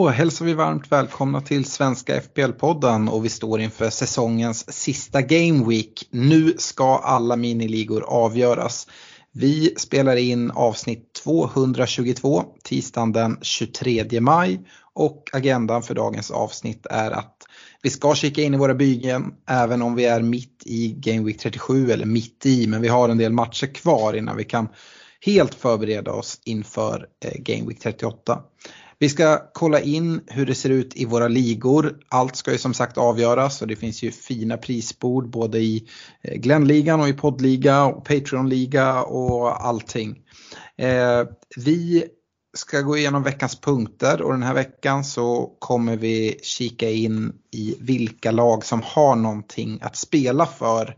[0.00, 5.68] Då hälsar vi varmt välkomna till Svenska FPL-podden och vi står inför säsongens sista Game
[5.68, 6.08] Week.
[6.10, 8.86] Nu ska alla miniligor avgöras.
[9.32, 14.60] Vi spelar in avsnitt 222 tisdagen den 23 maj
[14.94, 17.36] och agendan för dagens avsnitt är att
[17.82, 21.38] vi ska kika in i våra byggen även om vi är mitt i Game Week
[21.38, 24.68] 37 eller mitt i men vi har en del matcher kvar innan vi kan
[25.26, 28.42] helt förbereda oss inför eh, Game Week 38.
[29.00, 31.98] Vi ska kolla in hur det ser ut i våra ligor.
[32.08, 35.88] Allt ska ju som sagt avgöras och det finns ju fina prisbord både i
[36.22, 40.18] eh, Glennligan och i poddliga och Patreonliga och allting.
[40.78, 41.24] Eh,
[41.56, 42.04] vi
[42.56, 47.76] ska gå igenom veckans punkter och den här veckan så kommer vi kika in i
[47.80, 50.96] vilka lag som har någonting att spela för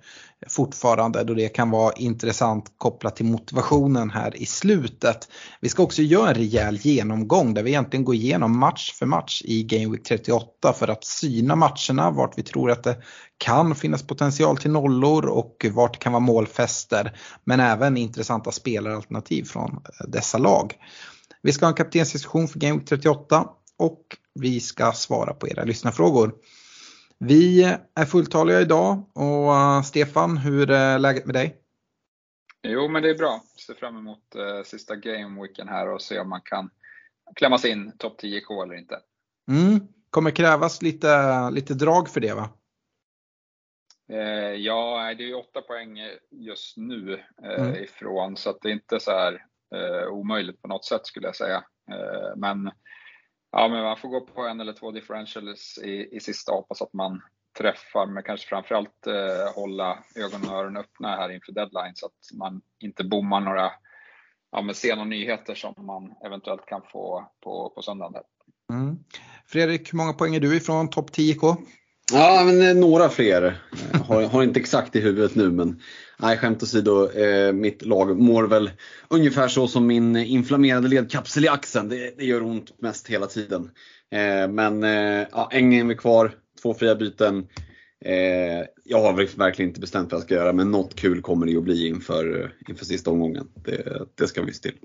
[0.48, 5.28] fortfarande då det kan vara intressant kopplat till motivationen här i slutet.
[5.60, 9.42] Vi ska också göra en rejäl genomgång där vi egentligen går igenom match för match
[9.44, 12.96] i Game Week 38 för att syna matcherna, vart vi tror att det
[13.38, 17.16] kan finnas potential till nollor och vart det kan vara målfester.
[17.44, 20.74] Men även intressanta spelaralternativ från eh, dessa lag.
[21.42, 23.46] Vi ska ha en kaptensdiskussion för Game Week 38
[23.78, 24.02] och
[24.34, 26.32] vi ska svara på era lyssnarfrågor.
[27.24, 27.62] Vi
[27.94, 31.56] är fulltaliga idag och uh, Stefan, hur är läget med dig?
[32.62, 33.42] Jo, men det är bra.
[33.66, 36.70] Ser fram emot uh, sista gameweeken här och se om man kan
[37.36, 39.00] klämma sig in topp 10K eller inte.
[39.48, 39.80] Mm.
[40.10, 42.48] Kommer krävas lite, lite drag för det va?
[44.12, 45.98] Uh, ja, det är ju 8 poäng
[46.30, 47.74] just nu mm.
[47.74, 49.42] ifrån så att det är inte så här
[50.10, 51.64] omöjligt på något sätt skulle jag säga.
[52.36, 52.70] men
[53.52, 56.82] Ja, men man får gå på en eller två differentials i, i sista och hoppas
[56.82, 57.22] att man
[57.58, 62.38] träffar, men kanske framförallt eh, hålla ögon och öron öppna här inför deadline så att
[62.38, 63.72] man inte bommar några
[64.52, 68.22] ja, men sena nyheter som man eventuellt kan få på, på söndagen.
[68.72, 68.98] Mm.
[69.46, 71.56] Fredrik, hur många poäng är du ifrån topp 10K?
[72.12, 73.42] Ja, men eh, några fler.
[73.42, 75.80] Eh, har, har inte exakt i huvudet nu men
[76.18, 77.10] nej, skämt åsido.
[77.10, 78.70] Eh, mitt lag mår väl
[79.08, 81.88] ungefär så som min inflammerade ledkapsel i axeln.
[81.88, 83.70] Det, det gör ont mest hela tiden.
[84.10, 87.46] Eh, men eh, ja, en game är kvar, två fria byten.
[88.04, 91.56] Eh, jag har verkligen inte bestämt vad jag ska göra men något kul kommer det
[91.56, 93.48] att bli inför, eh, inför sista omgången.
[93.54, 94.78] Det, det ska vi se till.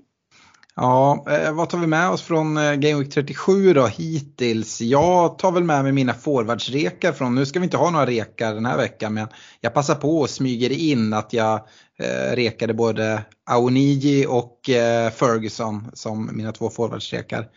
[0.80, 4.80] Ja, eh, vad tar vi med oss från eh, Game Week 37 då hittills?
[4.80, 8.54] Jag tar väl med mig mina forwardsrekar från, nu ska vi inte ha några rekar
[8.54, 9.28] den här veckan men
[9.60, 11.54] jag passar på och smyger in att jag
[11.98, 17.48] eh, rekade både Aoniji och eh, Ferguson som mina två forwardsrekar.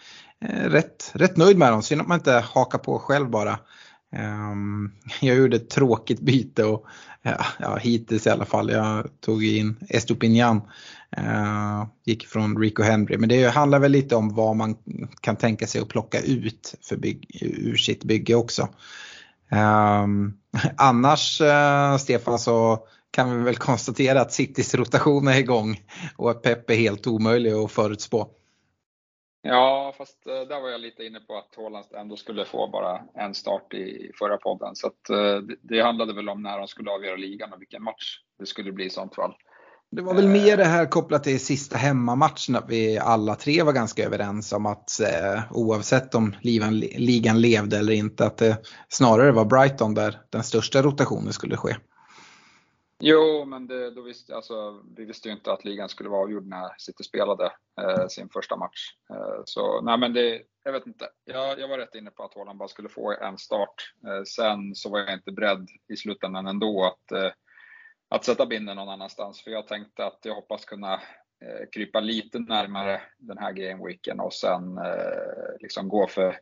[0.45, 3.59] Eh, rätt, rätt nöjd med dem, synd att man inte hakar på själv bara.
[4.11, 4.91] Ehm,
[5.22, 6.85] jag gjorde ett tråkigt byte och
[7.59, 8.72] ja, hittills i alla fall.
[8.72, 10.61] Jag tog in Estopinian
[11.17, 13.17] eh, gick från Rico Henry.
[13.17, 14.75] Men det handlar väl lite om vad man
[15.22, 18.69] kan tänka sig att plocka ut för bygg, ur sitt bygge också.
[19.49, 20.33] Ehm,
[20.78, 25.81] annars eh, Stefan så kan vi väl konstatera att Citys rotation är igång
[26.16, 28.28] och att Pep är helt omöjlig att förutspå.
[29.41, 33.02] Ja, fast uh, där var jag lite inne på att Haaland ändå skulle få bara
[33.13, 34.75] en start i förra podden.
[34.75, 35.03] Så att,
[35.47, 38.72] det, det handlade väl om när de skulle avgöra ligan och vilken match det skulle
[38.72, 39.34] bli i sånt fall.
[39.96, 43.74] Det var väl mer det här kopplat till sista hemmamatchen att vi alla tre var
[43.74, 48.58] ganska överens om att eh, oavsett om ligan, ligan levde eller inte att det
[48.90, 51.75] snarare var Brighton där den största rotationen skulle ske.
[53.01, 56.47] Jo, men det, då visste, alltså, vi visste ju inte att ligan skulle vara avgjord
[56.47, 57.51] när City spelade
[57.81, 58.95] eh, sin första match.
[59.09, 61.09] Eh, så nej, men det, jag vet inte.
[61.25, 63.94] Jag, jag var rätt inne på att Holland bara skulle få en start.
[64.07, 67.31] Eh, sen så var jag inte beredd i slutändan ändå att eh,
[68.11, 69.41] att sätta binden någon annanstans.
[69.41, 74.34] För jag tänkte att jag hoppas kunna eh, krypa lite närmare den här gameweeken och
[74.34, 76.40] sen eh, liksom gå för,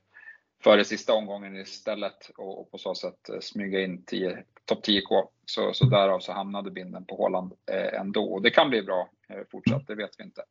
[0.64, 5.24] före sista omgången istället och, och på så sätt eh, smyga in 10 topp 10K.
[5.46, 8.24] Så, så därav så hamnade binden på Håland eh, ändå.
[8.34, 10.42] Och det kan bli bra eh, fortsatt, det vet vi inte.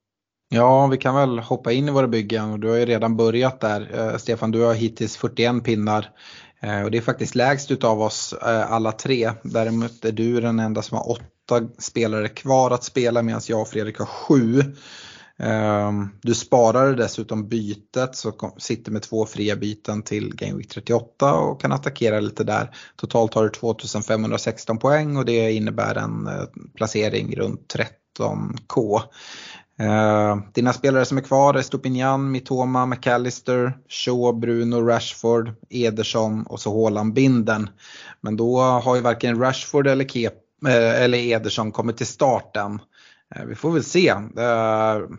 [0.49, 3.61] Ja, vi kan väl hoppa in i våra byggen och du har ju redan börjat
[3.61, 3.89] där.
[3.95, 6.11] Eh, Stefan, du har hittills 41 pinnar.
[6.85, 8.35] Och det är faktiskt lägst utav oss
[8.69, 9.31] alla tre.
[9.43, 13.69] Däremot är du den enda som har åtta spelare kvar att spela medan jag och
[13.69, 14.63] Fredrik har sju.
[15.39, 21.35] Ehm, du sparade dessutom bytet så sitter med två fria byten till Game Week 38
[21.35, 22.77] och kan attackera lite där.
[22.97, 26.45] Totalt har du 2516 poäng och det innebär en eh,
[26.75, 27.75] placering runt
[28.19, 29.01] 13k.
[29.79, 36.61] Ehm, dina spelare som är kvar är Stupinian, Mitoma, McAllister, Shaw, Bruno, Rashford, Ederson och
[36.61, 37.71] så Haaland Binden.
[38.21, 40.35] Men då har ju varken Rashford eller, Kep,
[40.67, 42.81] eh, eller Ederson kommit till starten.
[43.35, 44.09] Eh, vi får väl se.
[44.09, 45.19] Ehm,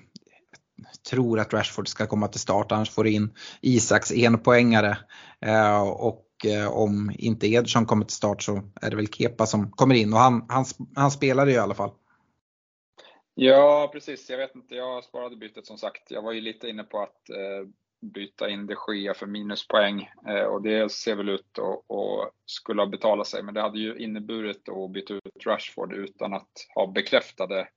[1.09, 4.97] Tror att Rashford ska komma till start, annars får du in Isaks enpoängare.
[5.41, 9.71] Eh, och eh, om inte Ederson kommer till start så är det väl Kepa som
[9.71, 10.65] kommer in och han, han,
[10.95, 11.91] han spelade ju i alla fall.
[13.35, 14.29] Ja, precis.
[14.29, 16.11] Jag vet inte, jag sparade bytet som sagt.
[16.11, 17.69] Jag var ju lite inne på att eh,
[18.01, 22.81] byta in de Gea för minuspoäng eh, och det ser väl ut och, och skulle
[22.81, 23.43] ha betalat sig.
[23.43, 27.67] Men det hade ju inneburit att byta ut Rashford utan att ha bekräftade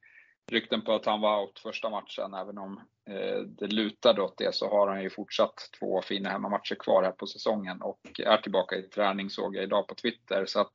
[0.51, 2.35] rykten på att han var out första matchen.
[2.35, 2.81] Även om
[3.11, 7.13] eh, det lutade åt det så har han ju fortsatt två fina hemmamatcher kvar här
[7.13, 10.47] på säsongen och är tillbaka i träning såg jag idag på Twitter.
[10.47, 10.73] Så att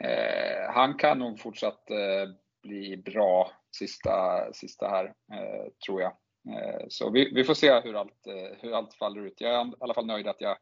[0.00, 4.12] eh, han kan nog fortsatt eh, bli bra sista,
[4.52, 6.12] sista här, eh, tror jag.
[6.48, 9.40] Eh, så vi, vi, får se hur allt, eh, hur allt faller ut.
[9.40, 10.56] Jag är i alla fall nöjd att jag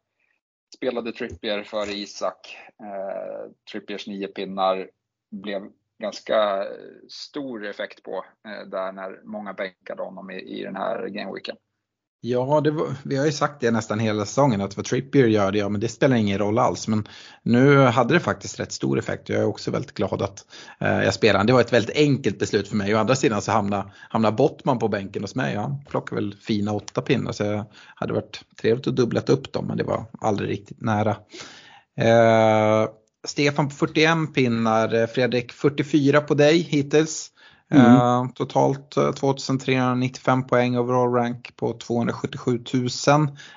[0.75, 2.57] spelade Trippier före Isak.
[2.83, 4.89] Eh, Trippiers nio pinnar
[5.31, 6.67] blev ganska eh,
[7.09, 11.55] stor effekt på eh, där när många bänkade honom i, i den här gameweeken.
[12.21, 15.57] Ja, var, vi har ju sagt det nästan hela säsongen att vad Trippier gör det,
[15.57, 16.87] ja men det spelar ingen roll alls.
[16.87, 17.07] Men
[17.43, 20.45] nu hade det faktiskt rätt stor effekt och jag är också väldigt glad att
[20.79, 21.43] eh, jag spelar.
[21.43, 22.95] Det var ett väldigt enkelt beslut för mig.
[22.95, 25.55] Å andra sidan så hamnade, hamnade Bottman på bänken hos mig.
[25.55, 27.65] Han plockade väl fina åtta pinnar så det
[27.95, 31.17] hade varit trevligt att dubblat upp dem men det var aldrig riktigt nära.
[31.97, 32.89] Eh,
[33.27, 37.31] Stefan på 41 pinnar, eh, Fredrik 44 på dig hittills.
[37.71, 37.85] Mm.
[37.85, 42.87] Uh, totalt 2395 eh, poäng overall rank på 277 000.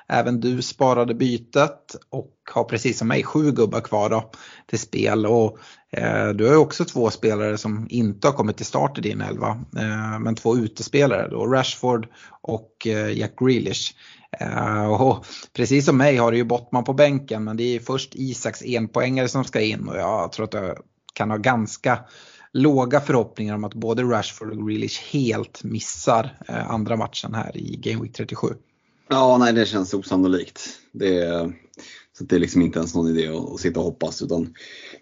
[0.08, 4.30] Även du sparade bytet och har precis som mig sju gubbar kvar då
[4.66, 5.26] till spel.
[5.26, 5.58] Och,
[5.98, 9.20] uh, du har ju också två spelare som inte har kommit till start i din
[9.20, 9.50] elva.
[9.50, 12.08] Uh, men två utespelare då, Rashford
[12.42, 13.94] och Jack Grealish.
[14.98, 18.62] Och precis som mig har du ju Bottman på bänken men det är först Isaks
[18.62, 20.78] enpoängare som ska in och jag tror att jag
[21.12, 21.98] kan ha ganska
[22.52, 27.76] låga förhoppningar om att både Rashford och Grealish helt missar eh, andra matchen här i
[27.76, 28.46] Game Week 37.
[29.08, 30.68] Ja, nej det känns osannolikt.
[30.92, 31.50] Det,
[32.18, 34.54] så det är liksom inte ens någon idé att, sitta och hoppas utan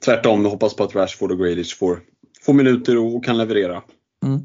[0.05, 2.01] tvärtom, vi hoppas på att Rashford och Grealish får,
[2.43, 3.83] får minuter och, kan leverera.
[4.25, 4.41] Mm.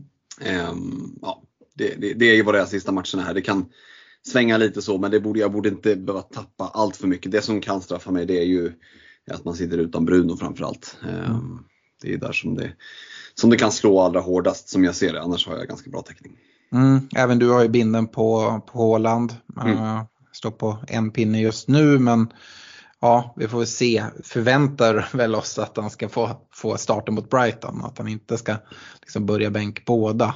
[0.70, 1.44] Um, ja,
[1.76, 3.34] det, det, det, är ju vad det är sista matcherna här.
[3.34, 3.66] Det kan
[4.28, 7.32] svänga lite så men det borde, jag borde inte behöva tappa allt för mycket.
[7.32, 8.72] Det som kan straffa mig det är ju
[9.32, 10.98] att man sitter utan Bruno framförallt.
[11.28, 11.66] Um,
[12.02, 12.74] det är där som det,
[13.34, 16.02] som det kan slå allra hårdast som jag ser det, annars har jag ganska bra
[16.02, 16.34] täckning.
[16.72, 19.36] Mm, även du har ju binden på, på Håland.
[19.62, 19.78] Mm.
[19.78, 22.34] Uh, står på en pinne just nu men
[23.00, 24.04] ja, vi får väl se.
[24.24, 27.86] Förväntar väl oss att han ska få, få starten mot Brighton.
[27.86, 28.56] Att han inte ska
[29.02, 30.36] liksom börja bänk båda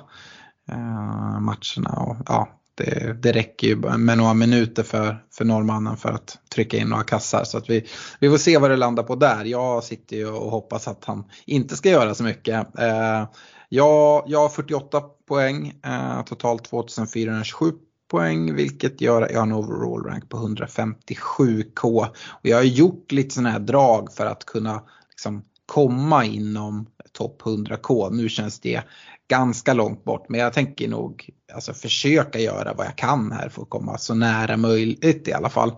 [0.72, 2.00] uh, matcherna.
[2.00, 6.78] Och, ja, det, det räcker ju med några minuter för, för norrmannen för att trycka
[6.78, 7.44] in några kassar.
[7.44, 7.86] Så att vi,
[8.20, 9.46] vi får se vad det landar på där.
[9.46, 12.80] Jag sitter ju och hoppas att han inte ska göra så mycket.
[12.80, 13.26] Eh,
[13.70, 17.72] jag, jag har 48 poäng, eh, totalt 2427
[18.12, 22.08] poäng vilket gör att jag har en overall rank på 157k.
[22.30, 27.42] Och jag har gjort lite sådana här drag för att kunna liksom, komma inom topp
[27.42, 28.12] 100k.
[28.12, 28.84] Nu känns det
[29.30, 33.62] ganska långt bort men jag tänker nog alltså, försöka göra vad jag kan här för
[33.62, 35.72] att komma så nära möjligt i alla fall.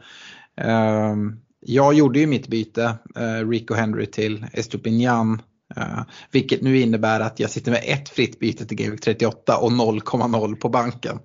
[0.61, 5.41] Ehm, jag gjorde ju mitt byte, eh, Rico Henry till Estupinian.
[5.77, 6.01] Uh,
[6.31, 10.55] vilket nu innebär att jag sitter med ett fritt byte till GameWeek 38 och 0,0
[10.55, 11.19] på banken.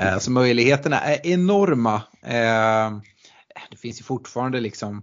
[0.00, 1.94] Uh, så möjligheterna är enorma.
[2.24, 3.00] Uh,
[3.70, 5.02] det finns ju fortfarande liksom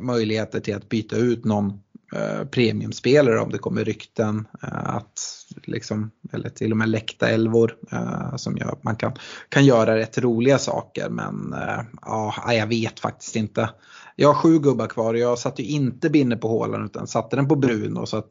[0.00, 1.80] möjligheter till att byta ut någon
[2.14, 5.20] Eh, premiumspelare om det kommer rykten eh, att
[5.64, 9.12] liksom, eller till och med läckta älvor eh, som gör att man kan,
[9.48, 13.70] kan göra rätt roliga saker men eh, ja, jag vet faktiskt inte.
[14.16, 17.36] Jag har sju gubbar kvar och jag satte ju inte binne på hålan utan satte
[17.36, 18.30] den på Bruno så att,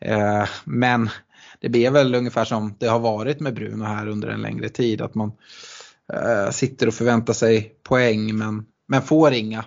[0.00, 1.10] eh, men
[1.60, 5.00] det blir väl ungefär som det har varit med Bruno här under en längre tid
[5.02, 5.32] att man
[6.12, 9.64] eh, sitter och förväntar sig poäng men, men får inga.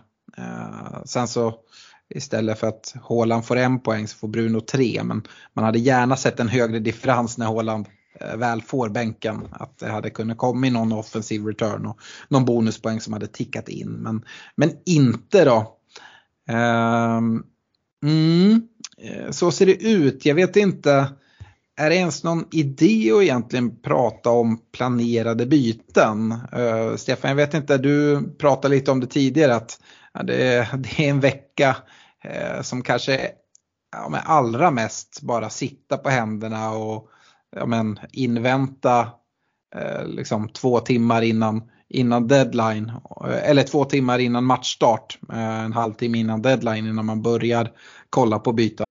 [1.05, 1.66] sen så
[2.09, 5.01] Istället för att Håland får en poäng så får Bruno tre.
[5.03, 5.23] Men
[5.53, 7.85] man hade gärna sett en högre differens när Håland
[8.19, 9.47] eh, väl får bänken.
[9.51, 11.99] Att det hade kunnat komma någon offensiv return och
[12.29, 13.89] någon bonuspoäng som hade tickat in.
[13.89, 15.77] Men, men inte då.
[16.49, 17.43] Ehm,
[18.03, 18.61] mm,
[18.97, 20.25] eh, så ser det ut.
[20.25, 21.07] Jag vet inte.
[21.79, 26.31] är det ens någon idé att egentligen prata om planerade byten?
[26.31, 29.79] Uh, Stefan, jag vet inte, du pratade lite om det tidigare att
[30.17, 31.77] ja, det, det, är en vecka
[32.23, 33.31] eh, som kanske
[33.91, 37.09] ja, men allra mest bara sitta på händerna och
[37.55, 39.09] ja, men, invänta
[39.75, 42.91] eh, liksom två timmar innan, innan deadline
[43.25, 47.71] eh, eller två timmar innan matchstart, eh, en halvtimme innan deadline innan man börjar
[48.09, 48.83] kolla på byten.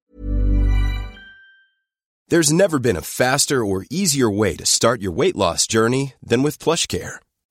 [2.30, 6.42] There's never been a faster or easier way to start your weight loss journey than
[6.42, 7.21] with plush care.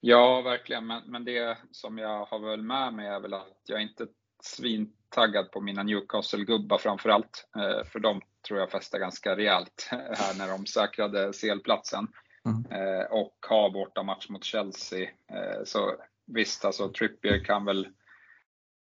[0.00, 0.86] Ja, verkligen.
[0.86, 4.06] Men, men det som jag har väl med mig är väl att jag inte
[4.42, 7.48] svintaggad på mina Newcastle-gubbar framför allt.
[7.56, 12.08] Eh, för de tror jag fäster ganska rejält här när de säkrade CL-platsen.
[12.44, 12.64] Mm.
[12.70, 15.02] Eh, och har borta match mot Chelsea.
[15.02, 17.88] Eh, så visst, alltså Trippier kan väl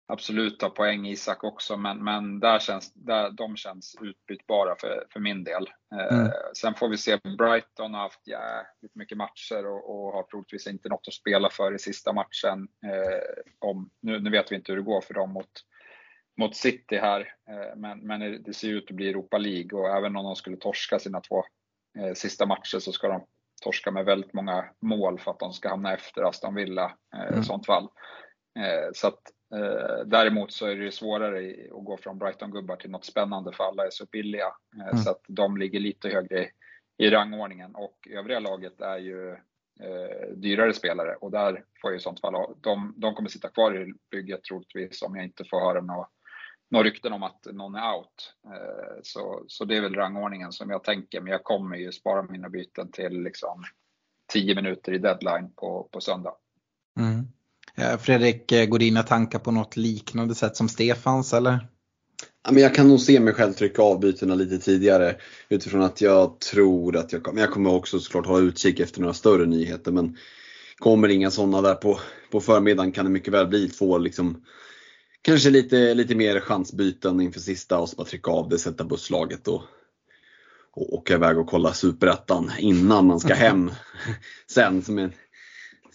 [0.08, 5.20] absolut ta poäng Isak också, men, men där känns, där, de känns utbytbara för, för
[5.20, 5.70] min del.
[5.96, 6.32] Eh, mm.
[6.58, 10.90] sen får vi se, Brighton har haft jävligt mycket matcher och, och, har troligtvis inte
[10.90, 12.68] något att spela för i sista matchen.
[12.86, 15.52] Eh, om, nu, nu vet vi inte hur det går för dem mot,
[16.38, 17.20] mot City här,
[17.50, 20.58] eh, men, men det ser ut att bli Europa League och även om de skulle
[20.58, 21.44] torska sina två
[22.00, 23.26] eh, sista matcher så ska de
[23.64, 27.40] torska med väldigt många mål för att de ska hamna efter Aston Villa eh, mm.
[27.40, 27.90] i sånt fall.
[28.94, 29.22] Så att
[29.54, 33.86] Eh, däremot så är det svårare att gå från Brighton-gubbar till något spännande för alla
[33.86, 34.48] är så billiga.
[34.76, 34.98] Eh, mm.
[34.98, 36.50] Så att de ligger lite högre
[36.98, 39.32] i rangordningen och övriga laget är ju
[39.80, 43.82] eh, dyrare spelare och där får jag i sånt fall, de, de kommer sitta kvar
[43.82, 46.08] i bygget troligtvis om jag inte får höra några
[46.70, 48.34] några rykten om att någon är out.
[48.46, 52.24] Eh, så, så det är väl rangordningen som jag tänker, men jag kommer ju spara
[52.24, 53.64] mina byten till liksom
[54.34, 56.36] 10 minuter i deadline på, på söndag.
[57.00, 57.28] Mm.
[57.76, 61.68] Eh, Fredrik, eh, går dina tankar på något liknande sätt som Stefans eller?
[62.52, 65.16] Men jag kan nog se mig själv trycka av bytena lite tidigare
[65.50, 69.14] utifrån att jag tror att jag kommer, jag kommer också såklart hålla utkik efter några
[69.14, 70.18] större nyheter men
[70.78, 72.00] kommer inga sådana där på,
[72.32, 74.44] på förmiddagen kan det mycket väl bli två liksom
[75.26, 79.48] Kanske lite, lite mer chansbyten inför sista och så bara trycka av det, sätta busslaget
[79.48, 79.62] och,
[80.72, 83.72] och åka iväg och kolla superettan innan man ska hem
[84.48, 85.12] sen som en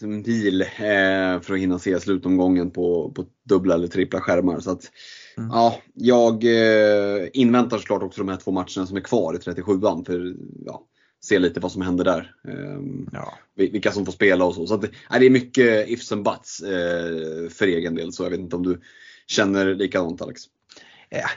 [0.00, 4.61] deal eh, för att hinna se slutomgången på, på dubbla eller trippla skärmar.
[4.61, 4.90] Så att,
[5.37, 5.50] mm.
[5.52, 10.07] ja, jag eh, inväntar såklart också de här två matcherna som är kvar i 37an
[10.07, 10.35] för
[10.66, 10.87] ja,
[11.25, 12.35] se lite vad som händer där.
[12.49, 12.80] Eh,
[13.12, 13.35] ja.
[13.57, 14.66] Vilka som får spela och så.
[14.66, 18.12] så att, eh, det är mycket ifs and buts eh, för egen del.
[18.12, 18.80] Så jag vet inte om du
[19.26, 20.42] känner likadant Alex?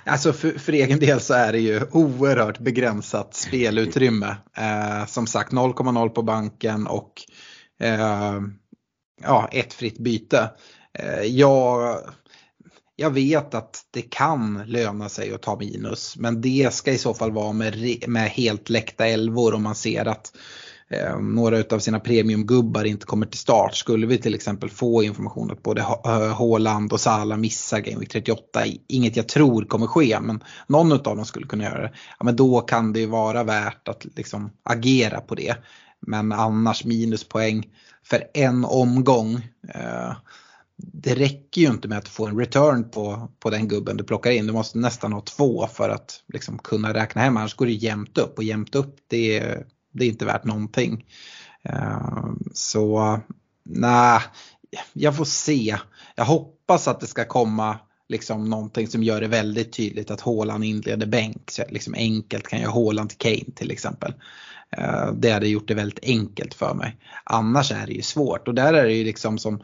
[0.05, 4.35] Alltså för, för, egen del så är det ju oerhört begränsat spelutrymme.
[4.57, 7.35] Eh, som sagt 0,0 på banken och eh,
[7.79, 8.53] Ehm,
[9.21, 10.49] ja, ett fritt byte.
[10.99, 11.97] Eh, jag,
[12.95, 17.13] jag vet att det kan löna sig att ta minus men det ska i så
[17.13, 20.35] fall vara med, med helt läckta elvor om man ser att
[20.89, 23.75] eh, några av sina premiumgubbar inte kommer till start.
[23.75, 25.81] Skulle vi till exempel få information att både
[26.37, 31.03] Haaland och Salah missar Game Week 38, inget jag tror kommer ske men någon av
[31.03, 31.91] dem skulle kunna göra det.
[32.19, 35.55] Ja, men då kan det ju vara värt att liksom agera på det.
[36.07, 37.69] Men annars minuspoäng
[38.03, 39.35] för en omgång.
[39.73, 40.13] Eh,
[40.77, 44.31] det räcker ju inte med att få en return på, på den gubben du plockar
[44.31, 44.47] in.
[44.47, 47.37] Du måste nästan ha två för att liksom kunna räkna hem.
[47.37, 51.05] Annars går det jämnt upp och jämnt upp det, är, det är inte värt någonting.
[51.63, 53.19] Eh, så
[53.63, 54.21] nej,
[54.93, 55.77] jag får se.
[56.15, 57.79] Jag hoppas att det ska komma
[58.09, 61.51] liksom någonting som gör det väldigt tydligt att Håland inleder bänk.
[61.51, 64.13] Så liksom enkelt kan jag Håland till Kane till exempel.
[64.77, 66.97] Eh, det hade gjort det väldigt enkelt för mig.
[67.23, 69.63] Annars är det ju svårt och där är det ju liksom som,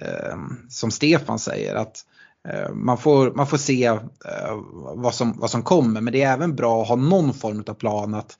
[0.00, 0.36] eh,
[0.68, 2.04] som Stefan säger att
[2.48, 3.98] eh, man får, man får se
[4.94, 7.74] vad som, vad som kommer men det är även bra att ha någon form av
[7.74, 8.36] plan att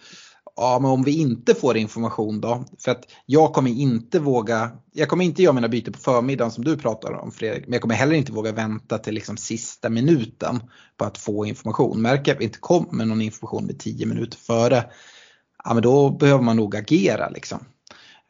[0.57, 2.65] ja, men om vi inte får information då?
[2.79, 6.65] För att jag kommer inte våga, jag kommer inte göra mina byten på förmiddagen som
[6.65, 10.63] du pratar om Fredrik, men jag kommer heller inte våga vänta till liksom sista minuten
[10.97, 12.03] på att få information.
[12.03, 14.85] Märker jag att vi inte kommer någon information med 10 minuter före,
[15.65, 17.65] ja men då behöver man nog agera liksom.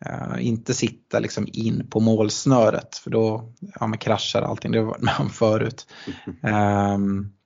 [0.07, 4.87] Uh, inte sitta liksom in på målsnöret för då ja, man kraschar allting, det har
[4.87, 5.87] varit med om förut.
[6.43, 7.33] Um,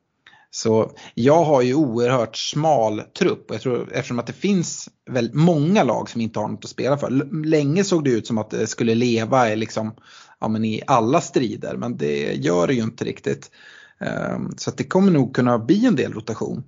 [0.54, 5.34] Så jag har ju oerhört smal trupp och jag tror eftersom att det finns väldigt
[5.34, 7.10] många lag som inte har något att spela för.
[7.44, 9.94] Länge såg det ut som att det skulle leva i, liksom,
[10.40, 13.50] ja, men i alla strider men det gör det ju inte riktigt.
[14.00, 16.64] Ehm, så det kommer nog kunna bli en del rotation.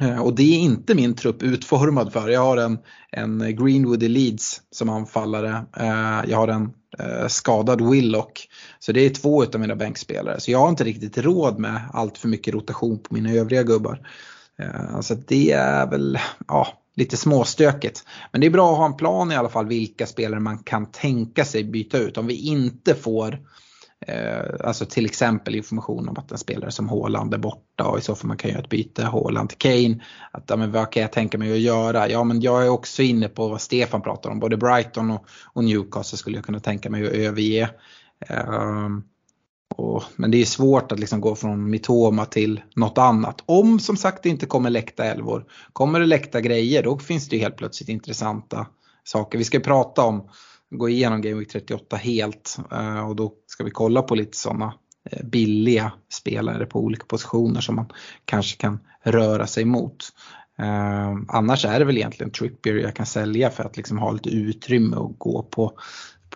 [0.00, 2.28] Eh, och det är inte min trupp utformad för.
[2.28, 2.78] Jag har en,
[3.10, 5.64] en Greenwood i Leeds som anfallare.
[5.76, 8.48] Eh, jag har en eh, skadad Willock.
[8.78, 10.40] Så det är två av mina bänkspelare.
[10.40, 14.08] Så jag har inte riktigt råd med allt för mycket rotation på mina övriga gubbar.
[15.00, 16.18] Så det är väl
[16.48, 18.04] ja, lite småstökigt.
[18.32, 20.90] Men det är bra att ha en plan i alla fall vilka spelare man kan
[20.90, 22.18] tänka sig byta ut.
[22.18, 23.38] Om vi inte får Eh,
[24.06, 28.02] Eh, alltså till exempel information om att en spelare som Haaland är borta och i
[28.02, 30.04] så fall man kan göra ett byte Haaland till Kane.
[30.30, 32.08] Att, ja, men vad kan jag tänka mig att göra?
[32.08, 34.40] Ja men jag är också inne på vad Stefan pratar om.
[34.40, 37.70] Både Brighton och, och Newcastle skulle jag kunna tänka mig att överge.
[38.48, 39.04] Um,
[39.76, 43.42] och, men det är svårt att liksom gå från Mitoma till något annat.
[43.46, 45.44] Om som sagt det inte kommer läckta älvor.
[45.72, 48.66] Kommer det läckta grejer då finns det helt plötsligt intressanta
[49.04, 49.38] saker.
[49.38, 50.28] Vi ska prata om
[50.72, 54.74] gå igenom Game Week 38 helt eh, och då ska vi kolla på lite sådana
[55.10, 57.88] eh, billiga spelare på olika positioner som man
[58.24, 59.96] kanske kan röra sig mot.
[60.58, 64.30] Eh, annars är det väl egentligen Trippier jag kan sälja för att liksom ha lite
[64.30, 65.72] utrymme och gå på,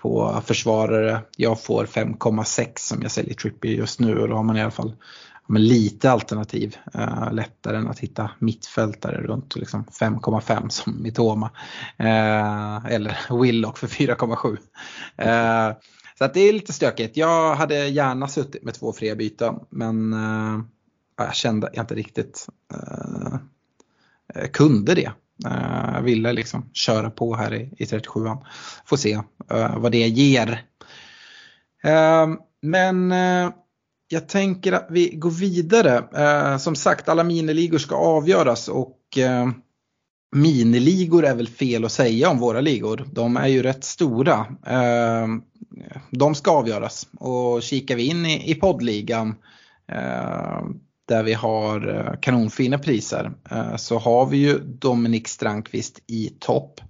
[0.02, 1.20] på försvarare.
[1.36, 4.70] Jag får 5,6 som jag säljer Trippier just nu och då har man i alla
[4.70, 4.96] fall
[5.46, 6.76] men lite alternativ.
[6.94, 11.50] Eh, lättare än att hitta mittfältare runt liksom 5,5 som Mitoma.
[11.96, 14.56] Eh, eller Willock för 4,7.
[15.16, 15.76] Eh,
[16.18, 17.16] så att det är lite stökigt.
[17.16, 20.60] Jag hade gärna suttit med två fria byten men eh,
[21.16, 23.38] jag kände jag inte riktigt eh,
[24.52, 25.10] kunde det.
[25.46, 28.46] Eh, jag ville liksom köra på här i, i 37an.
[28.84, 29.20] Får se
[29.76, 30.62] vad det ger.
[32.62, 33.12] Men
[34.08, 36.04] jag tänker att vi går vidare.
[36.16, 39.48] Eh, som sagt, alla miniligor ska avgöras och eh,
[40.36, 43.04] miniligor är väl fel att säga om våra ligor.
[43.12, 44.46] De är ju rätt stora.
[44.66, 45.26] Eh,
[46.10, 49.34] de ska avgöras och kikar vi in i, i poddligan
[49.92, 50.64] eh,
[51.08, 56.80] där vi har eh, kanonfina priser eh, så har vi ju Dominik Strandqvist i topp.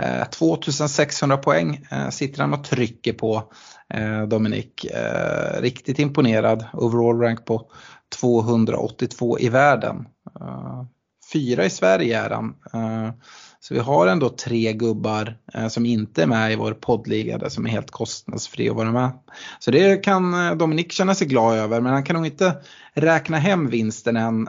[0.00, 3.52] Eh, 2600 poäng eh, sitter han och trycker på.
[3.94, 4.84] Eh, Dominik.
[4.84, 6.64] Eh, riktigt imponerad.
[6.72, 7.70] Overall rank på
[8.20, 10.06] 282 i världen.
[11.32, 12.54] Fyra i Sverige är han.
[13.60, 15.36] Så vi har ändå tre gubbar
[15.68, 19.10] som inte är med i vår poddliga där som är helt kostnadsfri att vara med.
[19.58, 22.56] Så det kan Dominik känna sig glad över men han kan nog inte
[22.94, 24.48] räkna hem vinsten än.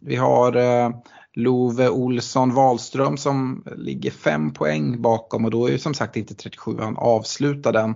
[0.00, 0.56] Vi har
[1.38, 6.34] Love Olsson Wahlström som ligger fem poäng bakom och då är ju som sagt inte
[6.34, 7.94] 37 an avslutad än.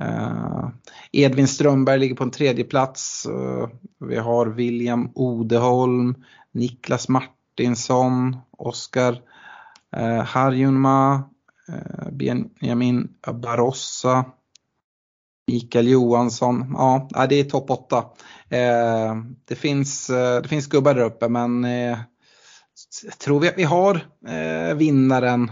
[0.00, 0.68] Uh, eh,
[1.12, 3.26] Edvin Strömberg ligger på en tredje plats.
[3.30, 3.68] Uh,
[4.08, 6.14] vi har William Odeholm,
[6.52, 9.12] Niklas Martinsson, Oskar
[9.96, 11.14] uh, Harjunma,
[11.68, 14.24] uh, Benjamin Barossa,
[15.46, 16.74] Mikael Johansson.
[16.78, 18.04] Ja, det är topp 8.
[19.44, 20.06] det, finns,
[20.42, 21.66] det finns gubbar där uppe men
[23.18, 24.00] tror vi att vi har
[24.74, 25.50] vinnaren,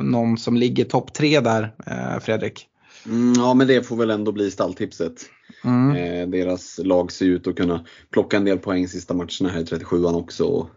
[0.00, 1.74] någon som ligger topp 3 där,
[2.20, 2.66] Fredrik?
[3.06, 5.26] Mm, ja men det får väl ändå bli stalltipset.
[5.64, 5.96] Mm.
[5.96, 9.64] Eh, deras lag ser ut att kunna plocka en del poäng sista matcherna här i
[9.64, 10.68] 37an också.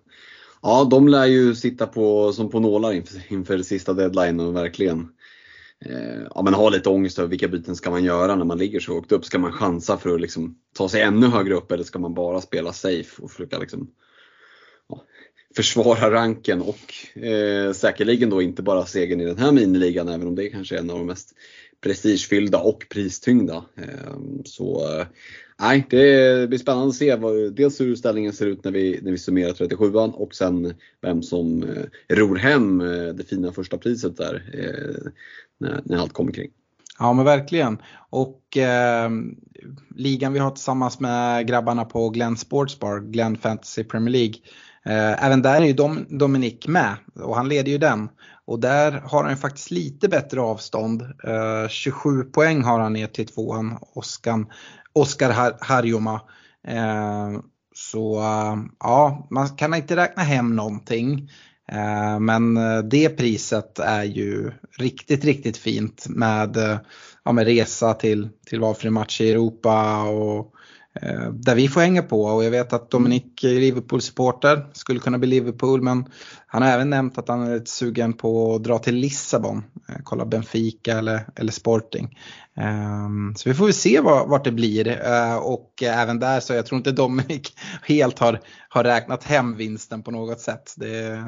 [0.61, 5.07] Ja, de lär ju sitta på, som på nålar inför, inför sista deadline och verkligen
[5.85, 8.79] eh, ja, men ha lite ångest över vilka byten ska man göra när man ligger
[8.79, 9.25] så högt upp.
[9.25, 12.41] Ska man chansa för att liksom ta sig ännu högre upp eller ska man bara
[12.41, 13.87] spela safe och försöka liksom,
[15.55, 20.35] försvara ranken och eh, säkerligen då inte bara segern i den här miniligan även om
[20.35, 21.35] det kanske är en av de mest
[21.83, 23.65] prestigefyllda och pristyngda.
[23.75, 25.05] Eh, så eh,
[25.89, 29.17] det blir spännande att se vad, dels hur ställningen ser ut när vi, när vi
[29.17, 34.43] summerar 37an och sen vem som eh, ror hem eh, det fina första priset där
[34.53, 35.11] eh,
[35.57, 36.51] när, när allt kommer kring.
[36.99, 37.77] Ja men verkligen.
[38.09, 39.09] Och eh,
[39.95, 44.35] ligan vi har tillsammans med grabbarna på Glenn Sportsbar, Glenn Fantasy Premier League.
[44.85, 48.09] Eh, även där är ju Dom, Dominik med och han leder ju den.
[48.45, 51.01] Och där har han faktiskt lite bättre avstånd.
[51.01, 54.45] Eh, 27 poäng har han ner till tvåan, Oskar,
[54.93, 56.21] Oskar Har Harjoma.
[56.67, 57.31] Eh,
[57.75, 58.21] så
[58.79, 61.29] ja, man kan inte räkna hem någonting.
[62.19, 62.55] Men
[62.89, 66.57] det priset är ju riktigt, riktigt fint med,
[67.23, 70.52] ja, med resa till, till valfri match i Europa och
[71.01, 75.17] Eh, där vi får hänga på och jag vet att Dominik är Liverpool-supporter, skulle kunna
[75.17, 76.05] bli Liverpool men
[76.47, 79.95] han har även nämnt att han är lite sugen på att dra till Lissabon, eh,
[80.03, 82.19] kolla Benfica eller, eller Sporting.
[82.55, 86.65] Ehm, så vi får väl se vart det blir eh, och även där så jag
[86.65, 90.73] tror inte Dominik helt har, har räknat hem vinsten på något sätt.
[90.77, 91.23] Det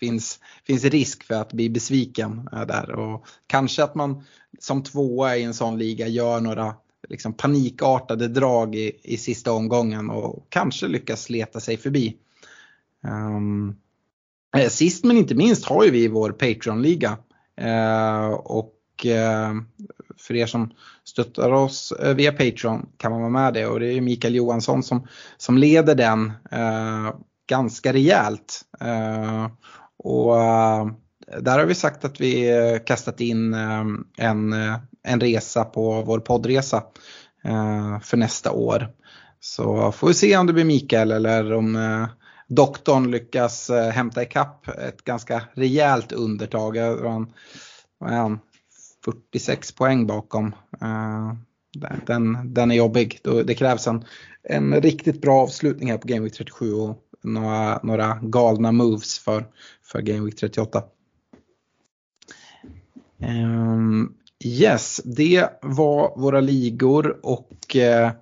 [0.00, 4.24] finns, finns risk för att bli besviken där och kanske att man
[4.60, 6.74] som tvåa i en sån liga gör några
[7.08, 12.16] liksom panikartade drag i, i sista omgången och kanske lyckas leta sig förbi.
[13.06, 13.76] Um,
[14.70, 17.18] sist men inte minst har ju vi vår Patreon-liga.
[17.62, 19.62] Uh, och uh,
[20.18, 20.70] för er som
[21.04, 25.06] stöttar oss via Patreon kan man vara med det och det är Mikael Johansson som,
[25.36, 26.32] som leder den
[27.48, 28.60] ganska rejält.
[29.96, 30.34] och
[31.40, 32.50] där har vi sagt att vi
[32.86, 33.54] kastat in
[34.16, 34.54] en
[35.06, 36.82] en resa på vår poddresa
[37.44, 38.88] eh, för nästa år.
[39.40, 42.06] Så får vi se om det blir Mikael eller om eh,
[42.48, 46.76] doktorn lyckas eh, hämta ikapp ett ganska rejält undertag.
[46.76, 47.32] Han,
[48.00, 48.38] han,
[49.04, 50.54] 46 poäng bakom.
[50.80, 51.34] Eh,
[52.06, 53.20] den, den är jobbig.
[53.22, 54.04] Det krävs en,
[54.42, 59.46] en riktigt bra avslutning här på Game Week 37 och några, några galna moves för,
[59.84, 60.82] för Game Week 38.
[64.44, 68.12] Yes, det var våra ligor och eh,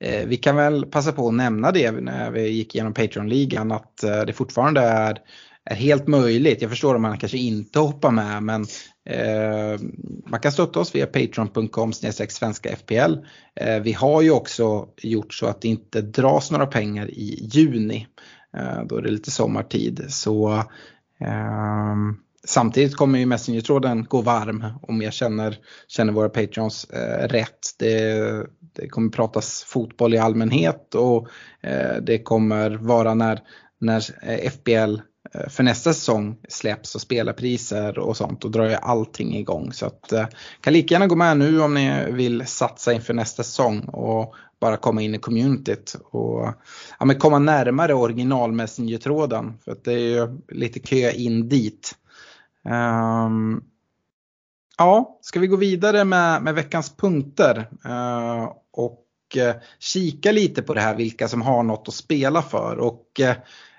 [0.00, 4.04] eh, vi kan väl passa på att nämna det när vi gick igenom Patreon-ligan att
[4.04, 5.18] eh, det fortfarande är,
[5.64, 6.62] är helt möjligt.
[6.62, 8.66] Jag förstår om man kanske inte hoppar med men
[9.10, 9.80] eh,
[10.26, 13.14] man kan stötta oss via patreon.com svenska FPL.
[13.54, 18.06] Eh, vi har ju också gjort så att det inte dras några pengar i juni.
[18.56, 20.04] Eh, då är det lite sommartid.
[20.08, 20.64] Så
[21.20, 27.58] ehm, Samtidigt kommer ju Messenger-tråden gå varm om jag känner, känner våra Patreons eh, rätt.
[27.78, 31.28] Det, det, kommer pratas fotboll i allmänhet och
[31.60, 33.40] eh, det kommer vara när,
[33.80, 35.00] när eh, FBL
[35.34, 38.40] eh, för nästa säsong släpps och spelarpriser och sånt.
[38.40, 39.72] Då drar ju allting igång.
[39.72, 40.26] Så att, eh,
[40.60, 44.76] kan lika gärna gå med nu om ni vill satsa inför nästa säsong och bara
[44.76, 46.54] komma in i communityt och
[46.98, 49.58] ja, men komma närmare original Messenger-tråden.
[49.64, 51.94] För att det är ju lite kö in dit.
[52.64, 53.64] Um,
[54.78, 60.74] ja, ska vi gå vidare med, med veckans punkter uh, och uh, kika lite på
[60.74, 62.78] det här vilka som har något att spela för.
[62.78, 63.32] Och uh,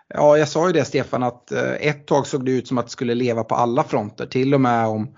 [0.07, 2.85] ja, jag sa ju det Stefan att eh, ett tag såg det ut som att
[2.85, 5.15] det skulle leva på alla fronter, till och med om,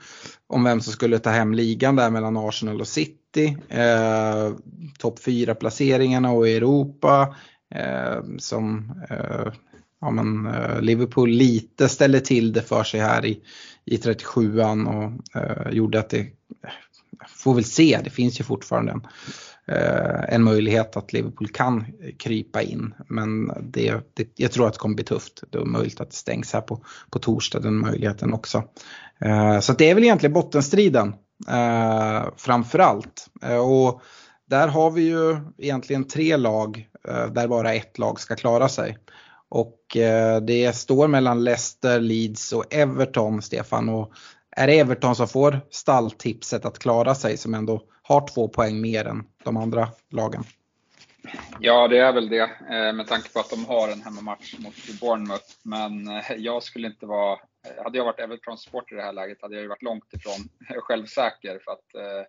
[0.48, 3.58] om vem som skulle ta hem ligan där mellan Arsenal och City.
[3.70, 4.58] Ehm,
[5.00, 7.36] topp 4 placeringarna och Europa
[8.40, 8.94] som
[10.02, 13.40] ja, men, eh, Liverpool lite ställer till det för sig här i,
[13.86, 16.26] i 37an och eh, gjorde att det, eh,
[17.28, 19.02] får väl se, det finns ju fortfarande en,
[19.76, 21.86] eh, en möjlighet att Liverpool kan
[22.20, 22.94] krypa in.
[23.08, 25.44] Men det, det, jag tror att det kommer bli tufft.
[25.50, 28.64] Det är möjligt att det stängs här på, på torsdag, den möjligheten också.
[29.22, 31.14] Eh, så det är väl egentligen bottenstriden
[31.48, 33.28] eh, framförallt.
[33.44, 34.02] Eh, och
[34.50, 38.98] där har vi ju egentligen tre lag eh, där bara ett lag ska klara sig.
[39.50, 43.90] Och eh, det står mellan Leicester, Leeds och Everton, Stefan.
[43.90, 44.14] Och
[44.52, 49.06] är det Everton som får stalltipset att klara sig som ändå har två poäng mer
[49.06, 50.44] än de andra lagen?
[51.60, 55.00] Ja, det är väl det eh, med tanke på att de har en hemmamatch mot
[55.02, 55.46] Bournemouth.
[55.64, 57.40] Men eh, jag skulle inte vara,
[57.84, 60.50] hade jag varit Everton-supporter i det här läget hade jag ju varit långt ifrån
[60.82, 61.60] självsäker.
[61.66, 62.26] För att Eh,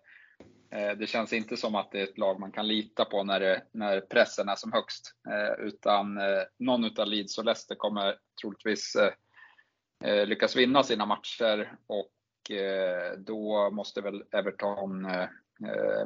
[0.71, 3.61] det känns inte som att det är ett lag man kan lita på när, det,
[3.71, 5.13] när pressen är som högst.
[5.29, 8.97] Eh, utan eh, någon utav Leeds och Leicester kommer troligtvis
[10.25, 12.11] lyckas vinna sina matcher och
[13.17, 15.07] då måste väl Everton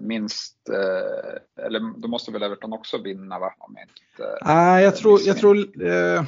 [0.01, 0.69] minst,
[1.61, 3.53] eller då måste väl Everton också vinna va?
[3.57, 6.23] Om jag inte, ah, jag tror, jag tror eh,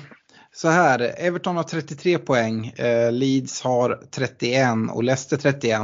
[0.55, 5.81] så här, Everton har 33 poäng, eh, Leeds har 31 och Leicester 31.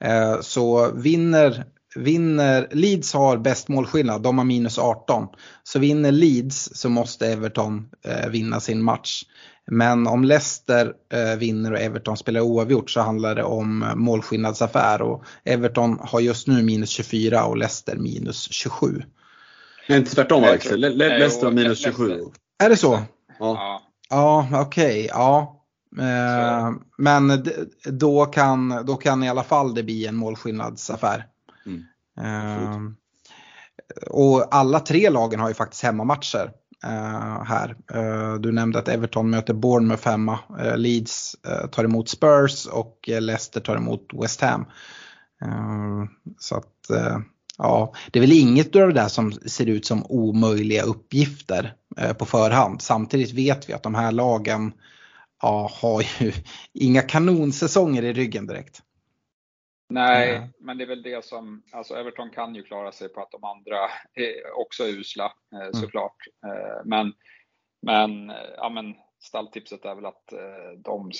[0.00, 5.28] Eh, så vinner vinner, Leeds har bäst målskillnad, de har minus 18.
[5.62, 9.22] Så vinner Leeds så måste Everton eh, vinna sin match.
[9.66, 15.24] Men om Leicester eh, vinner och Everton spelar oavgjort så handlar det om målskillnadsaffär och
[15.44, 19.02] Everton har just nu minus 24 och Leicester minus 27.
[19.88, 22.20] Nej, inte tvärtom Alex, Le Le Leicester har minus 27.
[22.62, 23.00] Är det så?
[23.38, 23.82] Ja.
[24.10, 24.60] Ja, okej.
[24.60, 25.58] Okay, ja.
[25.98, 27.44] Eh, men
[27.84, 31.26] då kan, då kan i alla fall det bli en målskillnadsaffär.
[31.66, 31.84] Mm.
[32.20, 32.92] Uh,
[34.10, 36.52] och alla tre lagen har ju faktiskt hemmamatcher
[36.84, 37.76] uh, här.
[37.94, 40.38] Uh, du nämnde att Everton möter Bournemouth hemma.
[40.60, 41.36] Uh, Leeds
[41.70, 44.64] tar emot Spurs och Leicester tar emot West Ham.
[46.38, 46.90] så att
[47.58, 52.12] Ja, det är väl inget av det där som ser ut som omöjliga uppgifter eh,
[52.12, 52.82] på förhand.
[52.82, 54.72] Samtidigt vet vi att de här lagen
[55.42, 56.32] ja, har ju
[56.72, 58.82] inga kanonsäsonger i ryggen direkt.
[59.92, 60.48] Nej, mm.
[60.60, 63.44] men det är väl det som, alltså Everton kan ju klara sig på att de
[63.44, 63.78] andra
[64.14, 65.72] är också är usla eh, mm.
[65.72, 66.16] såklart.
[66.46, 66.88] Mm.
[66.88, 67.12] Men,
[67.82, 70.32] men, ja, men stalltipset är väl att
[70.76, 71.10] de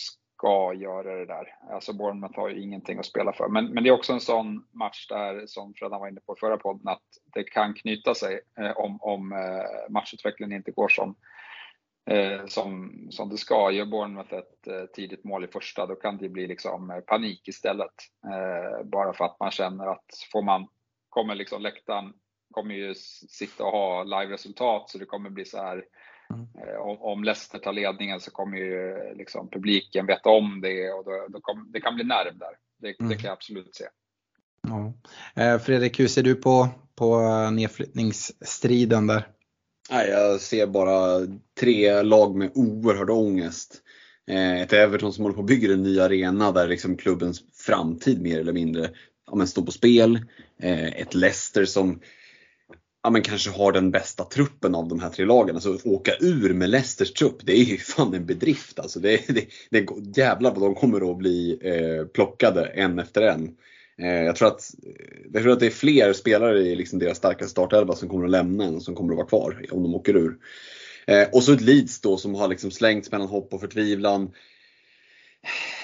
[0.42, 1.54] ska göra det där.
[1.70, 3.48] Alltså Bournemouth har ju ingenting att spela för.
[3.48, 6.56] Men, men det är också en sån match där, som Fredan var inne på förra
[6.56, 7.02] podden, att
[7.34, 11.14] det kan knyta sig eh, om, om eh, matchutvecklingen inte går som,
[12.10, 13.70] eh, som, som det ska.
[13.70, 17.48] Gör Bournemouth ett eh, tidigt mål i första, då kan det bli liksom eh, panik
[17.48, 17.94] istället.
[18.26, 20.68] Eh, bara för att man känner att får man,
[21.08, 22.12] kommer liksom läktaren
[22.50, 22.94] kommer ju
[23.28, 25.84] sitta och ha live-resultat så det kommer bli så här
[26.32, 26.48] Mm.
[27.00, 31.40] Om Leicester tar ledningen så kommer ju liksom publiken veta om det och då, då
[31.40, 32.56] kom, det kan bli nerv där.
[32.78, 33.10] Det, mm.
[33.10, 33.84] det kan jag absolut se.
[34.68, 34.92] Ja.
[35.42, 39.28] Eh, Fredrik, hur ser du på, på nedflyttningsstriden där?
[39.90, 41.26] Nej, jag ser bara
[41.60, 43.82] tre lag med oerhörd ångest.
[44.30, 48.22] Eh, ett Everton som håller på att bygga en ny arena där liksom klubbens framtid
[48.22, 48.90] mer eller mindre
[49.32, 50.20] ja, står på spel.
[50.62, 52.00] Eh, ett Leicester som
[53.02, 55.54] ja, men kanske har den bästa truppen av de här tre lagen.
[55.54, 58.78] Alltså åka ur med Leicesters trupp, det är ju fan en bedrift.
[58.78, 63.56] Alltså, det, det, det, jävlar vad de kommer att bli eh, plockade en efter en.
[63.98, 67.18] Eh, jag, tror att, eh, jag tror att det är fler spelare i liksom deras
[67.18, 70.16] starka startelva som kommer att lämna än som kommer att vara kvar om de åker
[70.16, 70.36] ur.
[71.06, 74.30] Eh, och så ett Leeds då som har liksom slängts mellan hopp och förtvivlan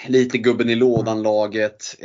[0.09, 1.97] lite gubben i lådan-laget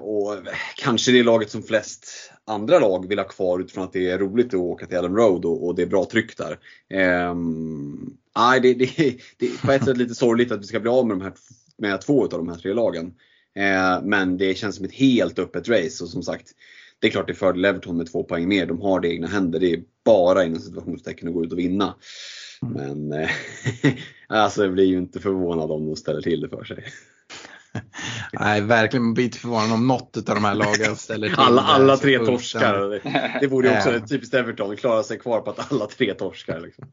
[0.00, 0.36] och
[0.76, 4.46] kanske det laget som flest andra lag vill ha kvar utifrån att det är roligt
[4.46, 6.58] att åka till Ellen Road och, det är bra tryck där.
[6.88, 10.90] Ehm, nej, det, det, det är på ett sätt lite sorgligt att vi ska bli
[10.90, 11.32] av med, de här,
[11.76, 13.14] med två av de här tre lagen.
[13.56, 16.52] Eh, men det känns som ett helt öppet race och som sagt
[16.98, 18.66] det är klart det är fördel Everton med två poäng mer.
[18.66, 19.60] De har det i egna händer.
[19.60, 21.94] Det är bara inom situationstecken att gå ut och vinna.
[22.62, 23.08] Mm.
[23.08, 23.30] Men eh,
[24.28, 26.84] alltså jag blir ju inte förvånad om de ställer till det för sig.
[28.32, 29.04] Nej, verkligen.
[29.04, 32.18] Man blir inte förvånad om något av de här lagen ställer till Alla, alla tre
[32.18, 32.88] torskar.
[32.88, 36.14] Det, det borde ju också ett typiskt Everton, klara sig kvar på att alla tre
[36.14, 36.60] torskar.
[36.60, 36.84] Liksom.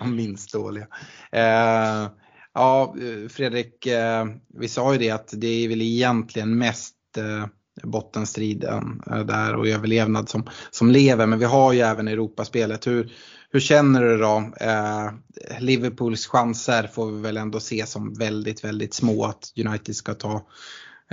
[0.00, 0.86] Ja, minst dåliga.
[1.32, 2.08] Eh,
[2.54, 4.26] ja, eh, Fredrik, eh,
[4.58, 7.46] vi sa ju det att det är väl egentligen mest eh,
[7.82, 11.26] bottenstriden där och överlevnad som, som lever.
[11.26, 12.86] Men vi har ju även Europaspelet.
[12.86, 13.12] Hur,
[13.50, 14.52] hur känner du då?
[14.60, 15.10] Eh,
[15.58, 20.46] Liverpools chanser får vi väl ändå se som väldigt, väldigt små att United ska ta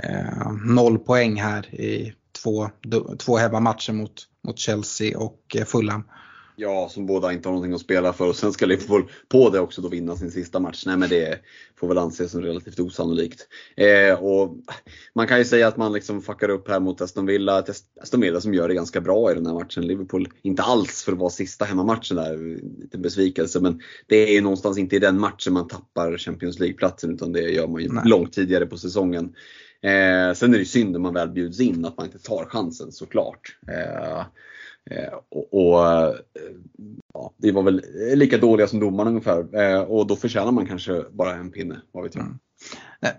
[0.02, 2.70] eh, noll poäng här i två,
[3.18, 4.12] två hemmamatcher mot,
[4.44, 6.04] mot Chelsea och eh, Fulham.
[6.56, 9.60] Ja, som båda inte har någonting att spela för och sen ska Liverpool på det
[9.60, 10.82] också då vinna sin sista match.
[10.86, 11.40] Nej men det
[11.76, 13.48] får väl anses som relativt osannolikt.
[13.76, 14.56] Eh, och
[15.14, 17.64] man kan ju säga att man liksom fuckar upp här mot Aston Villa.
[18.00, 19.86] Aston Villa som gör det ganska bra i den här matchen.
[19.86, 23.60] Liverpool inte alls för att vara sista hemmamatchen där, lite besvikelse.
[23.60, 27.66] Men det är någonstans inte i den matchen man tappar Champions League-platsen utan det gör
[27.66, 28.02] man ju Nej.
[28.06, 29.34] långt tidigare på säsongen.
[29.82, 32.44] Eh, sen är det ju synd om man väl bjuds in att man inte tar
[32.44, 33.56] chansen såklart.
[33.68, 34.24] Eh,
[34.90, 36.14] Eh, och, och eh,
[37.14, 37.82] ja, Vi var väl
[38.14, 42.04] lika dåliga som domarna ungefär eh, och då förtjänar man kanske bara en pinne, vad
[42.04, 42.24] vet jag.
[42.24, 42.38] Mm.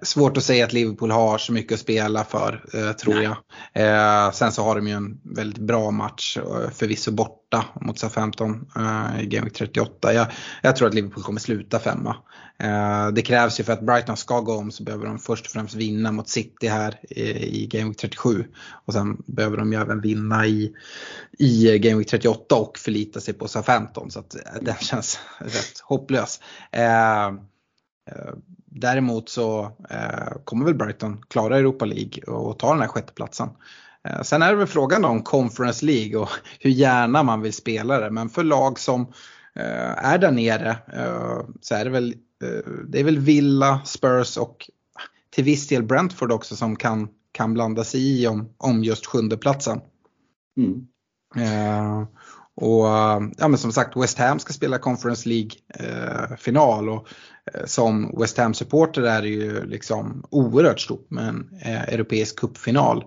[0.01, 3.23] Svårt att säga att Liverpool har så mycket att spela för, eh, tror Nej.
[3.23, 3.37] jag.
[3.73, 8.69] Eh, sen så har de ju en väldigt bra match, eh, förvisso borta mot Southampton
[8.75, 10.13] eh, i Game Week 38.
[10.13, 10.27] Jag,
[10.61, 12.15] jag, tror att Liverpool kommer sluta femma.
[12.59, 15.51] Eh, det krävs ju för att Brighton ska gå om så behöver de först och
[15.51, 17.23] främst vinna mot City här i,
[17.63, 18.45] i Game Week 37.
[18.85, 20.73] Och sen behöver de ju även vinna i,
[21.39, 24.11] i Game Week 38 och förlita sig på Southampton.
[24.11, 26.39] Så att eh, den känns rätt hopplös.
[28.75, 33.49] Däremot så eh, kommer väl Brighton klara Europa League och ta den här sjätteplatsen.
[34.07, 37.99] Eh, sen är det väl frågan om Conference League och hur gärna man vill spela
[37.99, 38.11] det.
[38.11, 39.01] Men för lag som
[39.55, 40.77] eh, är där nere
[41.61, 42.15] så är det väl,
[42.87, 44.69] det är väl Villa, Spurs och
[45.29, 49.81] till viss del Brentford också som kan, kan blanda sig i om, om just sjundeplatsen.
[50.57, 50.87] Mm.
[52.55, 57.07] Och eh, ja, men som sagt West Ham ska spela Conference League-final och
[57.53, 63.03] Eh, som West Ham-supporter är det ju liksom oerhört stort med en eh, europeisk cupfinal.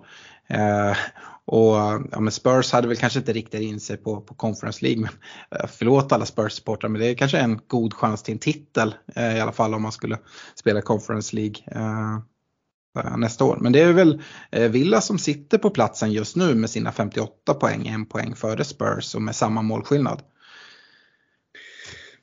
[0.47, 0.97] Eh,
[1.45, 1.75] och
[2.11, 5.01] ja, men Spurs hade väl kanske inte riktat in sig på, på Conference League.
[5.01, 5.11] Men,
[5.59, 9.37] eh, förlåt alla Spurs-supportrar men det är kanske en god chans till en titel eh,
[9.37, 10.17] i alla fall om man skulle
[10.55, 12.19] spela Conference League eh,
[13.17, 13.57] nästa år.
[13.61, 17.87] Men det är väl Villa som sitter på platsen just nu med sina 58 poäng,
[17.87, 20.21] en poäng före Spurs och med samma målskillnad.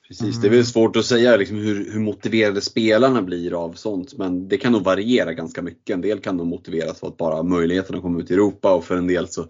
[0.09, 4.19] Precis, det är väl svårt att säga liksom hur, hur, motiverade spelarna blir av sånt.
[4.19, 5.95] Men det kan nog variera ganska mycket.
[5.95, 8.85] En del kan nog motiveras av att bara möjligheten att komma ut i Europa och
[8.85, 9.47] för en del så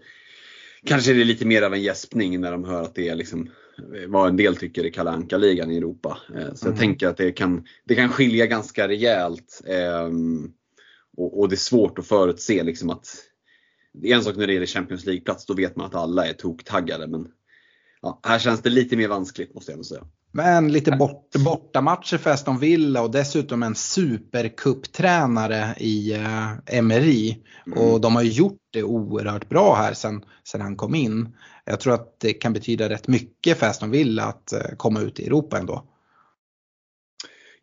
[0.84, 3.50] kanske är det lite mer av en gäspning när de hör att det är liksom
[4.08, 6.18] vad en del tycker är Kalle Anka-ligan i Europa.
[6.28, 6.74] Eh, så mm.
[6.74, 9.62] jag tänker att det kan, det kan skilja ganska rejält.
[9.66, 10.10] Eh,
[11.16, 13.07] och, och, det är svårt att förutse liksom att
[13.92, 16.33] det är en sak när det gäller Champions League-plats, då vet man att alla är
[16.33, 17.07] toktaggade.
[17.07, 17.27] Men
[18.03, 20.05] ja, här känns det lite mer vanskligt måste jag ändå säga.
[20.37, 27.37] Men lite bort, bortamatcher för Aston Villa och dessutom en supercuptränare i eh, Emery.
[27.66, 27.79] Mm.
[27.79, 31.29] Och de har gjort det oerhört bra här sen, sen han kom in.
[31.64, 35.20] Jag tror att det kan betyda rätt mycket för Aston Villa att eh, komma ut
[35.20, 35.85] i Europa ändå.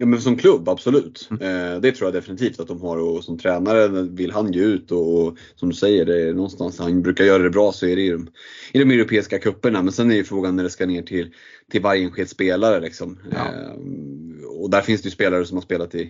[0.02, 1.30] Ja men som klubb, absolut.
[1.32, 1.42] Mm.
[1.42, 4.92] Eh, det tror jag definitivt att de har och som tränare vill han ju ut
[4.92, 7.96] och, och som du säger, det är någonstans han brukar göra det bra så är
[7.96, 8.30] det i de,
[8.72, 11.34] i de europeiska kupperna Men sen är ju frågan när det ska ner till,
[11.72, 12.80] till varje enskild spelare.
[12.80, 13.20] Liksom.
[13.32, 13.38] Ja.
[13.38, 16.10] Eh, och där finns det ju spelare som har spelat i,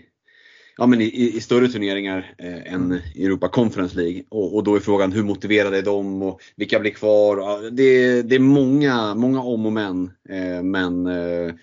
[0.78, 4.24] ja, men i, i större turneringar eh, än Europa Conference League.
[4.30, 7.70] Och, och, då är frågan hur motiverade är de och vilka blir kvar?
[7.72, 10.12] Det, det är många, många om och men.
[10.30, 11.54] Eh, men Eh,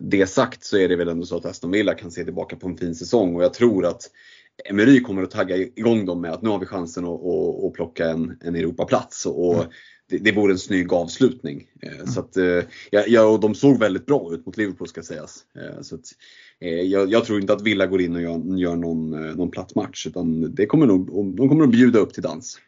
[0.00, 2.68] det sagt så är det väl ändå så att Aston Villa kan se tillbaka på
[2.68, 4.10] en fin säsong och jag tror att
[4.64, 7.72] Emery kommer att tagga igång dem med att nu har vi chansen att, att, att
[7.72, 9.26] plocka en, en Europaplats.
[9.26, 9.66] Och mm.
[10.08, 11.66] det, det vore en snygg avslutning.
[11.82, 12.06] Eh, mm.
[12.06, 15.44] Så att, eh, ja, och de såg väldigt bra ut mot Liverpool ska sägas.
[15.82, 16.04] Så att,
[16.84, 20.06] jag, jag, tror inte att Villa går in och gör, gör någon, någon platt match
[20.06, 22.58] utan det kommer nog, de kommer att bjuda upp till dans.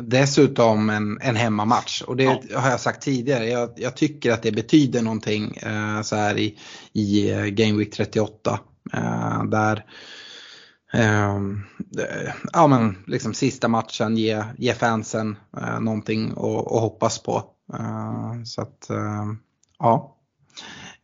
[0.00, 2.60] Dessutom en, en hemmamatch och det ja.
[2.60, 3.46] har jag sagt tidigare.
[3.46, 6.58] Jag, jag, tycker att det betyder någonting eh, så här i,
[6.92, 8.60] i eh, Game Week 38.
[8.92, 9.84] Eh, där
[10.92, 11.40] eh,
[12.52, 17.44] ja, men liksom sista matchen ger ge fansen eh, någonting att hoppas på.
[17.74, 18.90] Eh, så att
[19.78, 20.16] ja.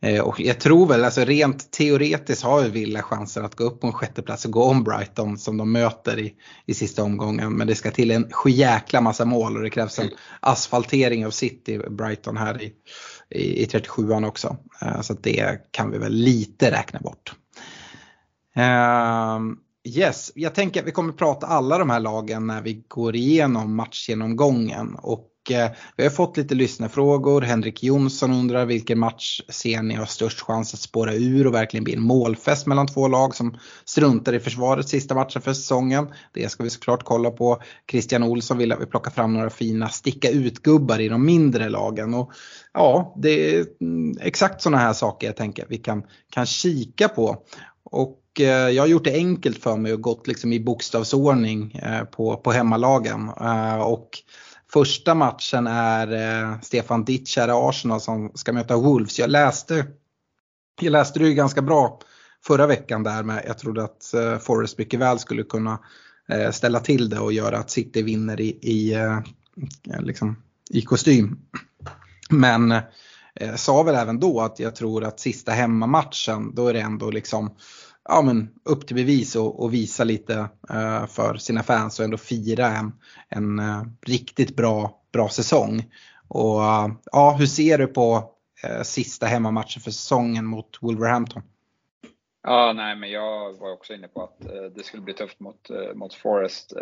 [0.01, 3.81] Eh, och jag tror väl, alltså rent teoretiskt har ju Villa chanser att gå upp
[3.81, 6.33] på en sjätteplats och gå om Brighton som de möter i,
[6.65, 7.53] i sista omgången.
[7.53, 10.09] Men det ska till en sjäkla massa mål och det krävs en
[10.39, 12.73] asfaltering av City, Brighton här i,
[13.29, 14.57] i, i 37an också.
[14.81, 17.33] Eh, så det kan vi väl lite räkna bort.
[18.55, 23.15] Um, yes, jag tänker att vi kommer prata alla de här lagen när vi går
[23.15, 24.95] igenom matchgenomgången.
[24.95, 27.41] Och Eh, vi har fått lite lyssnarfrågor.
[27.41, 31.83] Henrik Jonsson undrar vilken match ser ni har störst chans att spåra ur och verkligen
[31.83, 36.07] bli en målfest mellan två lag som struntar i försvaret sista matchen för säsongen.
[36.33, 37.61] Det ska vi såklart kolla på.
[37.91, 42.13] Christian Olsson vill att vi plockar fram några fina sticka ut-gubbar i de mindre lagen.
[42.13, 42.31] Och
[42.73, 47.07] ja, det är mm, exakt sådana här saker jag tänker att vi kan, kan kika
[47.09, 47.43] på.
[47.83, 52.03] Och eh, jag har gjort det enkelt för mig och gått liksom i bokstavsordning eh,
[52.03, 53.29] på, på hemmalagen.
[53.81, 54.09] Och
[54.73, 59.19] Första matchen är eh, Stefan i Arsenal som ska möta Wolves.
[59.19, 59.85] Jag läste,
[60.81, 61.99] jag läste det ju ganska bra
[62.45, 65.79] förra veckan där med, jag trodde att eh, Forrest mycket väl skulle kunna
[66.29, 69.17] eh, ställa till det och göra att City vinner i, i, eh,
[69.93, 71.39] eh liksom, i kostym.
[72.29, 72.71] Men
[73.35, 77.11] eh, sa väl även då att jag tror att sista hemmamatchen då är det ändå
[77.11, 77.55] liksom
[78.09, 80.33] ja, men upp till bevis och, och visa lite
[80.71, 82.91] uh, för sina fans och ändå fira en,
[83.29, 85.93] en uh, riktigt bra, bra säsong.
[86.27, 88.35] Och uh, ja, hur ser du på
[88.83, 91.43] sista hemmamatchen för säsongen mot Wolverhampton?
[92.43, 94.39] Ja, nej, men jag var också inne på att
[94.75, 96.73] det skulle bli tufft mot, mot Forest.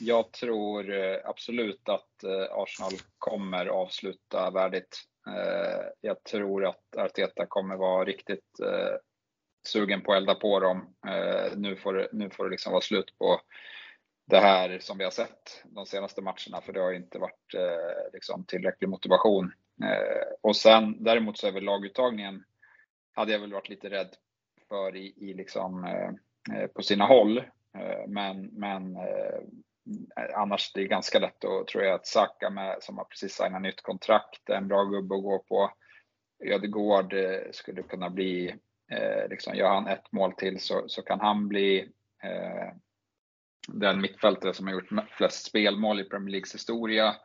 [0.00, 0.92] jag tror
[1.24, 5.02] absolut att Arsenal kommer avsluta värdigt.
[6.00, 8.60] jag tror att Arteta kommer vara riktigt
[9.66, 10.94] sugen på att elda på dem.
[11.06, 13.40] Eh, nu får det, nu får det liksom vara slut på
[14.26, 18.12] det här som vi har sett de senaste matcherna för det har inte varit eh,
[18.12, 19.52] liksom tillräcklig motivation.
[19.84, 22.44] Eh, och sen däremot så är väl laguttagningen
[23.12, 24.16] hade jag väl varit lite rädd
[24.68, 26.10] för i, i liksom, eh,
[26.56, 27.38] eh, på sina håll.
[27.78, 28.96] Eh, men men
[30.34, 33.62] annars det är ganska lätt att tror jag att Saka med, som har precis signat
[33.62, 35.72] nytt kontrakt, en bra gubbe att gå på.
[36.44, 37.14] Ödegård
[37.52, 38.54] skulle kunna bli
[38.90, 42.74] Eh, liksom, gör han ett mål till så, så kan han bli eh,
[43.68, 47.16] den mittfältare som har gjort flest spelmål i Premier Leagues historia.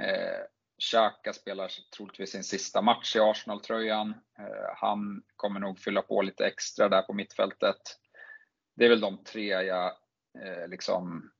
[0.00, 0.46] Eh,
[0.78, 4.14] Xhaka spelar troligtvis sin sista match i Arsenal-tröjan.
[4.38, 7.80] Eh, han kommer nog fylla på lite extra där på mittfältet.
[8.76, 9.86] Det är väl de tre jag,
[10.42, 11.30] eh, liksom,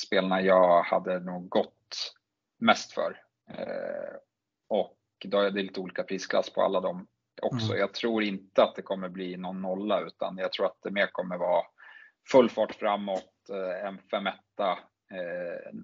[0.00, 2.14] spelarna jag hade nog gått
[2.58, 3.22] mest för.
[3.50, 4.16] Eh,
[4.68, 7.06] och då är det lite olika prisklass på alla de
[7.42, 7.66] också.
[7.66, 7.78] Mm.
[7.78, 11.06] Jag tror inte att det kommer bli någon nolla utan jag tror att det mer
[11.12, 11.62] kommer vara
[12.30, 14.32] full fart framåt, eh, en 5 eh,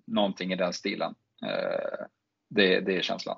[0.07, 1.15] någonting i den stilen.
[1.47, 2.07] Eh,
[2.51, 3.37] det, det är känslan.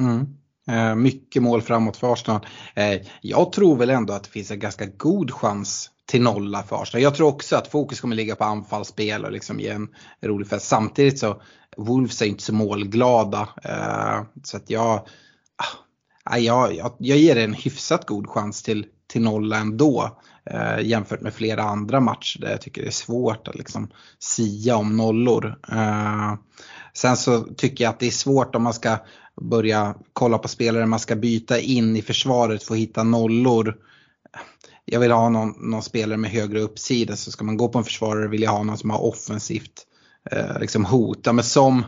[0.00, 0.26] Mm.
[0.68, 2.46] Eh, mycket mål framåt för Arsenal.
[2.74, 6.82] Eh, jag tror väl ändå att det finns en ganska god chans till nolla för
[6.82, 7.02] Arsenal.
[7.02, 9.88] Jag tror också att fokus kommer ligga på anfallsspel och liksom ge en
[10.20, 10.66] rolig fest.
[10.66, 11.42] Samtidigt så
[11.76, 13.48] Wolves är inte så målglada.
[13.64, 14.94] Eh, så att jag,
[15.56, 15.83] ah,
[16.30, 20.18] jag, jag, jag ger en hyfsat god chans till, till nolla ändå.
[20.50, 24.76] Eh, jämfört med flera andra matcher där jag tycker det är svårt att liksom sia
[24.76, 25.58] om nollor.
[25.72, 26.34] Eh,
[26.94, 28.98] sen så tycker jag att det är svårt om man ska
[29.40, 33.76] börja kolla på spelare man ska byta in i försvaret för att hitta nollor.
[34.84, 37.84] Jag vill ha någon, någon spelare med högre uppsida så ska man gå på en
[37.84, 39.86] försvarare vill jag ha någon som har offensivt
[40.30, 41.20] eh, liksom hot.
[41.24, 41.84] Ja, men som,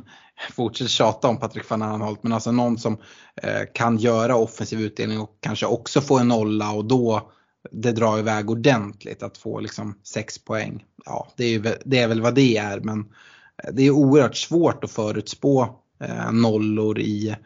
[0.52, 2.98] fortsätter tjata om Patrik van Aanholt, men alltså någon som
[3.42, 7.32] eh, kan göra offensiv utdelning och kanske också få en nolla och då
[7.70, 10.84] det drar iväg ordentligt att få liksom 6 poäng.
[11.04, 13.00] Ja, det är, det är väl vad det är men
[13.62, 15.68] eh, det är oerhört svårt att förutspå
[16.04, 17.36] eh, nollor i,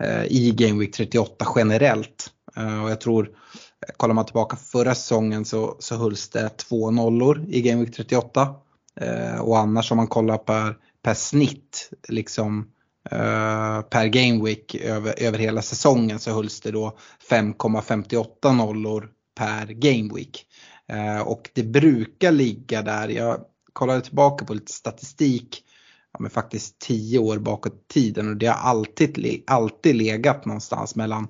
[0.00, 2.30] eh, i Game Week 38 generellt.
[2.56, 6.90] Eh, och jag tror, eh, kollar man tillbaka förra säsongen så, så hölls det två
[6.90, 8.54] nollor i Game Week 38.
[9.00, 12.70] Eh, och annars om man kollar per, per snitt liksom
[13.10, 16.98] eh, per Game Week över, över hela säsongen så hölls det då
[17.30, 20.46] 5,58 nollor per Game Week.
[20.88, 23.40] Eh, och det brukar ligga där, jag
[23.72, 25.64] kollade tillbaka på lite statistik,
[26.12, 30.96] ja, men faktiskt 10 år bakåt i tiden och det har alltid, alltid legat någonstans
[30.96, 31.28] mellan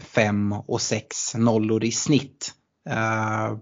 [0.00, 2.52] 5 och 6 nollor i snitt.
[2.88, 3.56] Eh,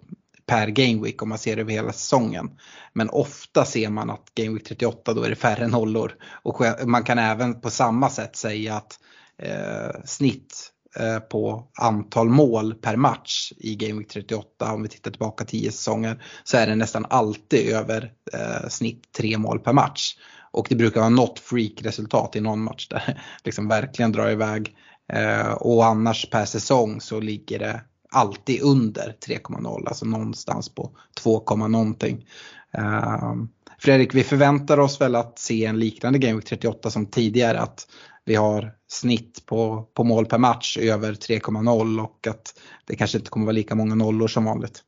[0.48, 2.50] per Game Week om man ser över hela säsongen.
[2.92, 6.14] Men ofta ser man att Game Week 38 då är det färre nollor.
[6.42, 8.98] Och man kan även på samma sätt säga att
[9.42, 15.10] eh, snitt eh, på antal mål per match i Game Week 38 om vi tittar
[15.10, 20.16] tillbaka 10 säsonger så är det nästan alltid över eh, snitt 3 mål per match.
[20.50, 24.76] Och det brukar vara något freak-resultat i någon match där det liksom verkligen drar iväg.
[25.12, 27.80] Eh, och annars per säsong så ligger det
[28.10, 30.90] alltid under 3,0, alltså någonstans på
[31.20, 32.26] 2, någonting.
[32.72, 33.48] Ehm,
[33.78, 37.86] Fredrik, vi förväntar oss väl att se en liknande Game Week 38 som tidigare, att
[38.24, 43.30] vi har snitt på, på mål per match över 3,0 och att det kanske inte
[43.30, 44.82] kommer vara lika många nollor som vanligt.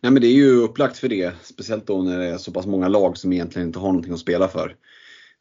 [0.00, 2.66] Nej men det är ju upplagt för det, speciellt då när det är så pass
[2.66, 4.76] många lag som egentligen inte har någonting att spela för.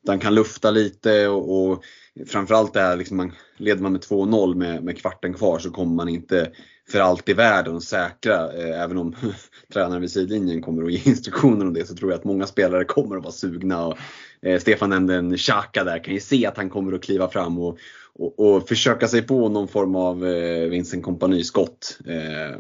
[0.04, 1.84] Utan kan lufta lite och, och
[2.28, 5.96] framförallt det här, liksom man, leder man med 2-0 med, med kvarten kvar så kommer
[5.96, 6.52] man inte
[6.92, 8.54] för allt i världen att säkra.
[8.54, 9.16] Eh, även om
[9.74, 12.86] tränaren vid sidlinjen kommer att ge instruktioner om det så tror jag att många spelare
[12.86, 13.86] kommer att vara sugna.
[13.86, 13.98] Och,
[14.42, 17.60] eh, Stefan nämnde en Xhaka där, kan ju se att han kommer att kliva fram
[17.60, 17.78] och,
[18.14, 22.00] och, och försöka sig på någon form av eh, Vincent kompani-skott.
[22.08, 22.60] Eh,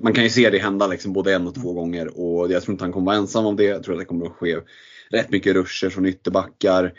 [0.00, 2.72] man kan ju se det hända liksom både en och två gånger och jag tror
[2.72, 3.64] inte han kommer vara ensam om det.
[3.64, 4.56] Jag tror att det kommer att ske
[5.10, 6.92] rätt mycket ruscher från ytterbackar.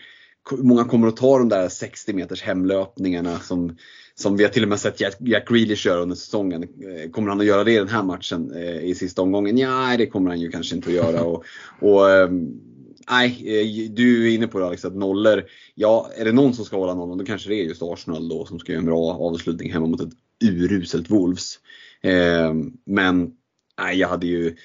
[0.51, 3.77] Många kommer att ta de där 60 meters hemlöpningarna som,
[4.17, 6.63] som vi har till och med sett Jack, Jack Grealish göra under säsongen.
[6.63, 9.57] Eh, kommer han att göra det i den här matchen eh, i sista omgången?
[9.57, 11.23] Ja, det kommer han ju kanske inte att göra.
[11.23, 11.43] Och,
[11.79, 12.61] och ehm,
[13.09, 15.43] Nej, eh, du är inne på det Alex, att nollor.
[15.75, 18.45] Ja, är det någon som ska hålla nollan då kanske det är just Arsenal då
[18.45, 20.13] som ska göra en bra avslutning hemma mot ett
[20.43, 21.59] uruselt Wolves.
[22.01, 22.53] Eh,
[22.85, 23.31] men
[23.79, 24.55] nej, jag hade ju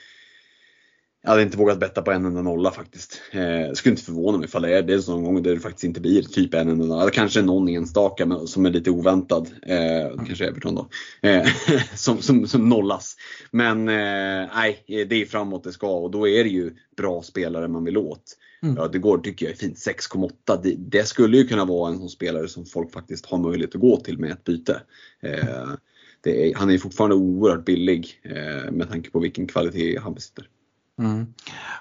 [1.23, 3.21] jag hade inte vågat betta på en enda nolla faktiskt.
[3.33, 5.85] Eh, skulle inte förvåna mig ifall det är det är sån gång där det faktiskt
[5.85, 7.11] inte blir typ en enda nolla.
[7.11, 9.49] Kanske någon enstaka men, som är lite oväntad.
[9.62, 10.89] Eh, kanske Everton då.
[11.29, 11.47] Eh,
[11.95, 13.16] som, som, som nollas.
[13.51, 17.68] Men eh, nej, det är framåt det ska och då är det ju bra spelare
[17.68, 18.37] man vill åt.
[18.62, 18.77] Mm.
[18.77, 19.77] Ja, det går tycker jag är fint.
[19.77, 20.61] 6,8.
[20.62, 23.81] Det, det, skulle ju kunna vara en sån spelare som folk faktiskt har möjlighet att
[23.81, 24.83] gå till med ett byte.
[25.23, 25.75] Eh,
[26.25, 30.47] är, han är fortfarande oerhört billig eh, med tanke på vilken kvalitet han besitter.
[31.01, 31.34] Mm.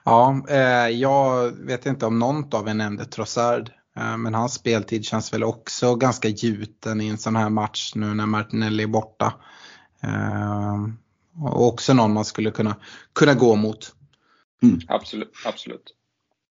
[0.03, 3.71] Ja, eh, jag vet inte om någon av er nämnde Trossard.
[3.97, 8.13] Eh, men hans speltid känns väl också ganska gjuten i en sån här match nu
[8.13, 9.33] när Martinelli är borta.
[10.03, 10.77] Eh,
[11.41, 12.75] och också någon man skulle kunna,
[13.13, 13.95] kunna gå mot.
[14.63, 14.79] Mm.
[14.87, 15.31] Absolut.
[15.45, 15.95] absolut.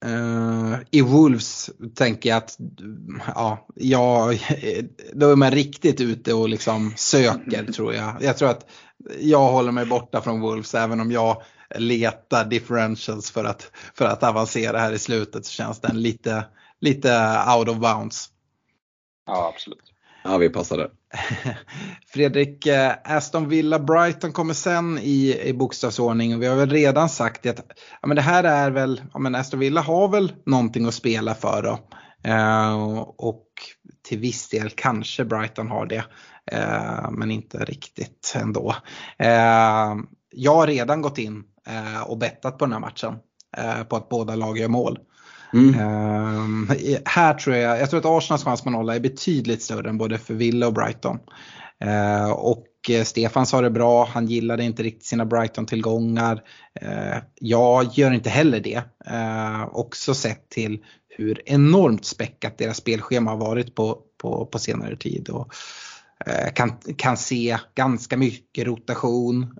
[0.04, 2.58] Uh, I Wolves tänker jag att
[3.34, 4.38] ja, jag,
[5.12, 8.16] då är man riktigt ute och liksom söker tror jag.
[8.20, 8.70] Jag tror att
[9.20, 11.42] jag håller mig borta från Wolves även om jag
[11.78, 16.44] letar differentials för att, för att avancera här i slutet så känns den lite,
[16.80, 18.28] lite out of bounds.
[19.26, 19.94] Ja, absolut.
[20.24, 20.90] Ja, vi passar det.
[22.06, 27.08] Fredrik, eh, Aston Villa Brighton kommer sen i, i bokstavsordning och vi har väl redan
[27.08, 27.60] sagt att
[28.02, 31.34] ja, men det här är väl, ja, men Aston Villa har väl någonting att spela
[31.34, 31.78] för då.
[32.30, 33.46] Eh, och
[34.02, 36.04] till viss del kanske Brighton har det,
[36.52, 38.76] eh, men inte riktigt ändå.
[39.18, 39.94] Eh,
[40.30, 41.44] jag har redan gått in
[42.06, 43.14] och bettat på den här matchen
[43.56, 44.98] eh, på att båda lag gör mål.
[45.52, 45.80] Mm.
[46.38, 46.70] Um,
[47.04, 50.18] här tror jag, jag tror att Arsenals chans på nolla är betydligt större än både
[50.18, 51.18] för Villa och Brighton.
[51.84, 52.66] Eh, och
[53.04, 56.42] Stefan sa det bra, han gillade inte riktigt sina Brighton-tillgångar.
[57.34, 58.82] Jag gör inte heller det.
[59.72, 65.28] Också sett till hur enormt späckat deras spelschema har varit på, på, på senare tid.
[65.28, 65.52] Och,
[66.54, 69.58] kan, kan se ganska mycket rotation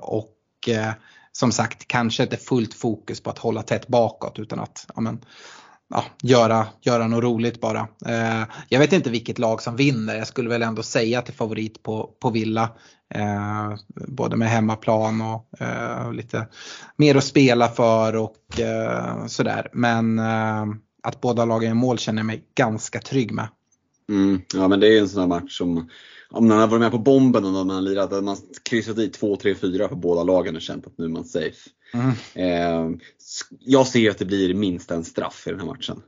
[0.00, 0.32] och
[0.62, 0.92] och eh,
[1.32, 5.24] som sagt kanske inte fullt fokus på att hålla tätt bakåt utan att amen,
[5.88, 7.88] ja, göra, göra något roligt bara.
[8.06, 10.14] Eh, jag vet inte vilket lag som vinner.
[10.14, 12.70] Jag skulle väl ändå säga att det är favorit på, på Villa.
[13.14, 13.74] Eh,
[14.08, 16.46] både med hemmaplan och eh, lite
[16.96, 19.68] mer att spela för och eh, sådär.
[19.72, 20.66] Men eh,
[21.02, 23.48] att båda lagen gör mål känner jag mig ganska trygg med.
[24.08, 25.88] Mm, ja men det är en sån här match som
[26.30, 29.08] om man har varit med på bomben och man har lirat, att man kryssat i
[29.08, 31.70] 2, 3, 4 för båda lagen och känt att nu är man safe.
[31.94, 32.10] Mm.
[32.34, 32.98] Eh,
[33.60, 36.02] jag ser att det blir minst en straff i den här matchen.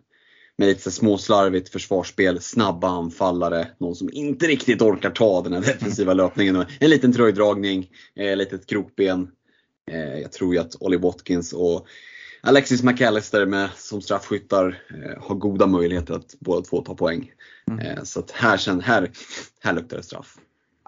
[0.57, 6.15] Med lite småslarvigt försvarsspel, snabba anfallare, någon som inte riktigt orkar ta den här defensiva
[6.15, 6.65] löpningen.
[6.81, 9.29] En liten tröjdragning, eh, litet krokben.
[9.91, 11.87] Eh, jag tror ju att Ollie Watkins och
[12.47, 17.31] Alexis McAllister med, som straffskyttar eh, har goda möjligheter att båda två ta poäng.
[17.69, 17.87] Mm.
[17.87, 19.11] Eh, så att här, sen, här,
[19.61, 20.37] här luktar det straff.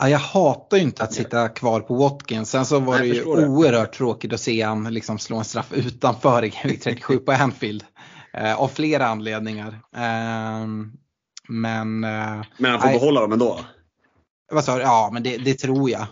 [0.01, 2.51] Ja, jag hatar ju inte att sitta kvar på Watkins.
[2.51, 6.45] Sen så var det ju oerhört tråkigt att se han liksom slå en straff utanför
[6.45, 6.51] i
[6.83, 7.85] 37 på Anfield.
[8.33, 9.81] Eh, av flera anledningar.
[9.97, 10.67] Eh,
[11.49, 13.61] men, eh, men han får nej, behålla dem ändå?
[14.53, 14.83] Vad sa du?
[14.83, 16.07] Ja, men det, det tror jag.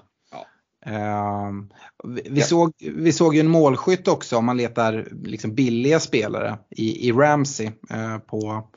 [0.86, 1.52] Uh,
[2.04, 2.46] vi, ja.
[2.46, 7.12] såg, vi såg ju en målskytt också om man letar liksom billiga spelare i, i
[7.12, 8.68] Ramsey uh, på,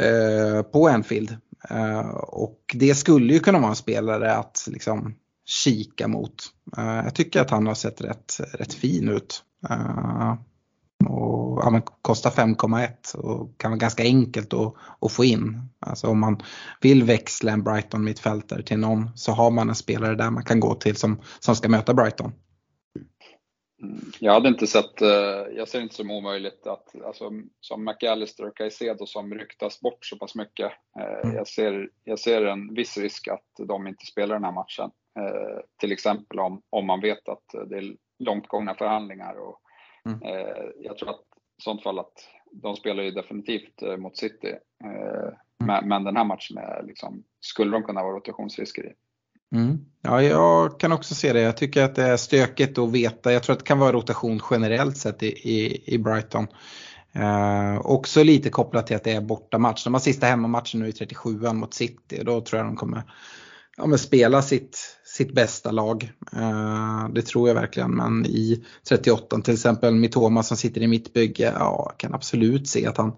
[0.00, 1.36] uh, på Anfield.
[1.70, 6.34] Uh, och det skulle ju kunna vara en spelare att liksom kika mot.
[6.76, 9.42] jag tycker att han har sett rätt, rätt fin ut.
[11.06, 15.68] Och, ja, kostar 5,1 och kan vara ganska enkelt att, att, få in.
[15.80, 16.42] Alltså om man
[16.80, 20.60] vill växla en Brighton mittfältare till någon så har man en spelare där man kan
[20.60, 22.32] gå till som, som ska möta Brighton.
[23.82, 24.00] Mm.
[24.20, 25.08] Jag hade inte sett, eh,
[25.56, 27.30] jag ser inte som omöjligt att, alltså,
[27.60, 30.72] som McAllister och Caicedo som ryktas bort så pass mycket.
[31.00, 31.36] Eh, mm.
[31.36, 34.90] Jag, ser, jag ser en viss risk att de inte spelar den här matchen.
[35.18, 39.61] Eh, till exempel om, om man vet att det är långt gångna förhandlingar och
[40.06, 40.22] Mm.
[40.22, 41.20] Eh, jag tror att
[41.58, 44.54] i sånt fall att de spelar ju definitivt eh, mot City.
[44.84, 45.88] Eh, mm.
[45.88, 48.92] Men den här matchen är liksom, skulle de kunna vara rotationsrisker i.
[49.56, 49.78] Mm.
[50.02, 51.40] Ja, jag kan också se det.
[51.40, 53.32] Jag tycker att det är stökigt att veta.
[53.32, 56.46] Jag tror att det kan vara rotation generellt sett i, i, i Brighton.
[57.12, 59.84] Eh, också lite kopplat till att det är bortamatch.
[59.84, 63.02] De har sista hemmamatchen nu i 37 mot City och då tror jag de kommer
[63.76, 66.12] ja, spela sitt, sitt bästa lag.
[66.36, 67.90] Uh, det tror jag verkligen.
[67.90, 72.86] Men i 38 till exempel Mitoma som sitter i mitt bygge, ja, kan absolut se
[72.86, 73.12] att han,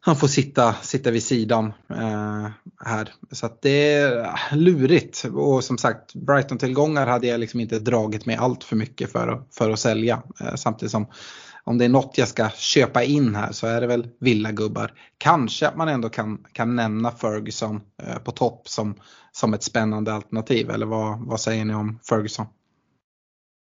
[0.00, 2.48] han får sitta, sitta vid sidan uh,
[2.84, 3.14] här.
[3.30, 5.24] Så att det är ah, lurigt.
[5.24, 9.48] Och som sagt, Brighton-tillgångar hade jag liksom inte dragit mig allt för mycket för, att,
[9.54, 10.22] för att sälja.
[10.42, 11.06] Uh, samtidigt som
[11.64, 14.92] om det är något jag ska köpa in här så är det väl villagubbar.
[15.18, 18.94] Kanske att man ändå kan, kan nämna Ferguson eh, på topp som,
[19.32, 20.70] som ett spännande alternativ.
[20.70, 22.46] Eller vad, vad säger ni om Ferguson?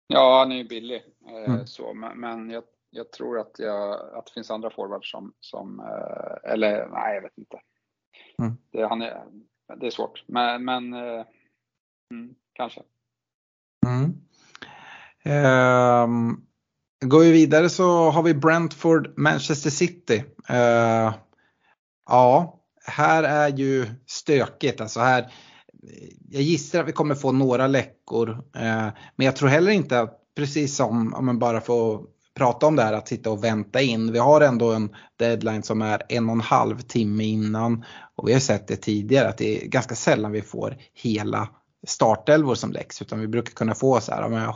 [0.08, 1.04] Ja, han är ju billig.
[1.30, 1.68] Eh, mm.
[1.68, 5.80] så, men, men jag, jag, tror att, jag, att det finns andra forwards som, som
[5.80, 7.60] eh, eller nej jag vet inte.
[8.40, 8.58] Mm.
[8.72, 9.24] Det, han är,
[9.80, 12.82] det är svårt, men, men mm, kanske.
[13.86, 14.14] Mm.
[15.26, 16.48] Um,
[17.06, 20.24] Går vi vidare så har vi Brentford, Manchester City.
[20.50, 21.14] Uh,
[22.06, 24.82] ja, här är ju stökigt.
[24.82, 25.34] Alltså här,
[26.30, 28.30] jag gissar att vi kommer få några läckor.
[28.56, 32.02] Eh, men jag tror heller inte att, precis som om man bara får
[32.34, 34.12] prata om det här att sitta och vänta in.
[34.12, 37.86] Vi har ändå en deadline som är en och en halv timme innan.
[38.16, 41.50] Och vi har sett det tidigare att det är ganska sällan vi får hela
[41.88, 43.02] startelvor som läcks.
[43.02, 44.54] utan vi brukar kunna få så här,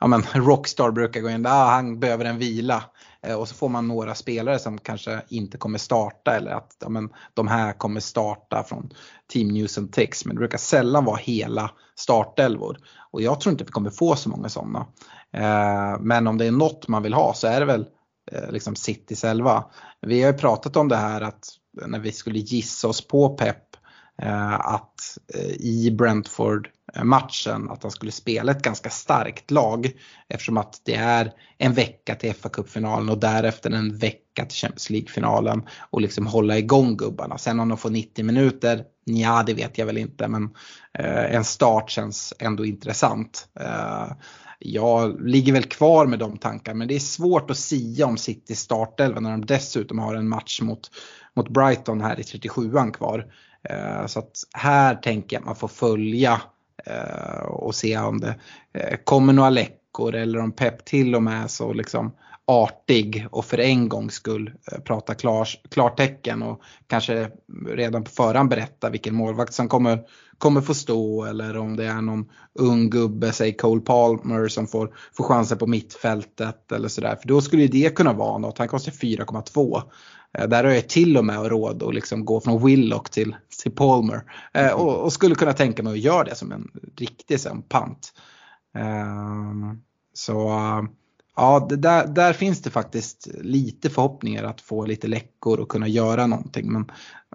[0.00, 2.84] ja men, Rockstar brukar gå in, ah, han behöver en vila
[3.26, 6.88] Eh, och så får man några spelare som kanske inte kommer starta eller att ja,
[6.88, 8.90] men, de här kommer starta från
[9.32, 12.78] Team News and Text men det brukar sällan vara hela startelvor
[13.12, 14.86] och jag tror inte vi kommer få så många sådana.
[15.32, 17.86] Eh, men om det är något man vill ha så är det väl
[18.32, 19.64] eh, liksom City själva.
[20.00, 21.48] Vi har ju pratat om det här att
[21.86, 23.71] när vi skulle gissa oss på Pep
[24.22, 29.90] Eh, att eh, i Brentford-matchen att han skulle spela ett ganska starkt lag
[30.28, 34.90] eftersom att det är en vecka till fa kuppfinalen och därefter en vecka till Champions
[34.90, 37.38] League-finalen och liksom hålla igång gubbarna.
[37.38, 40.50] Sen om de får 90 minuter, ja det vet jag väl inte men
[40.98, 43.48] eh, en start känns ändå intressant.
[44.58, 48.54] Jag ligger väl kvar med de tankarna men det är svårt att sia om City
[48.54, 50.90] startelva när de dessutom har en match mot,
[51.36, 53.26] mot Brighton här i 37an kvar.
[53.68, 56.40] Eh, så att här tänker jag att man får följa
[56.86, 58.34] eh, och se om det
[58.72, 62.12] eh, kommer några läckor eller om Pep till och med så liksom
[62.46, 67.30] artig och för en gångs skull eh, prata klar, klartecken och kanske
[67.68, 69.98] redan på förhand berätta vilken målvakt som kommer,
[70.38, 74.94] kommer få stå eller om det är någon ung gubbe, säg Cole Palmer som får,
[75.16, 77.16] får chansen på mittfältet eller sådär.
[77.16, 79.82] För då skulle det kunna vara något, han kostar 4,2.
[80.38, 83.72] Eh, där har jag till och med råd att liksom gå från Willock till, till
[83.72, 84.22] Palmer.
[84.54, 88.12] Eh, och, och, skulle kunna tänka mig att göra det som en riktig som pant.
[88.74, 89.82] Um,
[90.14, 90.34] så
[91.36, 96.26] ja, där, där finns det faktiskt lite förhoppningar att få lite läckor och kunna göra
[96.26, 96.72] någonting.
[96.72, 96.90] Men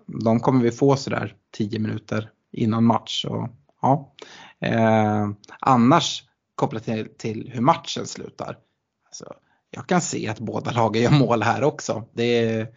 [0.05, 3.25] de kommer vi få sådär 10 minuter innan match.
[3.25, 3.49] Och,
[3.81, 4.13] ja.
[4.59, 5.29] Eh,
[5.59, 6.23] annars
[6.55, 8.57] kopplat till, till, hur matchen slutar.
[9.05, 9.33] Alltså,
[9.70, 12.03] jag kan se att båda lagen gör mål här också.
[12.13, 12.68] Det eh,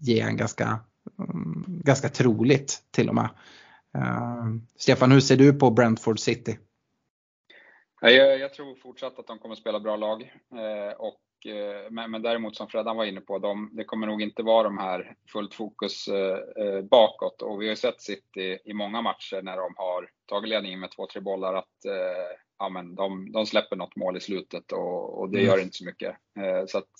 [0.00, 0.80] ger en ganska,
[1.18, 3.28] mm, ganska troligt till och med.
[3.94, 4.46] Eh,
[4.76, 6.58] Stefan, hur ser du på Brentford City?
[8.00, 10.22] Jag, jag tror fortsatt att de kommer spela bra lag.
[10.52, 11.20] Eh, och,
[11.90, 14.78] men, men däremot som Freddan var inne på, de, det kommer nog inte vara de
[14.78, 16.08] här fullt fokus
[16.90, 17.42] bakåt.
[17.42, 20.90] Och vi har ju sett City i många matcher när de har tagit ledningen med
[20.90, 21.84] två, tre bollar att
[22.58, 25.48] ja, men de, de släpper något mål i slutet och, och det mm.
[25.48, 26.16] gör inte så mycket.
[26.40, 26.90] Eh, så att,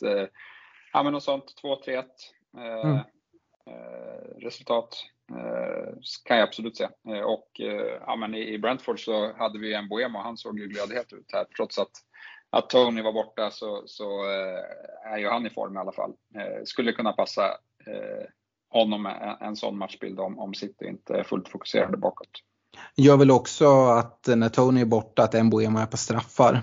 [0.93, 2.05] ja men något sånt, 2-3-1
[2.57, 2.99] mm.
[4.39, 4.95] resultat
[5.33, 5.95] Eh,
[6.25, 6.85] kan jag absolut se.
[6.85, 10.67] Eh, och eh, ja, men i Brentford så hade vi en Boemo, han såg ju
[10.67, 11.45] glödhet ut här.
[11.45, 11.91] Trots att,
[12.51, 14.25] att Tony var borta så, så
[15.05, 16.15] är ju han i form i alla fall.
[16.65, 17.59] Skulle kunna passa
[18.71, 22.31] honom en, en sån matchbild om, om City inte är fullt fokuserade bakåt.
[22.97, 26.63] Gör väl också att när Tony är borta att Mbuemo är på straffar.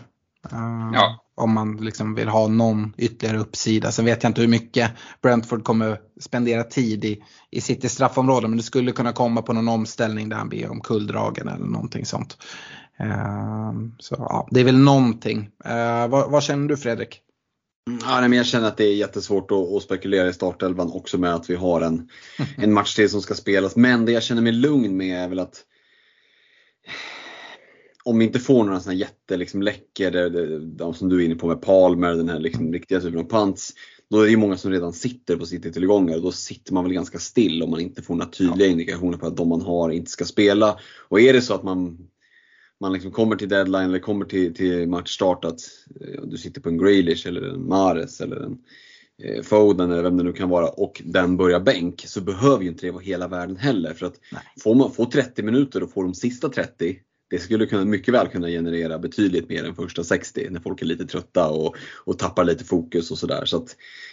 [0.94, 3.92] Ja om man liksom vill ha någon ytterligare uppsida.
[3.92, 4.92] Sen vet jag inte hur mycket
[5.22, 9.68] Brentford kommer spendera tid i, i sitt straffområde men det skulle kunna komma på någon
[9.68, 12.38] omställning där han blir omkulldragen eller någonting sånt.
[13.02, 15.50] Uh, så ja, det är väl någonting.
[15.66, 17.22] Uh, vad, vad, känner du Fredrik?
[18.06, 21.36] Ja, men jag känner att det är jättesvårt att, att spekulera i startelvan också med
[21.36, 22.10] att vi har en,
[22.58, 23.76] en match till som ska spelas.
[23.76, 25.64] Men det jag känner mig lugn med är väl att
[28.04, 31.48] om vi inte får några sådana jätte liksom, läckor, de som du är inne på
[31.48, 33.74] med Palmer, den här liksom, riktiga typen av pants.
[34.10, 36.94] Då är det ju många som redan sitter på City-tillgångar och då sitter man väl
[36.94, 40.12] ganska still om man inte får några tydliga indikationer på att de man har inte
[40.12, 40.80] ska spela.
[41.10, 41.98] Och är det så att man,
[42.80, 45.60] man liksom kommer till deadline eller kommer till, till matchstart att
[46.02, 48.58] eh, du sitter på en Grealish eller en Mares eller en
[49.44, 52.86] Foden eller vem det nu kan vara och den börjar bänk så behöver ju inte
[52.86, 53.94] det vara hela världen heller.
[53.94, 54.20] För att
[54.64, 57.00] får man får 30 minuter och får de sista 30
[57.30, 60.86] det skulle kunna, mycket väl kunna generera betydligt mer än första 60 när folk är
[60.86, 63.46] lite trötta och, och tappar lite fokus och sådär.
[63.46, 63.68] Så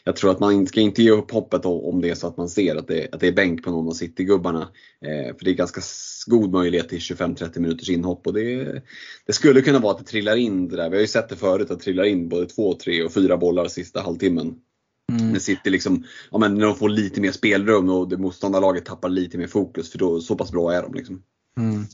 [0.05, 2.49] jag tror att man ska inte ge upp hoppet om det är så att man
[2.49, 4.69] ser att det, att det är bänk på någon av Citygubbarna.
[5.05, 5.81] Eh, för det är ganska
[6.27, 8.83] god möjlighet till 25-30 minuters inhopp och det,
[9.27, 10.91] det, skulle kunna vara att det trillar in det där.
[10.91, 13.37] Vi har ju sett det förut att det trillar in både 2, 3 och 4
[13.37, 14.55] bollar sista halvtimmen.
[15.19, 15.33] Mm.
[15.33, 19.09] När City liksom, ja, men när de får lite mer spelrum och det motståndarlaget tappar
[19.09, 20.95] lite mer fokus för då, så pass bra är de.
[20.95, 21.23] Liksom.
[21.57, 21.87] Mm.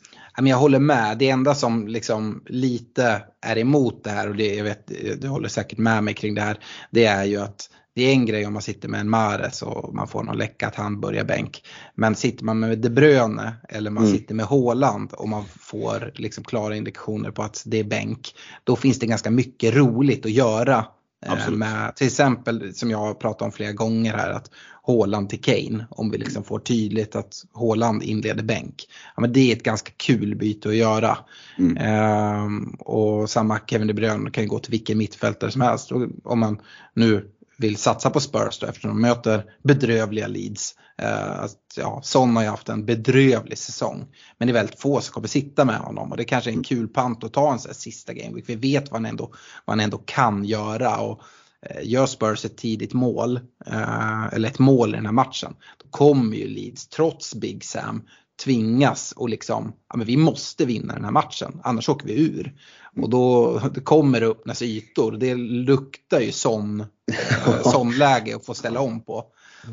[0.48, 1.18] Jag håller med.
[1.18, 5.48] Det enda som liksom lite är emot det här och det, jag vet, du håller
[5.48, 6.58] säkert med mig kring det här.
[6.90, 9.94] Det är ju att det är en grej om man sitter med en Mares och
[9.94, 11.64] man får någon läcka att han börjar bänk.
[11.94, 14.16] Men sitter man med De Bruyne eller man mm.
[14.16, 18.34] sitter med Håland och man får liksom klara indikationer på att det är bänk.
[18.64, 20.86] Då finns det ganska mycket roligt att göra
[21.26, 21.58] Absolut.
[21.58, 24.50] Med, till exempel som jag har pratat om flera gånger här att
[24.82, 28.74] Håland till Kane om vi liksom får tydligt att Håland inleder bänk.
[29.16, 31.18] Ja, men det är ett ganska kul byte att göra.
[31.58, 31.76] Mm.
[31.76, 35.92] Ehm, och samma Kevin De Bruyne kan ju gå till vilken mittfältare som helst.
[35.92, 36.60] Och om man
[36.94, 40.74] nu vill satsa på Spurs då, eftersom de möter bedrövliga Leeds.
[41.02, 41.46] Eh,
[41.76, 44.06] ja, Son har ju haft en bedrövlig säsong.
[44.38, 46.62] Men det är väldigt få som kommer sitta med honom och det kanske är en
[46.62, 48.44] kul pant att ta en sån här sista game week.
[48.48, 49.34] Vi vet vad han ändå,
[49.64, 50.96] vad han ändå kan göra.
[50.96, 51.22] Och,
[51.62, 55.54] eh, Gör Spurs ett tidigt mål, eh, eller ett mål i den här matchen,
[55.84, 58.02] då kommer ju Leeds trots Big Sam
[58.44, 62.54] tvingas och liksom, ja men vi måste vinna den här matchen, annars åker vi ur.
[62.96, 68.46] Och då det kommer det öppnas ytor, det luktar ju sån, eh, sån läge att
[68.46, 69.24] få ställa om på.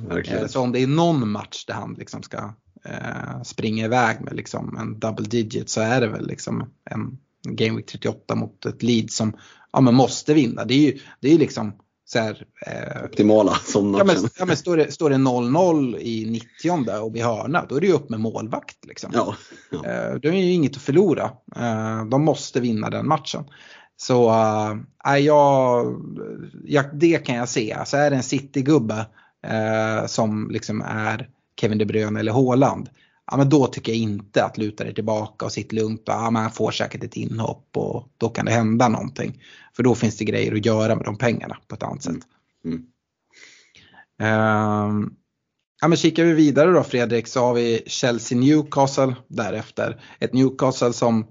[0.07, 0.41] Verkligen.
[0.41, 2.53] Eh, så om det är någon match där han liksom ska
[2.85, 7.75] eh, springa iväg med liksom en double digit så är det väl liksom en Game
[7.75, 9.33] Week 38 mot ett lead som
[9.71, 10.65] ja, men måste vinna.
[10.65, 11.73] Det är ju det är liksom
[12.05, 16.25] så här, eh, Optimala som ja, men, ja, men står det 0-0 i
[16.61, 18.85] 90 och vid hörna, då är det ju upp med målvakt.
[18.85, 19.11] Liksom.
[19.13, 19.35] Ja,
[19.69, 19.77] ja.
[19.77, 21.31] Eh, det är ju inget att förlora.
[21.55, 23.43] Eh, de måste vinna den matchen.
[23.97, 24.29] Så
[25.07, 25.95] äh, jag,
[26.63, 27.73] jag, det kan jag se.
[27.73, 29.05] Alltså är det en City-gubbe
[29.47, 31.29] eh, som liksom är
[31.61, 32.89] Kevin De Bruyne eller Haaland,
[33.31, 36.51] ja men då tycker jag inte att luta dig tillbaka och sitta lugnt ja, man
[36.51, 39.43] får säkert ett inhopp och då kan det hända någonting.
[39.75, 42.17] För då finns det grejer att göra med de pengarna på ett annat sätt.
[42.65, 42.85] Mm.
[44.19, 45.15] Um,
[45.81, 50.01] ja, men kikar vi vidare då Fredrik så har vi Chelsea Newcastle därefter.
[50.19, 51.25] Ett Newcastle som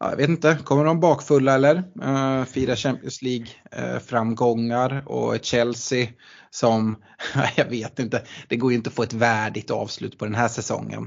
[0.00, 1.74] jag vet inte, kommer de bakfulla eller?
[2.02, 6.08] Uh, fira Champions League-framgångar och ett Chelsea
[6.50, 7.02] som,
[7.56, 10.48] jag vet inte, det går ju inte att få ett värdigt avslut på den här
[10.48, 11.02] säsongen.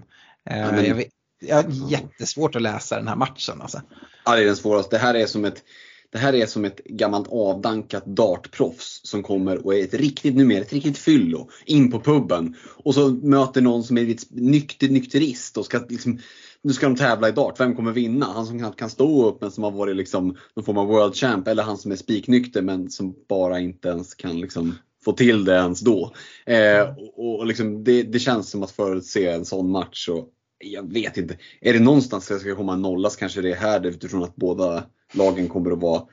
[0.52, 1.08] Uh, ja, jag, vet,
[1.40, 3.82] jag har jättesvårt att läsa den här matchen alltså.
[4.26, 4.96] Ja, det är den svåraste.
[4.96, 5.64] Det här är som ett
[6.12, 10.62] det här är som ett gammalt avdankat dartproffs som kommer och är ett riktigt numera,
[10.62, 12.56] ett riktigt fyllo in på puben.
[12.84, 16.20] Och så möter någon som är lite nykter, nykterist och ska liksom
[16.64, 18.26] nu ska de tävla i dart, vem kommer vinna?
[18.26, 21.16] Han som knappt kan stå upp men som har varit liksom någon form av world
[21.16, 25.46] champ eller han som är spiknykter men som bara inte ens kan liksom få till
[25.46, 26.14] det ens då.
[26.46, 30.10] Eh, och, och liksom, det, det, känns som att förutse en sån match.
[30.10, 33.52] Och jag vet inte, är det någonstans det ska komma en nolla så kanske det
[33.52, 34.84] är här utifrån att båda
[35.14, 36.04] lagen kommer att vara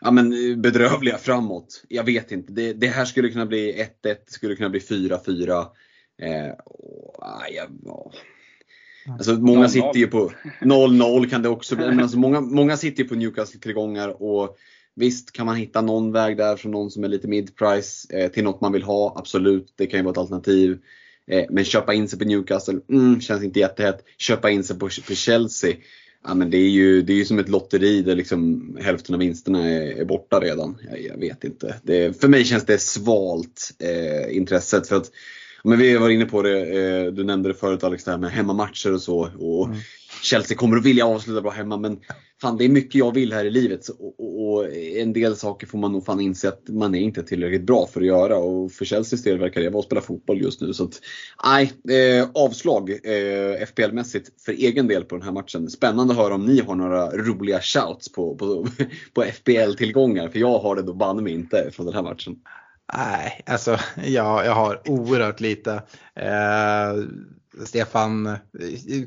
[0.00, 0.30] ja, men
[0.62, 1.84] bedrövliga framåt.
[1.88, 2.52] Jag vet inte.
[2.52, 5.66] Det, det här skulle kunna bli 1-1, det skulle kunna bli 4-4.
[6.22, 7.24] Eh, och,
[7.54, 7.66] ja,
[9.06, 11.86] Alltså, många sitter ju på 0-0 kan det också bli.
[11.86, 14.56] Men alltså, många, många sitter ju på Newcastle-tillgångar och
[14.94, 18.44] visst kan man hitta någon väg där från någon som är lite mid-price eh, till
[18.44, 19.14] något man vill ha.
[19.18, 20.78] Absolut, det kan ju vara ett alternativ.
[21.26, 24.04] Eh, men köpa in sig på Newcastle, mm, känns inte jättehett.
[24.18, 25.76] Köpa in sig på, på Chelsea,
[26.24, 29.70] ja, men det är ju det är som ett lotteri där liksom hälften av vinsterna
[29.70, 30.78] är, är borta redan.
[30.90, 31.74] Jag, jag vet inte.
[31.82, 34.88] Det, för mig känns det svalt eh, intresset.
[34.88, 35.10] för att
[35.64, 38.30] men vi var inne på det, eh, du nämnde det förut Alex, det här med
[38.30, 39.18] hemmamatcher och så.
[39.38, 39.78] Och mm.
[40.22, 41.98] Chelsea kommer att vilja avsluta bra hemma men
[42.42, 43.88] fan det är mycket jag vill här i livet.
[43.88, 47.22] Och, och, och, en del saker får man nog fan inse att man är inte
[47.22, 48.38] tillräckligt bra för att göra.
[48.38, 50.74] Och för Chelseas del verkar det vara att spela fotboll just nu.
[50.74, 51.00] Så att,
[51.44, 55.70] nej, eh, avslag eh, FPL-mässigt för egen del på den här matchen.
[55.70, 58.66] Spännande att höra om ni har några roliga shouts på, på,
[59.14, 60.28] på FPL-tillgångar.
[60.28, 62.36] För jag har det då banne mig inte från den här matchen.
[62.94, 65.82] Nej, alltså ja, jag har oerhört lite.
[66.14, 66.94] Eh,
[67.66, 68.38] Stefan,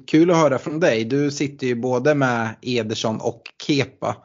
[0.07, 1.05] kul att höra från dig.
[1.05, 4.15] Du sitter ju både med Ederson och Kepa.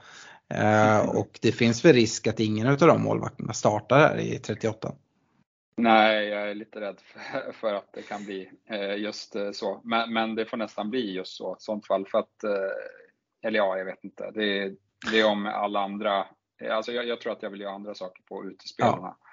[0.55, 4.93] Eh, och det finns väl risk att ingen av de målvakterna startar här i 38?
[5.77, 9.81] Nej, jag är lite rädd för, för att det kan bli eh, just eh, så.
[9.85, 12.07] Men, men, det får nästan bli just så sånt fall.
[12.07, 14.31] För att, eh, eller ja, jag vet inte.
[14.31, 14.75] Det,
[15.11, 16.27] det är om alla andra
[16.71, 19.17] Alltså jag, jag, tror att jag vill göra andra saker på utespelarna.
[19.21, 19.30] Ja.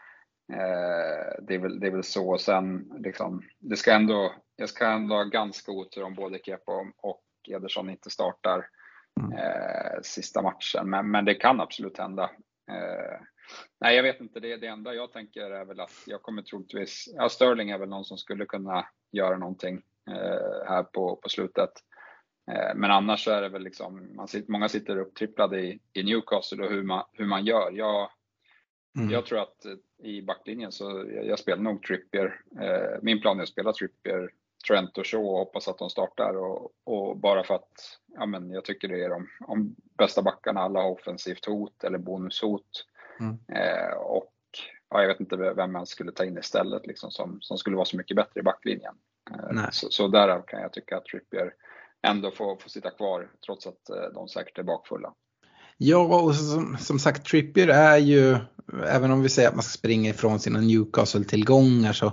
[0.53, 2.37] Eh, det, är väl, det är väl så.
[2.37, 7.23] Sen liksom, det ska ändå, jag ska ändå ha ganska otur om både Kepa och
[7.47, 8.67] Ederson inte startar
[9.19, 9.37] mm.
[9.37, 10.89] eh, sista matchen.
[10.89, 12.23] Men, men det kan absolut hända.
[12.71, 13.19] Eh,
[13.79, 14.39] nej, jag vet inte.
[14.39, 17.89] Det, det enda jag tänker är väl att jag kommer troligtvis, ja, Sterling är väl
[17.89, 21.69] någon som skulle kunna göra någonting eh, här på, på slutet.
[22.51, 26.03] Eh, men annars så är det väl liksom, man sitter, många sitter upptripplade i, i
[26.03, 27.71] Newcastle och hur man, hur man gör.
[27.71, 28.09] Jag,
[28.97, 29.09] Mm.
[29.09, 32.41] Jag tror att eh, i backlinjen så jag, jag spelar nog Trippier.
[32.61, 34.29] Eh, min plan är att spela Trippier,
[34.67, 36.37] Trent och Shaw och hoppas att de startar.
[36.37, 40.61] Och, och bara för att ja, men jag tycker det är de, de bästa backarna.
[40.61, 42.85] Alla har offensivt hot eller bonushot.
[43.19, 43.37] Mm.
[43.47, 44.33] Eh, och
[44.89, 47.85] ja, jag vet inte vem man skulle ta in istället liksom, som, som skulle vara
[47.85, 48.95] så mycket bättre i backlinjen.
[49.31, 51.53] Eh, så, så därav kan jag tycka att Trippier
[52.01, 55.13] ändå får, får sitta kvar trots att eh, de säkert är bakfulla.
[55.77, 58.37] Ja, och som, som, sagt Trippier är ju,
[58.87, 62.05] även om vi säger att man ska springa ifrån sina Newcastle-tillgångar så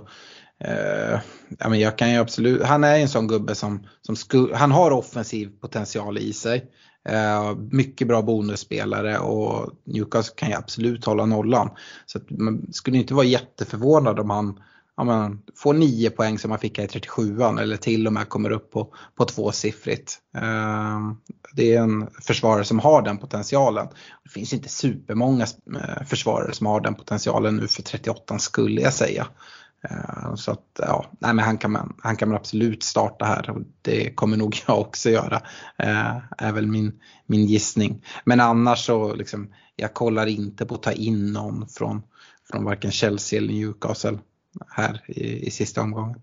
[0.63, 1.19] eh,
[1.59, 4.71] ja, men jag kan ju absolut, han är en sån gubbe som, som sku, han
[4.71, 6.71] har offensiv potential i sig.
[7.09, 11.69] Eh, mycket bra bonusspelare och Newcastle kan ju absolut hålla nollan.
[12.05, 14.59] Så att man skulle inte vara jätteförvånad om han
[14.97, 18.29] ja, men, får 9 poäng som han fick här i 37an eller till och med
[18.29, 20.19] kommer upp på, på tvåsiffrigt.
[20.37, 21.17] Ehm,
[21.53, 23.87] det är en försvarare som har den potentialen.
[24.23, 28.93] Det finns inte supermånga eh, försvarare som har den potentialen nu för 38 skulle jag
[28.93, 29.27] säga.
[29.89, 33.49] Ehm, så att ja, nej, men han, kan man, han kan man absolut starta här
[33.49, 35.41] och det kommer nog jag också göra.
[35.77, 38.05] Eh, är väl min, min gissning.
[38.25, 42.01] Men annars så liksom, jag kollar inte på att ta in någon från,
[42.51, 44.19] från varken Chelsea eller Newcastle
[44.69, 46.21] här i, i sista omgången.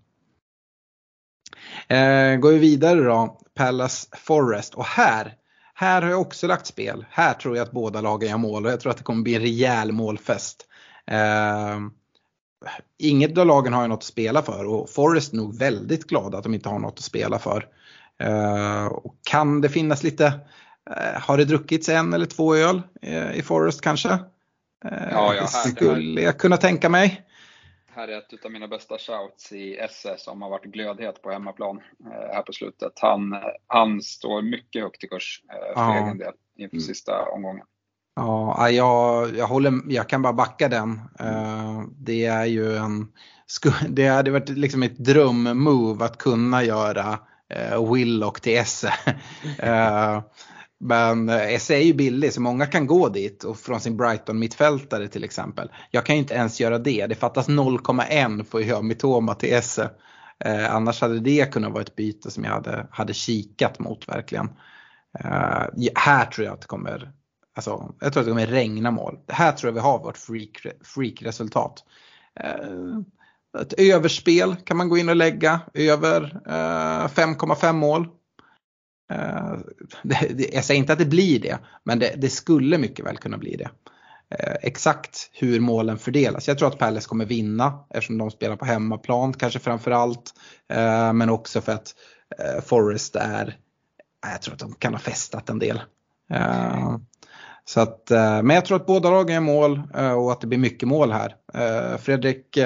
[1.87, 5.33] Eh, går vi vidare då, Palace Forest och här,
[5.73, 7.05] här har jag också lagt spel.
[7.09, 9.35] Här tror jag att båda lagen gör mål och jag tror att det kommer bli
[9.35, 10.67] en rejäl målfest.
[11.07, 11.79] Eh,
[12.97, 16.37] inget av lagen har ju något att spela för och Forest är nog väldigt glada
[16.37, 17.67] att de inte har något att spela för.
[18.19, 20.25] Eh, och kan det finnas lite,
[20.89, 24.19] eh, har det druckits en eller två öl eh, i Forest kanske?
[25.11, 27.21] Ja, jag skulle jag kunna tänka mig.
[27.95, 31.77] Här är ett av mina bästa shouts i SS som har varit glödhet på hemmaplan
[32.05, 32.91] eh, här på slutet.
[32.95, 33.35] Han,
[33.67, 36.05] han står mycket högt i kurs eh, för Ja.
[36.05, 37.65] egen del inför sista omgången.
[38.15, 41.01] Ja, jag, jag, håller, jag kan bara backa den.
[41.19, 43.07] Eh, Det är ju en,
[43.89, 47.19] det hade varit liksom ett drömmove att kunna göra
[47.49, 48.93] eh, Willock till Esse.
[50.83, 54.39] Men eh, Esse är ju billig så många kan gå dit och från sin Brighton
[54.39, 55.71] mittfältare till exempel.
[55.91, 57.07] Jag kan ju inte ens göra det.
[57.07, 59.89] Det fattas 0,1 för att göra Mitoma till Esse.
[60.45, 64.49] Eh, annars hade det kunnat vara ett byte som jag hade, hade kikat mot verkligen.
[65.19, 65.63] Eh,
[65.95, 67.11] här tror jag att det kommer,
[67.55, 69.19] alltså, jag tror att det kommer regna mål.
[69.27, 71.21] Här tror jag vi har vårt freak, Freak
[72.39, 78.07] Eh, ett överspel kan man gå in och lägga över eh, 5,5 mål.
[79.13, 79.55] Eh,
[80.53, 83.55] jag säger inte att det blir det, men det, det skulle mycket väl kunna bli
[83.55, 83.69] det.
[84.29, 86.47] Eh, exakt hur målen fördelas.
[86.47, 90.33] Jag tror att Palace kommer vinna eftersom de spelar på hemmaplan kanske framförallt.
[90.69, 91.95] Eh, men också för att
[92.37, 93.57] Forrest Forest är,
[94.31, 95.81] jag tror att de kan ha festat en del.
[97.65, 99.81] Så att, men jag tror att båda lagen gör mål
[100.17, 101.35] och att det blir mycket mål här.
[101.97, 102.57] Fredrik,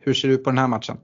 [0.00, 0.96] hur ser du på den här matchen?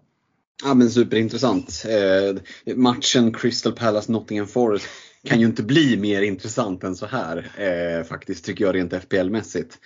[0.63, 1.85] Ja men superintressant.
[1.89, 4.87] Eh, matchen Crystal Palace Nottingham Forest
[5.25, 7.51] kan ju inte bli mer intressant än så här.
[7.59, 9.79] Eh, faktiskt tycker jag rent FPL-mässigt.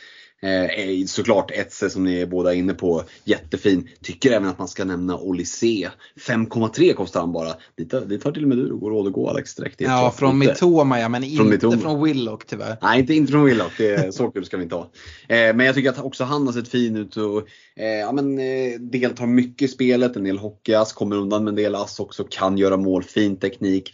[0.43, 3.89] Eh, såklart Etze som ni är båda inne på, jättefin.
[4.03, 5.91] Tycker även att man ska nämna Olysee.
[6.29, 7.55] 5,3 kostar han bara.
[7.77, 9.81] Dit har till och med du råd att gå Alex direkt.
[9.81, 10.39] Ja, från.
[10.39, 11.77] Mitoma ja, men inte Från Mitoma.
[11.77, 12.77] från Willock tyvärr.
[12.83, 13.73] Nej, inte, inte från Willock.
[13.79, 14.91] Det är, så kul ska vi inte ha.
[15.29, 17.39] Eh, men jag tycker att också han har sett fin ut och
[17.77, 20.17] eh, ja, men, eh, deltar mycket i spelet.
[20.17, 22.25] En del hockeyass, kommer undan med en del ass också.
[22.31, 23.93] Kan göra mål, fin teknik.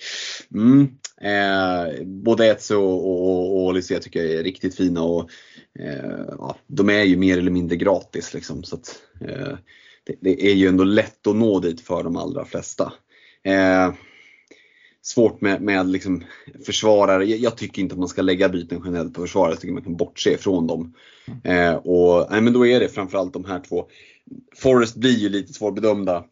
[0.55, 0.89] Mm.
[1.21, 5.03] Eh, både Etze och, och, och Olysee tycker jag är riktigt fina.
[5.03, 5.31] Och,
[5.79, 8.35] eh, ja, de är ju mer eller mindre gratis.
[8.35, 9.57] Liksom, så att, eh,
[10.05, 12.93] det, det är ju ändå lätt att nå dit för de allra flesta.
[13.43, 13.93] Eh,
[15.03, 16.25] svårt med, med liksom
[16.67, 17.25] försvarare.
[17.25, 19.53] Jag, jag tycker inte att man ska lägga byten generellt på försvarare.
[19.53, 20.95] Jag tycker man kan bortse ifrån dem.
[21.45, 23.87] Eh, och, nej, men då är det framförallt de här två.
[24.57, 26.25] Forrest blir ju lite svårbedömda.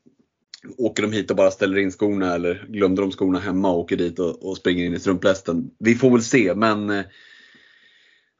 [0.79, 3.97] Åker de hit och bara ställer in skorna eller glömde de skorna hemma och åker
[3.97, 5.71] dit och, och springer in i strumplästen.
[5.79, 7.05] Vi får väl se men eh,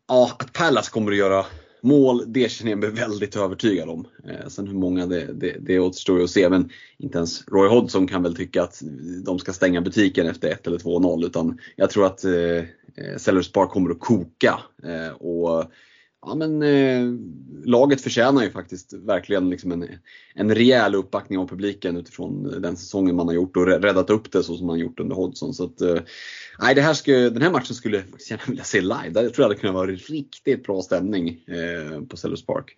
[0.09, 1.47] ja, att Pallas kommer att göra
[1.83, 4.07] mål, det känner jag mig väldigt övertygad om.
[4.29, 7.69] Eh, sen hur många det, det, det återstår ju att se men inte ens Roy
[7.69, 8.83] Hodgson kan väl tycka att
[9.25, 13.53] de ska stänga butiken efter 1 eller 2-0 utan jag tror att eh, eh, Sellers
[13.53, 14.61] Park kommer att koka.
[14.85, 15.73] Eh, och
[16.27, 17.15] ja, men, eh,
[17.65, 19.89] Laget förtjänar ju faktiskt verkligen liksom en,
[20.35, 24.33] en rejäl uppbackning av publiken utifrån eh, den säsongen man har gjort och räddat upp
[24.33, 25.55] det så som man gjort under Hodgson.
[25.55, 25.99] Så att, eh,
[26.75, 29.11] det här ska, den här matchen skulle jag faktiskt gärna vilja se live.
[29.11, 32.77] Där tror jag det kunde vara riktigt bra stämning eh, på Sellers Park.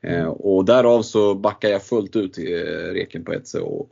[0.00, 3.90] Eh, och därav så backar jag fullt ut i eh, reken på Etze och,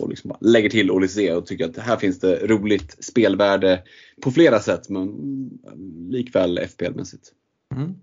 [0.00, 3.82] och liksom bara lägger till Olysee och tycker att här finns det roligt spelvärde
[4.22, 5.08] på flera sätt men
[5.66, 7.32] eh, likväl FPL-mässigt.
[7.76, 7.94] Mm.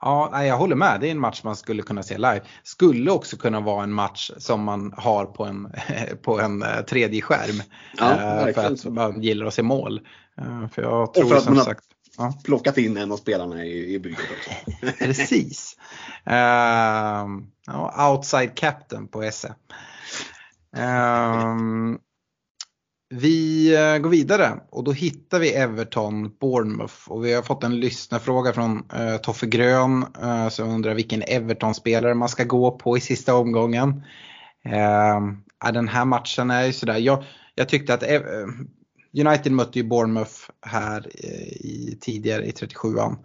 [0.00, 1.00] Ja, jag håller med.
[1.00, 2.40] Det är en match man skulle kunna se live.
[2.62, 5.72] Skulle också kunna vara en match som man har på en,
[6.22, 7.62] på en eh, tredje skärm.
[7.98, 10.00] Ja, Eh, för att man gillar att se mål.
[10.38, 11.84] Eh, För jag tror för att man har- sagt.
[12.18, 12.32] Ja.
[12.44, 14.50] Plockat in en av spelarna i, i bygget också.
[14.98, 15.76] Precis.
[16.24, 19.54] Ja, outside captain på SE.
[20.76, 21.98] Ehm,
[23.14, 27.80] vi eh, går vidare och då hittar vi Everton Bournemouth och vi har fått en
[27.80, 33.00] lyssnarfråga från eh, Toffe Grön eh, som undrar vilken Everton-spelare man ska gå på i
[33.00, 34.02] sista omgången.
[34.64, 38.20] Eh, den här matchen är ju sådär, jag, jag tyckte att eh,
[39.26, 40.34] United mötte ju Bournemouth
[40.66, 43.16] här eh, i, tidigare i 37an.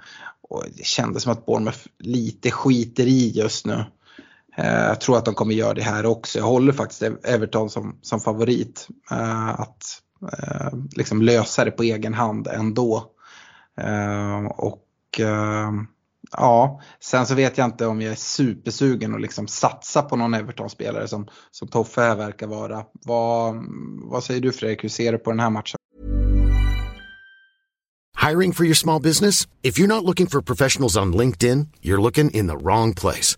[0.42, 3.86] Och det kändes som att Bournemouth lite skiter i just nu.
[4.58, 6.40] Eh, jag tror att de kommer göra det här också.
[6.40, 8.88] Jag håller faktiskt Everton som, som favorit.
[9.12, 10.02] Eh, att
[10.34, 13.12] eh, liksom lösa det på egen hand ändå.
[14.56, 15.22] Och
[16.32, 20.34] ja, sen så vet jag inte om jag är supersugen att liksom satsa på någon
[20.34, 22.84] Everton-spelare som, som Toffe här verkar vara.
[22.94, 23.66] Vad,
[24.12, 25.78] vad säger du Fredrik, hur ser du på den här matchen?
[28.30, 29.48] Hiring for your small business?
[29.62, 33.38] If you're not looking for professionals on LinkedIn, you're looking in the wrong place.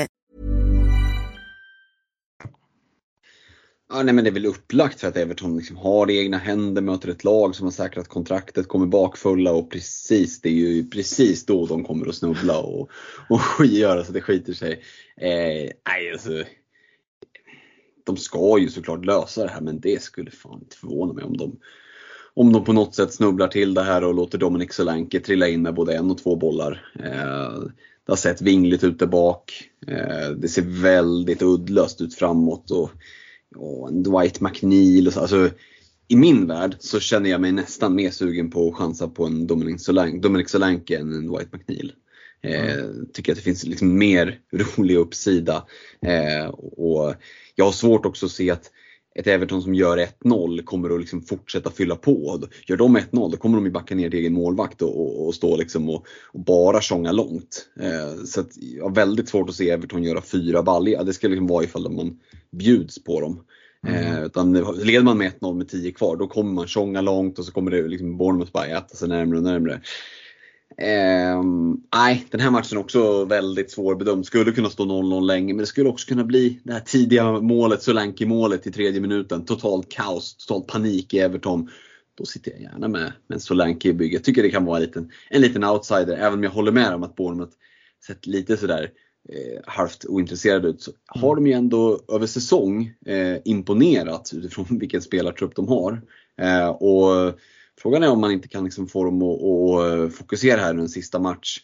[3.93, 6.81] Ja, nej, men det är väl upplagt för att Everton liksom har i egna händer,
[6.81, 11.45] möter ett lag som har säkrat kontraktet, kommer bakfulla och precis, det är ju precis
[11.45, 12.89] då de kommer att snubbla och,
[13.29, 14.71] och göra så det skiter sig.
[15.17, 16.43] Eh, nej, alltså,
[18.03, 21.37] de ska ju såklart lösa det här men det skulle fan inte förvåna mig om
[21.37, 21.57] de
[22.33, 25.61] om de på något sätt snubblar till det här och låter Dominic Solanke trilla in
[25.61, 26.91] med både en och två bollar.
[26.99, 27.61] Eh,
[28.05, 29.69] det har sett vingligt ut där bak.
[29.87, 32.71] Eh, det ser väldigt uddlöst ut framåt.
[32.71, 32.91] Och,
[33.55, 35.19] och en Dwight McNeil och så.
[35.19, 35.49] Alltså,
[36.07, 39.47] I min värld så känner jag mig nästan mer sugen på att chansa på en
[39.47, 41.93] Dominic Solanke, Dominic Solanke än en Dwight McNeil.
[42.43, 45.65] Eh, tycker att det finns liksom mer rolig uppsida.
[46.05, 47.15] Eh, och
[47.55, 48.71] jag har svårt också att se att
[49.15, 52.43] ett Everton som gör 1-0 kommer att liksom fortsätta fylla på.
[52.67, 55.35] Gör de 1-0 då kommer de ju backa ner till egen målvakt och, och, och
[55.35, 57.69] stå liksom och, och bara tjonga långt.
[57.79, 58.49] Eh, så att
[58.81, 61.03] har väldigt svårt att se Everton göra fyra baljor.
[61.03, 62.19] Det ska liksom vara ifall man
[62.51, 63.43] bjuds på dem.
[63.87, 64.17] Mm.
[64.17, 64.53] Eh, utan
[64.83, 67.71] leder man med 1-0 med 10 kvar då kommer man tjonga långt och så kommer
[67.71, 69.81] det liksom Bournemouth bara äta sig närmre och närmre.
[70.81, 71.43] Eh,
[71.95, 74.25] nej, den här matchen är också väldigt svårbedömd.
[74.25, 77.83] Skulle kunna stå 0-0 länge, men det skulle också kunna bli det här tidiga målet,
[77.83, 79.45] Solanke-målet i tredje minuten.
[79.45, 81.69] Totalt kaos, totalt panik i Everton.
[82.17, 84.13] Då sitter jag gärna med, med Solanke i bygget.
[84.13, 86.93] Jag tycker det kan vara en liten, en liten outsider, även om jag håller med
[86.93, 87.53] om att Bournemouth
[88.07, 88.91] sett lite sådär
[89.29, 90.81] eh, halvt ointresserad ut.
[90.81, 96.01] Så har de ju ändå över säsong eh, imponerat utifrån vilken spelartrupp de har.
[96.41, 97.39] Eh, och
[97.81, 100.89] Frågan är om man inte kan liksom få dem att, att fokusera här i en
[100.89, 101.59] sista match.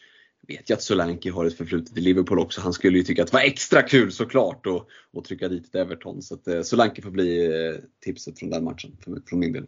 [0.48, 2.62] Jag vet ju att Solanke har ett förflutet i Liverpool också.
[2.62, 4.86] Han skulle ju tycka att det var extra kul såklart att,
[5.18, 6.22] att trycka dit ett Everton.
[6.22, 8.98] Så att eh, Solanke får bli eh, tipset från den matchen
[9.30, 9.66] från min del.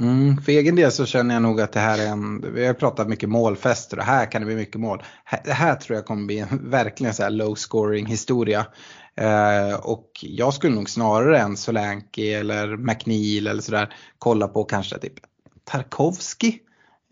[0.00, 2.74] Mm, för egen del så känner jag nog att det här är en, vi har
[2.74, 5.02] pratat mycket målfester och här kan det bli mycket mål.
[5.44, 8.66] Det här tror jag kommer bli en verkligen så här low scoring historia.
[9.16, 14.98] Eh, och jag skulle nog snarare än Solanke eller McNeil eller sådär kolla på kanske
[14.98, 15.31] typ
[15.64, 16.60] Tarkovski i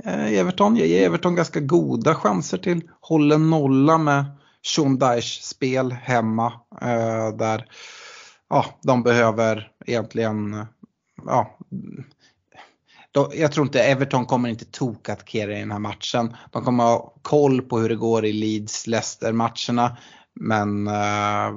[0.05, 0.76] eh, Everton.
[0.76, 4.24] Jag ger Everton ganska goda chanser till hållen nolla med
[4.66, 6.53] Sean spel hemma.
[6.82, 7.68] Eh, där
[8.48, 10.66] ja, de behöver egentligen
[11.26, 11.59] ja,
[13.34, 16.36] jag tror inte Everton kommer inte tokattackera i den här matchen.
[16.51, 19.96] De kommer ha koll på hur det går i Leeds-Leicester matcherna.
[20.34, 21.55] Men äh,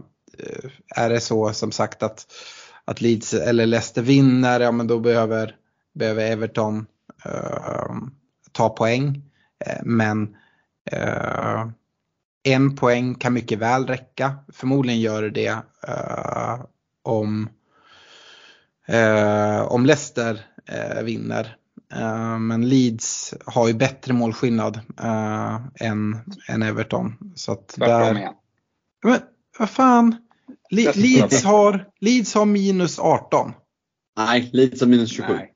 [0.96, 2.26] är det så som sagt att,
[2.86, 5.56] att Leeds eller Leicester vinner, ja men då behöver
[5.94, 6.86] behöver Everton
[7.26, 7.96] eh,
[8.52, 9.22] ta poäng.
[9.66, 10.36] Eh, men
[10.92, 11.68] eh,
[12.44, 14.36] en poäng kan mycket väl räcka.
[14.54, 16.66] Förmodligen gör det eh,
[17.04, 17.50] om,
[19.68, 20.46] om Leicester
[21.04, 21.58] vinner.
[22.40, 24.80] Men Leeds har ju bättre målskillnad
[25.80, 27.34] än, än Everton.
[27.36, 28.18] Så att där...
[28.18, 28.34] Igen.
[29.04, 29.20] Men
[29.60, 30.16] vad fan.
[30.70, 33.54] Leeds har, Leeds har minus 18.
[34.18, 35.34] Nej, Leeds har minus 27.
[35.34, 35.53] Nej.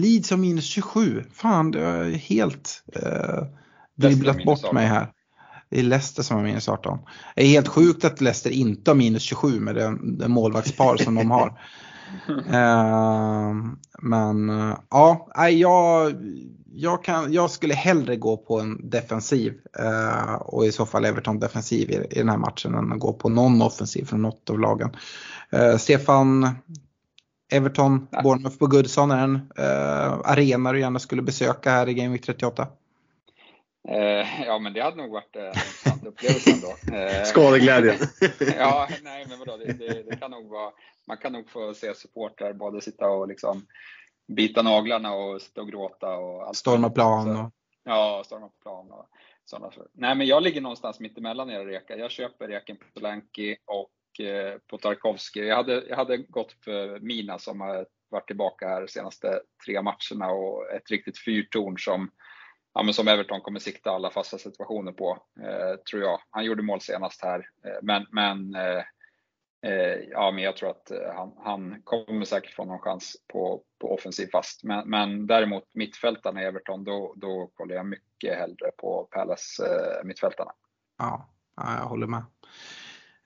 [0.00, 1.24] Leeds har minus 27.
[1.32, 3.44] Fan, det har helt eh,
[3.94, 5.06] dribblat bort mig här.
[5.70, 6.98] Det är Leicester som har minus 18.
[7.36, 11.14] Det är helt sjukt att Leicester inte har minus 27 med den, den målvaktspar som
[11.14, 11.60] de har.
[12.52, 13.54] Eh,
[14.02, 16.12] men uh, ja, jag,
[16.72, 21.38] jag, kan, jag skulle hellre gå på en defensiv uh, och i så fall Everton
[21.38, 24.60] defensiv i, i den här matchen än att gå på någon offensiv från något av
[24.60, 24.90] lagen.
[25.56, 26.48] Uh, Stefan,
[27.52, 28.22] Everton, Nej.
[28.22, 32.22] Bournemouth på Goodson är en eh, arena du gärna skulle besöka här i Game Week
[32.22, 32.66] 38?
[33.88, 36.98] Eh, ja, men det hade nog varit eh, en intressant upplevelse ändå.
[36.98, 37.96] Eh, Skadeglädjen.
[38.58, 40.70] ja, nej, men vadå, det, det, det, kan nog vara,
[41.06, 43.66] man kan nog få se supportrar både sitta och liksom
[44.28, 46.56] bita naglarna och sitta och gråta och allt.
[46.56, 47.36] Storma plan.
[47.36, 47.50] Och...
[47.84, 49.06] Ja, storma plan och
[49.44, 49.70] sådana.
[49.92, 51.96] Nej, men jag ligger någonstans mittemellan era rekar.
[51.96, 53.90] Jag köper reken på Solanki och
[54.20, 55.44] Eh, på Tarkovsky.
[55.44, 59.82] Jag hade, jag hade gått för Mina som har varit tillbaka här de senaste tre
[59.82, 62.10] matcherna och ett riktigt fyrtorn som,
[62.74, 66.20] ja, men som Everton kommer sikta alla fasta situationer på, eh, tror jag.
[66.30, 68.84] Han gjorde mål senast här, eh, men, men eh,
[69.66, 73.94] eh, ja, men jag tror att han, han, kommer säkert få någon chans på, på
[73.94, 74.64] offensiv fast.
[74.64, 79.64] Men, men däremot mittfältarna i Everton, då, då kollar jag mycket hellre på Palace
[80.04, 80.52] mittfältarna.
[80.98, 82.22] Ja, jag håller med.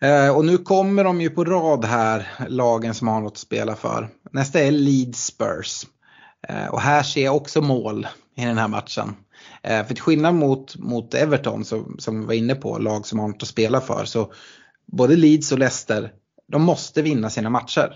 [0.02, 3.76] Eh, och nu kommer de ju på rad här, lagen som har något att spela
[3.76, 4.08] för.
[4.30, 5.86] Nästa är Leeds Spurs.
[6.48, 9.16] Eh, och här ser jag också mål i den här matchen.
[9.62, 13.18] Eh, för till skillnad mot, mot Everton som, som vi var inne på, lag som
[13.18, 14.32] har något att spela för, så
[14.92, 16.12] både Leeds och Leicester,
[16.52, 17.92] de måste vinna sina matcher.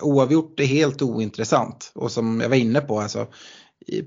[0.00, 3.26] Oavgjort är helt ointressant och som jag var inne på, alltså,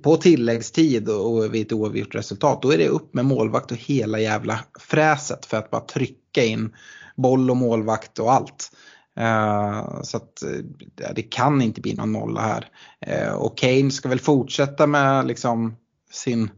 [0.03, 4.19] på tilläggstid och vid ett oavgjort resultat, då är det upp med målvakt och hela
[4.19, 6.73] jävla fräset för att bara trycka in
[7.17, 8.71] boll och målvakt och allt.
[9.19, 12.69] Eh, så att eh, det kan inte bli någon nolla här.
[13.01, 15.75] Eh, och Kane ska väl fortsätta med liksom
[16.11, 16.49] sin,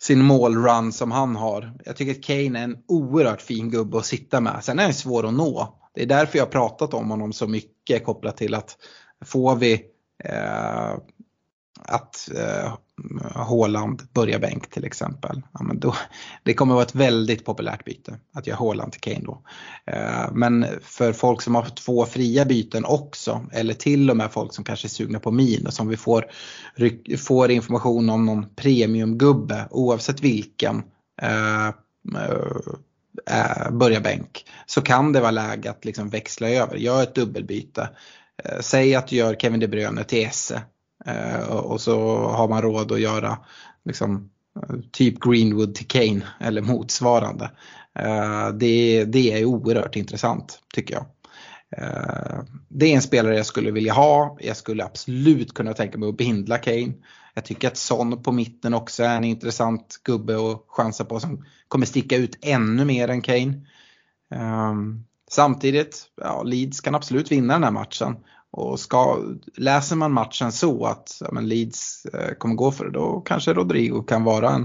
[0.00, 1.72] sin målrun som han har.
[1.84, 4.64] Jag tycker att Kane är en oerhört fin gubbe att sitta med.
[4.64, 5.74] Sen är han svår att nå.
[5.94, 8.76] Det är därför jag har pratat om honom så mycket kopplat till att
[9.24, 9.84] får vi
[11.84, 12.74] att eh,
[13.34, 15.42] Håland börjar bänk till exempel.
[15.52, 15.94] Ja, men då,
[16.42, 19.42] det kommer vara ett väldigt populärt byte att göra Håland till Kane då.
[19.86, 24.54] Eh, men för folk som har två fria byten också eller till och med folk
[24.54, 26.26] som kanske är sugna på minus om vi får,
[27.18, 30.82] får information om någon premiumgubbe oavsett vilken
[31.22, 31.68] eh,
[33.28, 37.88] eh, börja bänk så kan det vara läge att liksom växla över, gör ett dubbelbyte.
[38.44, 40.62] Eh, säg att du gör Kevin De Bruyne till Esse
[41.08, 43.38] Eh, och så har man råd att göra
[43.84, 44.30] liksom,
[44.92, 47.50] typ Greenwood till Kane eller motsvarande.
[47.98, 51.04] Eh, det, det är oerhört intressant tycker jag.
[51.76, 54.36] Eh, det är en spelare jag skulle vilja ha.
[54.40, 56.92] Jag skulle absolut kunna tänka mig att bindla Kane.
[57.34, 61.44] Jag tycker att Son på mitten också är en intressant gubbe att chansa på som
[61.68, 63.66] kommer sticka ut ännu mer än Kane.
[64.34, 64.74] Eh,
[65.30, 68.16] samtidigt, ja, Leeds kan absolut vinna den här matchen.
[68.50, 69.22] Och ska,
[69.56, 73.52] läser man matchen så att ja, men Leeds eh, kommer gå för det, då kanske
[73.52, 74.62] Rodrigo kan vara en,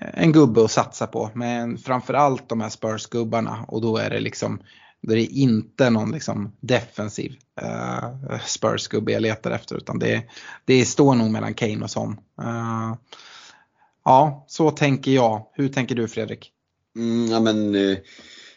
[0.00, 1.30] eh, en gubbe att satsa på.
[1.34, 4.60] Men framförallt de här Spurs-gubbarna och då är det liksom
[5.02, 10.22] det är inte någon liksom defensiv uh, Spurs-gubbe jag letar efter utan det,
[10.64, 12.20] det står nog mellan Kane och Son.
[12.42, 12.94] Uh,
[14.04, 15.46] ja, så tänker jag.
[15.52, 16.52] Hur tänker du Fredrik?
[16.96, 17.98] Mm, ja, men, uh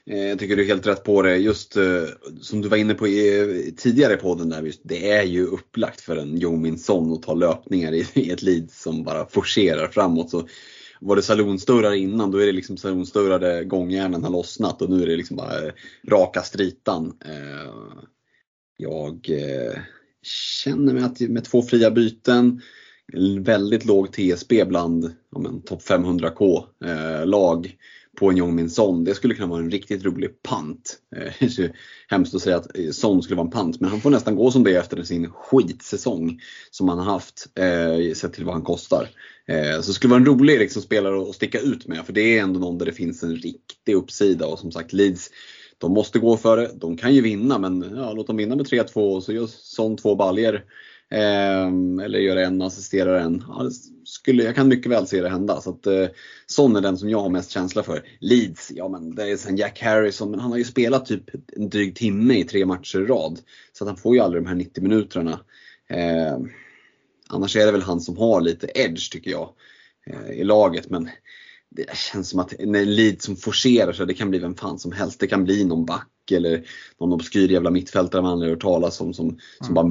[0.09, 1.37] Eh, jag tycker du är helt rätt på det.
[1.37, 2.03] Just eh,
[2.41, 6.17] som du var inne på eh, tidigare i podden där, det är ju upplagt för
[6.17, 10.29] en Jominsson att ta löpningar i, ett lead som bara forcerar framåt.
[10.29, 10.47] Så
[11.01, 15.03] var det salonsdörrar innan, då är det liksom salonsdörrar där gångjärnen har lossnat och nu
[15.03, 15.71] är det liksom bara
[16.07, 17.13] raka stritan.
[18.77, 19.29] Jag
[20.63, 22.61] känner mig att med två fria byten,
[23.39, 26.65] väldigt låg TSB bland ja, topp 500K
[27.25, 27.77] lag
[28.19, 29.03] på en Jong Min Son.
[29.03, 30.97] Det skulle kunna vara en riktigt rolig pant.
[31.15, 31.49] Eh,
[32.07, 34.51] hemskt att säga att eh, Son skulle vara en pant, men han får nästan gå
[34.51, 36.41] som det efter sin skitsäsong
[36.71, 39.09] som han har haft, eh, sett till vad han kostar.
[39.47, 42.37] Eh, så det skulle vara en rolig liksom, spelare att sticka ut med, för det
[42.37, 45.29] är ändå någon där det finns en riktig uppsida och som sagt Leeds
[45.77, 46.71] de måste gå för det.
[46.75, 49.97] De kan ju vinna men ja, låt dem vinna med 3-2 och så gör Son
[49.97, 50.63] två baljer
[51.13, 53.43] Ehm, eller göra en, assistera en.
[53.47, 53.69] Ja,
[54.03, 55.61] skulle, jag kan mycket väl se det hända.
[55.61, 56.07] Så att, eh,
[56.45, 58.03] Son är den som jag har mest känsla för.
[58.19, 61.23] Leeds, ja men det är sen Jack Harrison, men han har ju spelat typ
[61.55, 63.39] en dryg timme i tre matcher i rad.
[63.73, 65.39] Så att han får ju aldrig de här 90 minuterna.
[65.89, 66.37] Eh,
[67.29, 69.49] annars är det väl han som har lite edge tycker jag
[70.07, 70.89] eh, i laget.
[70.89, 71.09] Men
[71.69, 74.91] det känns som att när Leeds som forcerar så det kan bli vem fan som
[74.91, 75.19] helst.
[75.19, 76.65] Det kan bli någon back eller
[76.99, 79.83] någon obskyr jävla mittfältare man aldrig hört talas om som, som mm.
[79.83, 79.87] bara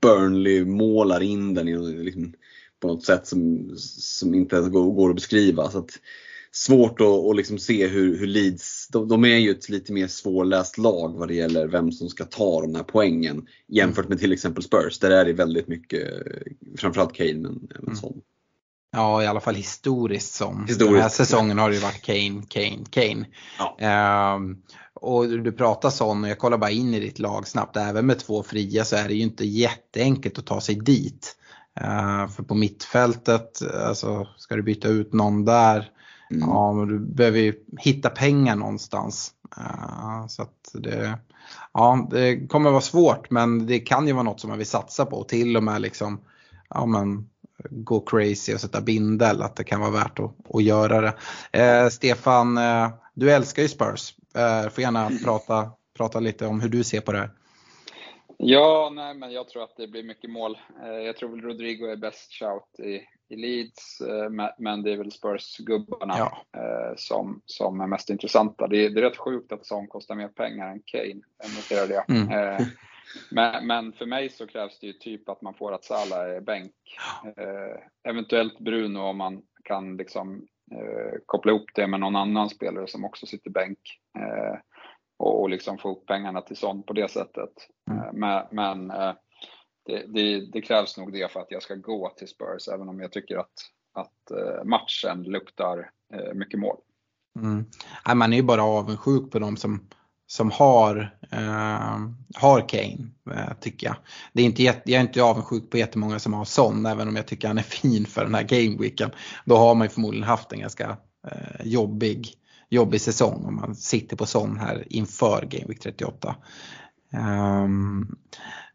[0.00, 2.32] Burnley målar in den i, liksom,
[2.80, 5.70] på något sätt som, som inte ens går, går att beskriva.
[5.70, 5.90] Så att,
[6.52, 10.06] svårt att, att liksom se hur, hur Leeds, de, de, är ju ett lite mer
[10.06, 14.32] svårläst lag vad det gäller vem som ska ta de här poängen jämfört med till
[14.32, 14.98] exempel Spurs.
[14.98, 16.08] Där är det väldigt mycket,
[16.78, 17.96] framförallt Kane men även mm.
[17.96, 18.20] sån.
[18.92, 20.66] Ja, i alla fall historiskt som.
[20.66, 20.92] Historiskt.
[20.92, 23.26] Den här säsongen har det ju varit Kane, Kane, Kane.
[23.58, 24.34] Ja.
[24.36, 24.62] Um,
[25.02, 27.76] och du pratar sån och jag kollar bara in i ditt lag snabbt.
[27.76, 31.36] Även med två fria så är det ju inte jätteenkelt att ta sig dit.
[31.80, 35.90] Uh, för på mittfältet, alltså ska du byta ut någon där,
[36.30, 36.48] mm.
[36.48, 39.32] ja men du behöver ju hitta pengar någonstans.
[39.58, 41.18] Uh, så att det,
[41.72, 45.06] ja, det kommer vara svårt men det kan ju vara något som man vill satsa
[45.06, 45.24] på.
[45.24, 46.20] Till och med liksom,
[46.68, 47.28] ja men
[47.70, 51.14] gå crazy och sätta bindel, att det kan vara värt att, att göra det.
[51.62, 52.58] Eh, Stefan,
[53.14, 54.14] du älskar ju Spurs.
[54.34, 57.30] Eh, får gärna prata, prata lite om hur du ser på det här.
[58.44, 60.58] Ja, nej, men jag tror att det blir mycket mål.
[60.82, 63.02] Eh, jag tror väl Rodrigo är bäst shout i,
[63.34, 66.44] i Leeds, eh, men det är väl Spurs-gubbarna ja.
[66.60, 68.68] Eh, som, som är mest intressanta.
[68.68, 72.04] Det är, det är rätt sjukt att Son kostar mer pengar än Kane, jag noterade
[72.06, 72.14] det.
[72.14, 72.64] Mm.
[73.30, 76.40] Men, men, för mig så krävs det ju typ att man får att Salah är
[76.40, 76.72] bänk.
[78.08, 80.46] Eventuellt Bruno om man kan liksom
[81.26, 83.78] koppla ihop det med någon annan spelare som också sitter bänk.
[84.18, 84.58] Eh,
[85.22, 87.50] och, liksom få upp pengarna till sånt på det sättet.
[87.90, 88.02] Mm.
[88.02, 89.14] Eh, men, men eh,
[89.86, 93.00] det, det, det, krävs nog det för att jag ska gå till Spurs, även om
[93.00, 93.52] jag tycker att,
[93.92, 95.90] att eh, matchen luktar
[96.34, 96.76] mycket mål.
[97.38, 97.64] Mm.
[98.18, 99.88] man är ju bara avundsjuk på de som,
[100.32, 101.98] som har, eh,
[102.34, 103.96] har Kane, eh, tycker jag.
[104.32, 107.26] Det är inte, jag är inte avundsjuk på jättemånga som har Son, även om jag
[107.26, 109.10] tycker han är fin för den här gameweeken.
[109.44, 110.96] Då har man ju förmodligen haft en ganska
[111.26, 112.34] eh, jobbig,
[112.70, 116.36] jobbig säsong om man sitter på Son här inför Gameweek 38.
[117.12, 118.16] Um, ehm,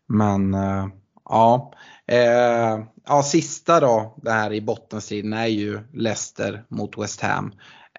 [0.07, 0.88] men uh,
[1.29, 1.73] ja,
[2.11, 7.51] uh, ja, sista då, det här i bottenstriden är ju Leicester mot West Ham.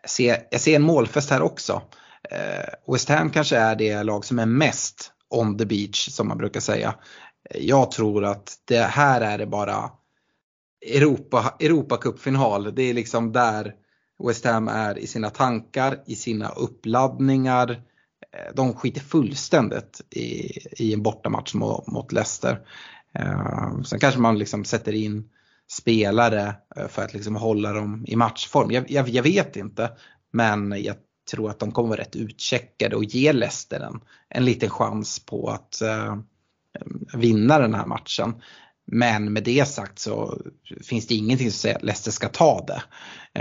[0.03, 1.83] Jag ser, jag ser en målfest här också.
[2.31, 6.39] Eh, West Ham kanske är det lag som är mest on the beach som man
[6.39, 6.95] brukar säga.
[7.55, 9.91] Jag tror att det här är det bara
[10.87, 12.75] Europa, Europacupfinal.
[12.75, 13.75] Det är liksom där
[14.27, 17.71] West Ham är i sina tankar, i sina uppladdningar.
[18.33, 22.61] Eh, de skiter fullständigt i, i en bortamatch mot, mot Leicester.
[23.15, 25.29] Eh, sen kanske man liksom sätter in
[25.71, 28.71] spelare eh, för att liksom hålla dem i matchform.
[28.71, 29.91] Jag, jag, jag, vet inte.
[30.33, 30.97] Men jag
[31.31, 35.51] tror att de kommer vara rätt utcheckade och ge Leicester en, en liten chans på
[35.51, 36.17] att eh,
[37.15, 38.35] vinna den här matchen.
[38.91, 40.41] Men med det sagt så
[40.83, 42.83] finns det ingenting som säger att Leicester ska ta det.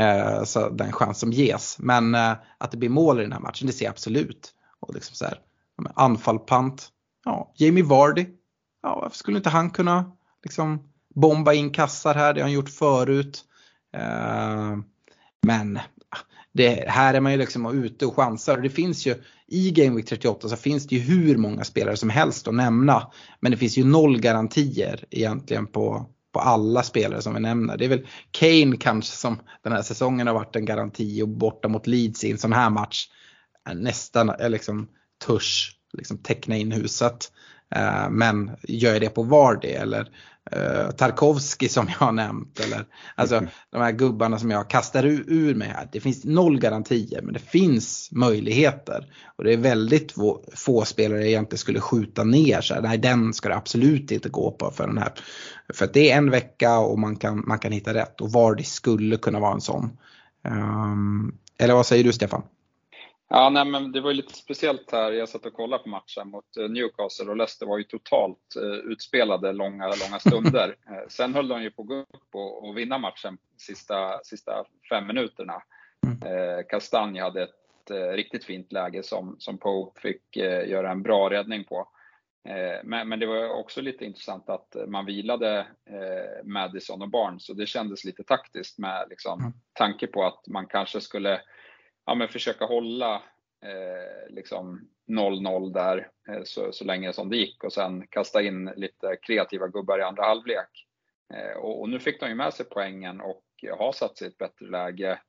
[0.02, 1.80] Eh, så den chans som ges.
[1.80, 4.54] Men eh, att det blir mål i den här matchen, det ser jag absolut.
[4.80, 5.40] Och liksom så här,
[5.96, 6.90] anfallpant.
[7.26, 8.26] Ja, Jamie Vardy.
[8.84, 10.12] Ja, varför skulle inte han kunna
[10.44, 12.34] liksom bomba in kassar här?
[12.34, 13.46] Det har han gjort förut.
[13.94, 14.78] Eh,
[15.42, 15.80] men
[16.58, 18.56] det, här är man ju liksom ute och chansar.
[18.56, 19.16] Och det finns ju
[19.48, 23.12] i Game Week 38 så finns det ju hur många spelare som helst att nämna.
[23.40, 27.78] Men det finns ju noll garantier egentligen på, på alla spelare som vi nämner.
[27.78, 31.68] Det är väl Kane kanske som den här säsongen har varit en garanti och borta
[31.68, 33.08] mot Leeds i en sån här match
[33.74, 34.88] nästan är liksom
[35.26, 37.32] törs liksom teckna in huset.
[37.76, 40.10] Eh, men gör jag det på Vardy eller
[40.56, 42.60] uh, Tarkovski som jag har nämnt.
[42.60, 43.42] Eller, alltså
[43.72, 45.90] de här gubbarna som jag kastar ur, ur mig här.
[45.92, 49.06] Det finns noll garantier men det finns möjligheter.
[49.38, 52.62] Och det är väldigt få, få spelare jag egentligen skulle skjuta ner.
[52.62, 55.14] Så här, nej den ska det absolut inte gå på för den här.
[55.74, 58.22] För det är en vecka och man kan, man kan hitta rätt.
[58.22, 59.98] Och Vardy skulle kunna vara en sån.
[60.48, 62.42] Um, eller vad säger du Stefan?
[63.30, 65.12] Ja, nej, men det var ju lite speciellt här.
[65.12, 68.92] Jag satt och kollade på matchen mot eh, Newcastle och Leicester var ju totalt eh,
[68.92, 70.76] utspelade långa, långa stunder.
[70.88, 74.66] Eh, sen höll de ju på att gå upp och, och vinna matchen sista, sista
[74.90, 75.62] fem minuterna.
[76.06, 76.34] Mm.
[76.34, 81.04] Eh, Kastanje hade ett eh, riktigt fint läge som, som Pope fick eh, göra en
[81.04, 81.90] bra räddning på.
[82.84, 85.68] Men, men, det var också lite intressant att man vilade
[86.44, 89.54] Madison och Barnes och det kändes lite taktiskt med liksom, mm.
[89.74, 91.42] tanke på att man kanske skulle
[92.08, 93.16] ja, men försöka hålla
[93.64, 98.66] eh, liksom 0-0 där eh, så, så länge som det gick och sen kasta in
[98.76, 100.88] lite kreativa gubbar i andra halvlek.
[101.34, 103.44] Eh, och, och, nu fick de ju med sig poängen och
[103.78, 105.20] har satt sig i ett bättre läge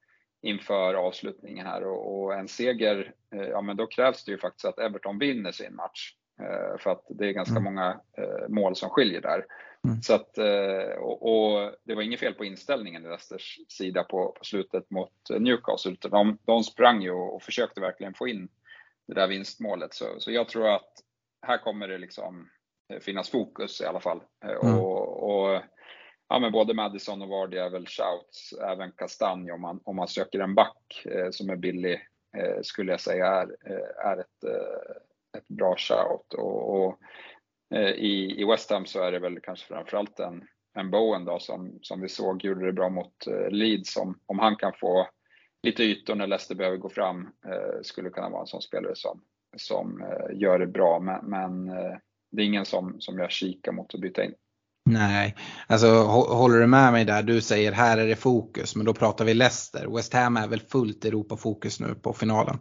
[0.42, 4.64] inför avslutningen här och, och en seger, eh, ja men då krävs det ju faktiskt
[4.64, 6.14] att Everton vinner sin match.
[6.40, 7.64] Eh, för att det är ganska mm.
[7.64, 9.46] många eh, mål som skiljer där.
[9.88, 10.02] Mm.
[10.02, 14.32] Så att, eh, och, och, det var inget fel på inställningen i Leicesters sida på,
[14.38, 15.92] på slutet mot Newcastle.
[15.92, 18.48] Utan de, de sprang ju och, och, försökte verkligen få in
[19.06, 19.94] det där vinstmålet.
[19.94, 20.92] Så, så jag tror att
[21.46, 22.48] här kommer det liksom
[23.00, 24.20] finnas fokus i alla fall.
[24.44, 24.78] Mm.
[24.78, 25.62] Och, och,
[26.28, 30.08] ja, men både Madison och Vardy är väl shouts, även Kastanje om man, om man
[30.08, 32.00] söker en back eh, som är billig
[32.36, 33.56] eh, skulle jag säga är,
[34.04, 34.44] är ett,
[35.38, 36.34] ett bra shout.
[36.34, 37.37] Och, och Eh,
[37.74, 40.42] Eh, I, I West Ham så är det väl kanske framförallt en,
[40.74, 43.96] en Bowen då som, som vi såg gjorde det bra mot eh, Leeds.
[43.96, 45.08] Om, om han kan få
[45.62, 49.20] lite ytor när Leicester behöver gå fram eh, skulle kunna vara en sån spelare som,
[49.56, 51.00] som eh, gör det bra.
[51.00, 51.96] Men, men eh,
[52.32, 54.34] det är ingen som, som jag kikar mot att byta in.
[54.90, 55.36] Nej,
[55.66, 57.22] alltså håller du med mig där?
[57.22, 59.96] Du säger här är det fokus, men då pratar vi Leicester.
[59.96, 62.58] West Ham är väl fullt Europa-fokus nu på finalen?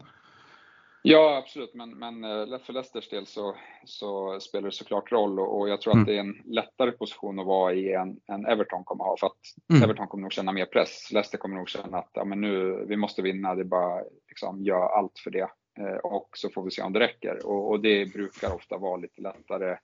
[1.04, 1.74] Ja, absolut.
[1.74, 3.56] Men, men eh, för Leicesters del så,
[3.86, 6.02] så spelar det såklart roll och, och jag tror mm.
[6.02, 9.18] att det är en lättare position att vara i än, än Everton kommer ha.
[9.20, 9.84] För att mm.
[9.84, 11.12] Everton kommer nog känna mer press.
[11.12, 14.64] Leicester kommer nog känna att ja, men nu, vi måste vinna, det är bara liksom,
[14.64, 15.50] gör allt för det.
[15.80, 17.46] Eh, och så får vi se om det räcker.
[17.46, 19.78] Och, och det brukar ofta vara lite lättare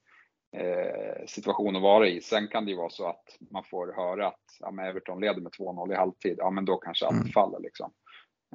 [0.58, 2.22] eh, situation att vara i.
[2.22, 5.52] Sen kan det ju vara så att man får höra att ja, Everton leder med
[5.52, 6.36] 2-0 i halvtid.
[6.38, 7.28] Ja, men då kanske allt mm.
[7.28, 7.92] faller liksom.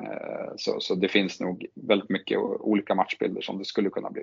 [0.03, 4.23] Eh, så, så det finns nog väldigt mycket olika matchbilder som det skulle kunna bli.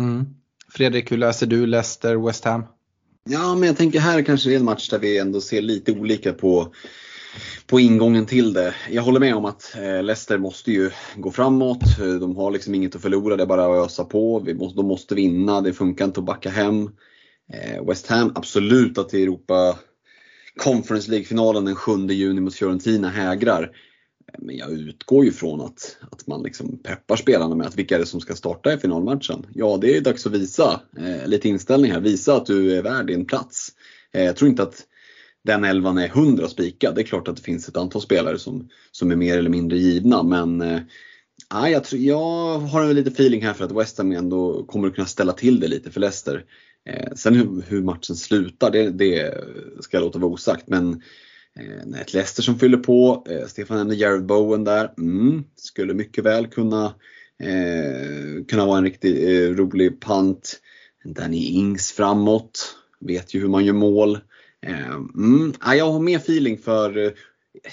[0.00, 0.24] Mm.
[0.68, 2.64] Fredrik, hur läser du Leicester, West Ham?
[3.24, 5.92] Ja, men jag tänker här kanske det är en match där vi ändå ser lite
[5.92, 6.72] olika på
[7.66, 8.74] på ingången till det.
[8.90, 11.98] Jag håller med om att eh, Leicester måste ju gå framåt.
[12.20, 14.40] De har liksom inget att förlora, det är bara att ösa på.
[14.40, 16.90] Vi måste, de måste vinna, det funkar inte att backa hem.
[17.52, 19.78] Eh, West Ham, absolut att Europa
[20.56, 23.70] Conference League-finalen den 7 juni mot Fiorentina hägrar.
[24.38, 27.98] Men jag utgår ju från att, att man liksom peppar spelarna med att vilka är
[27.98, 29.46] det som ska starta i finalmatchen?
[29.54, 32.00] Ja, det är dags att visa eh, lite inställning här.
[32.00, 33.68] Visa att du är värd din plats.
[34.12, 34.86] Eh, jag tror inte att
[35.44, 36.94] den elvan är hundra spikad.
[36.94, 39.78] Det är klart att det finns ett antal spelare som, som är mer eller mindre
[39.78, 40.80] givna men eh,
[41.70, 44.94] jag, tror, jag har en lite feeling här för att West Ham ändå kommer att
[44.94, 46.44] kunna ställa till det lite för Leicester.
[46.88, 49.34] Eh, sen hur, hur, matchen slutar, det, det
[49.80, 50.68] ska jag låta vara osagt.
[50.68, 51.02] Men
[51.60, 56.24] Eh, ett Leicester som fyller på, eh, Stefan nämnde Jared Bowen där, mm, skulle mycket
[56.24, 56.94] väl kunna,
[57.38, 60.60] eh, kunna vara en riktigt eh, rolig pant.
[61.04, 64.18] Danny Ings framåt, vet ju hur man gör mål.
[64.66, 67.10] Eh, mm, ah, jag har mer feeling för, eh,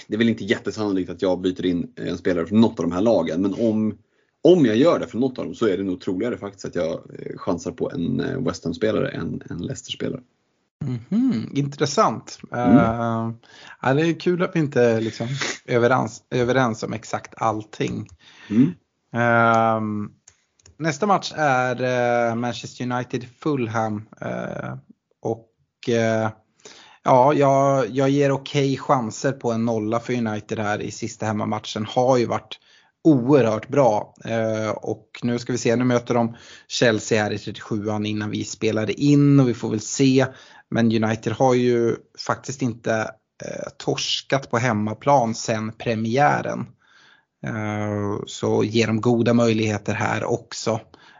[0.07, 2.85] det är väl inte jättesannolikt att jag byter in eh, en spelare från något av
[2.85, 3.97] de här lagen, men om
[4.43, 6.75] om jag gör det för något av dem så är det nog troligare faktiskt att
[6.75, 7.01] jag
[7.35, 10.21] chansar på en West Ham-spelare än en Leicester-spelare.
[10.81, 12.39] Mm -hmm, intressant.
[12.51, 12.77] Mm.
[12.77, 13.33] Uh,
[13.81, 15.27] ja, det är kul att vi inte är liksom
[15.65, 18.07] överens, överens om exakt allting.
[18.49, 18.73] Mm.
[19.15, 20.09] Uh,
[20.77, 21.81] nästa match är
[22.29, 24.07] uh, Manchester United-Fulham.
[25.21, 25.49] och
[27.03, 31.25] ja, jag, jag ger okej okay chanser på en nolla för United här i sista
[31.25, 31.85] hemmamatchen.
[31.85, 32.59] Har ju varit
[33.03, 34.13] oerhört bra.
[34.25, 36.35] Eh, och nu ska vi se, nu möter de
[36.67, 40.25] Chelsea här i 37an innan vi spelade in och vi får väl se.
[40.71, 41.95] Men United har ju
[42.25, 42.93] faktiskt inte
[43.45, 46.65] eh, torskat på hemmaplan sen premiären.
[47.45, 50.79] Eh, så ger de goda möjligheter här också.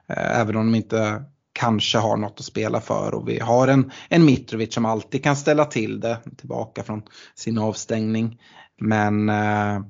[0.09, 1.23] Eh, även om de inte
[1.53, 5.35] kanske har något att spela för och vi har en, en Mitrovic som alltid kan
[5.35, 7.01] ställa till det tillbaka från
[7.35, 8.39] sin avstängning.
[8.81, 9.81] Men eh,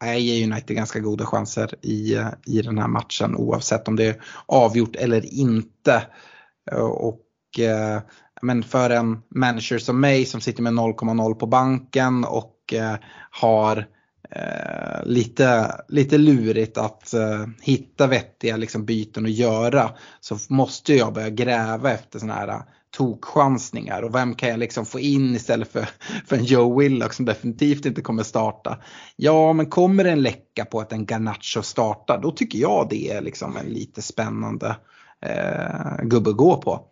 [0.00, 4.22] jag ger United ganska goda chanser i, i den här matchen oavsett om det är
[4.46, 6.06] avgjort eller inte.
[6.70, 7.24] Eh, och
[7.58, 8.00] eh,
[8.42, 12.94] men för en manager som mig som sitter med 0,0 på banken och eh,
[13.30, 13.86] har
[14.30, 19.90] eh, lite, lite lurigt att eh, hitta vettiga liksom, byten att göra
[20.20, 22.60] så måste jag börja gräva efter sådana här eh,
[22.90, 25.88] tokchansningar och vem kan jag liksom få in istället för,
[26.26, 28.78] för en Joe Willock som definitivt inte kommer starta.
[29.16, 33.10] Ja, men kommer det en läcka på att en Garnacho startar, då tycker jag det
[33.10, 34.76] är liksom en lite spännande
[35.26, 36.88] eh, gubbe att gå på.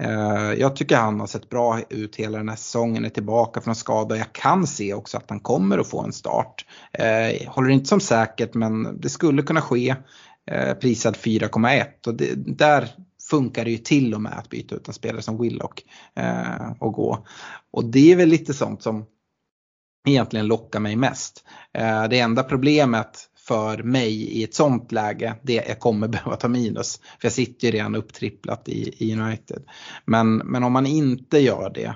[0.00, 3.74] Eh, jag tycker han har sett bra ut hela den här säsongen, är tillbaka från
[3.74, 4.16] skada.
[4.16, 6.66] Jag kan se också att han kommer att få en start.
[6.92, 9.96] Eh, håller inte som säkert men det skulle kunna ske.
[10.50, 12.88] Eh, prisad 4,1 och det, där
[13.30, 15.84] funkar det ju till och med att byta ut en spelare som Willock
[16.78, 17.26] och gå.
[17.72, 19.04] Och det är väl lite sånt som
[20.08, 21.44] egentligen lockar mig mest.
[22.10, 26.96] Det enda problemet för mig i ett sånt läge, det jag kommer behöva ta minus.
[26.96, 29.62] För jag sitter ju redan upptripplat i, i United.
[30.04, 31.94] Men, men om man inte gör det,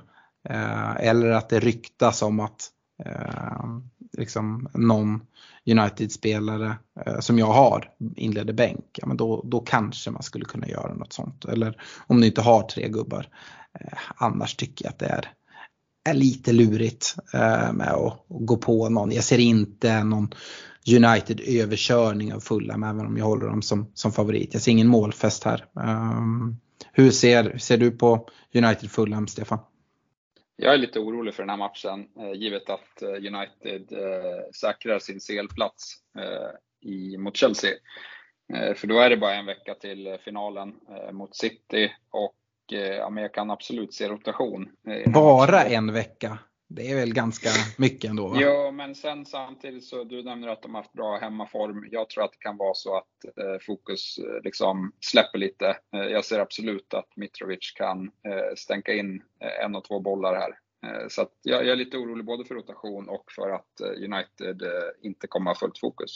[0.48, 2.70] eh, eller att det ryktas om att
[3.04, 3.64] eh,
[4.12, 5.20] liksom någon
[5.66, 6.76] United-spelare
[7.06, 10.94] eh, som jag har inleder bänk, ja, men då, då kanske man skulle kunna göra
[10.94, 11.44] något sånt.
[11.44, 13.28] Eller om ni inte har tre gubbar.
[13.80, 15.30] Eh, annars tycker jag att det är,
[16.04, 19.12] är lite lurigt eh, med att, att gå på någon.
[19.12, 20.34] Jag ser inte någon
[20.86, 24.50] United-överkörning av Fulham även om jag håller dem som, som favorit.
[24.52, 25.64] Jag ser ingen målfest här.
[25.72, 26.60] Um,
[26.92, 29.58] hur ser, ser du på United-Fulham, Stefan?
[30.56, 34.98] Jag är lite orolig för den här matchen, eh, givet att eh, United eh, säkrar
[34.98, 35.94] sin CL-plats
[36.80, 37.70] i, mot Chelsea.
[38.76, 40.74] För då är det bara en vecka till finalen
[41.12, 42.34] mot City och
[42.98, 44.68] ja, men jag kan absolut se rotation.
[45.06, 46.38] Bara en vecka?
[46.68, 48.28] Det är väl ganska mycket ändå?
[48.28, 48.40] Va?
[48.40, 51.88] Ja, men sen samtidigt så, du nämner att de har haft bra hemmaform.
[51.90, 55.76] Jag tror att det kan vara så att eh, fokus eh, liksom släpper lite.
[55.94, 60.34] Eh, jag ser absolut att Mitrovic kan eh, stänka in eh, en och två bollar
[60.34, 60.58] här.
[60.86, 64.62] Eh, så jag, jag, är lite orolig både för rotation och för att United
[65.02, 66.10] inte kommer ha fullt fokus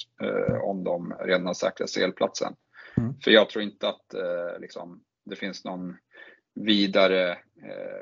[0.63, 2.55] om de redan har säkrat CL-platsen.
[2.97, 3.15] Mm.
[3.25, 4.15] För jag tror inte att
[4.59, 5.97] liksom, det finns någon
[6.55, 7.39] vidare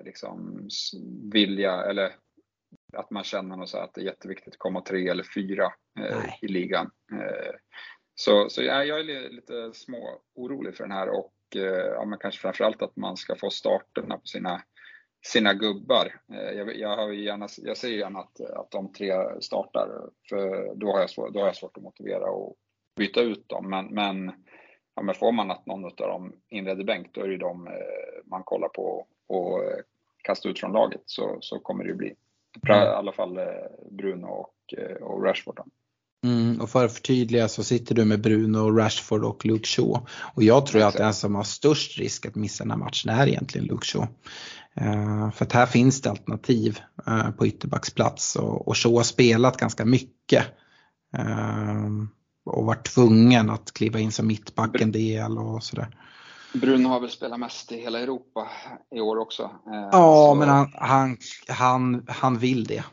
[0.04, 0.68] liksom,
[1.32, 2.12] vilja eller
[2.96, 6.34] att man känner något så att det är jätteviktigt att komma tre eller fyra eh,
[6.42, 6.90] i ligan.
[7.12, 7.54] Eh,
[8.14, 12.18] så så ja, jag är lite små orolig för den här och eh, ja, men
[12.18, 14.62] kanske framförallt att man ska få starterna på sina,
[15.26, 16.20] sina gubbar.
[16.32, 21.00] Eh, jag, jag, gärna, jag säger gärna att, att de tre startar för då har
[21.00, 22.56] jag, svår, då har jag svårt att motivera och
[22.96, 23.70] byta ut dem.
[23.70, 24.32] Men, men,
[24.94, 27.72] ja, men får man att någon av dem inleder bänk då är det de eh,
[28.24, 29.60] man kollar på och
[30.22, 32.14] kastar ut från laget så, så kommer det ju bli.
[32.68, 33.44] I alla fall eh,
[33.90, 35.60] Bruno och och, och Rashford.
[36.24, 40.06] Mm, och för att förtydliga så sitter du med Bruno, Rashford och Luke Shaw.
[40.34, 43.26] Och jag tror att den som har störst risk att missa den här matchen är
[43.26, 44.08] egentligen Luke Shaw.
[44.80, 49.56] Uh, för att här finns det alternativ uh, på ytterbacksplats och, och Shaw har spelat
[49.56, 50.44] ganska mycket.
[51.18, 52.04] Uh,
[52.44, 55.88] och varit tvungen att kliva in som mittback en del och sådär.
[56.52, 58.48] Bruno har väl spelat mest i hela Europa
[58.90, 59.50] i år också.
[59.64, 60.34] Ja, så...
[60.34, 61.16] men han, han,
[61.48, 62.84] han, han vill det.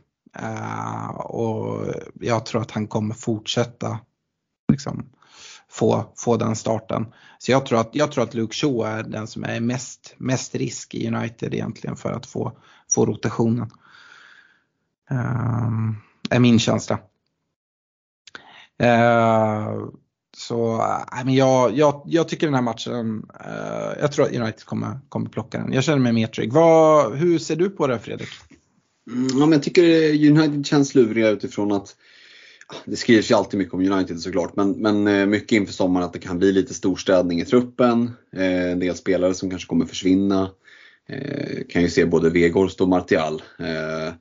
[0.42, 4.00] Uh, och jag tror att han kommer fortsätta
[4.72, 5.10] liksom,
[5.70, 7.14] få, få den starten.
[7.38, 10.56] Så jag tror, att, jag tror att Luke Shaw är den som är mest, mest
[10.56, 12.58] risk i United egentligen för att få,
[12.94, 13.72] få rotationen.
[15.12, 15.92] Uh,
[16.30, 17.00] är min känsla.
[18.84, 19.90] Uh,
[20.38, 20.82] så
[21.12, 25.00] äh, men jag, jag, jag tycker den här matchen, uh, jag tror att United kommer,
[25.10, 25.74] kommer plocka den.
[25.74, 26.54] Jag känner mig mer trygg.
[26.54, 28.30] Vad, hur ser du på det Fredrik?
[29.12, 31.96] Mm, ja, men jag tycker eh, United känns luriga utifrån att
[32.68, 36.06] ah, det skrivs ju alltid mycket om United såklart, men, men eh, mycket inför sommaren
[36.06, 38.12] att det kan bli lite storstädning i truppen.
[38.36, 40.50] Eh, en del spelare som kanske kommer försvinna.
[41.10, 44.14] Eh, kan ju se både Vegorst och Martial eh,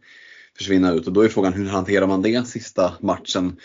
[0.57, 3.57] försvinna ut och då är frågan hur hanterar man det sista matchen?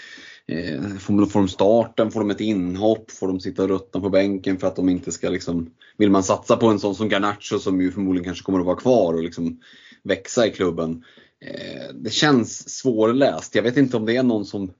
[0.52, 2.12] Eh, får, får de starten?
[2.12, 3.12] Får de ett inhopp?
[3.12, 5.70] Får de sitta och ruttna på bänken för att de inte ska liksom...
[5.98, 8.76] Vill man satsa på en sån som Garnacho som ju förmodligen kanske kommer att vara
[8.76, 9.60] kvar och liksom
[10.04, 11.04] växa i klubben.
[11.46, 13.56] Eh, det känns svårläst.
[13.56, 14.72] Jag vet inte om det är någon som,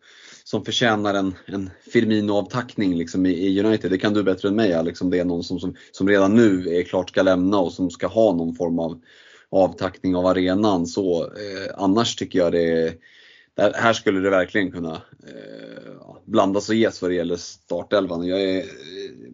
[0.44, 3.92] som förtjänar en, en Firmino-avtackning liksom i, i, United.
[3.92, 6.36] Det kan du bättre än mig Alex, om det är någon som, som, som redan
[6.36, 9.02] nu är klart ska lämna och som ska ha någon form av
[9.50, 10.88] avtackning av arenan.
[10.88, 12.94] Så, eh, annars tycker jag det är
[13.58, 14.96] här skulle det verkligen kunna
[15.28, 18.28] eh, blandas och ges vad det gäller startelvan.
[18.28, 18.64] Jag är eh,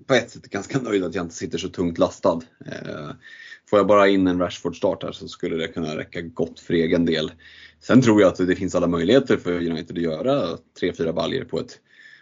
[0.07, 2.41] på ett sätt ganska nöjd att jag inte sitter så tungt lastad.
[2.65, 3.09] Eh,
[3.69, 7.05] Får jag bara in en Rashford-start här så skulle det kunna räcka gott för egen
[7.05, 7.31] del.
[7.79, 11.59] Sen tror jag att det finns alla möjligheter för United att göra 3-4 baljer på
[11.59, 11.79] ett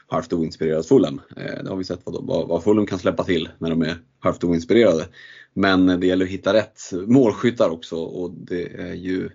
[0.08, 1.22] halvt oinspirerat Fulham.
[1.38, 4.44] Eh, det har vi sett vad, vad Fulham kan släppa till när de är halvt
[4.44, 5.08] oinspirerade.
[5.54, 9.30] Men det gäller att hitta rätt målskyttar också och det är ju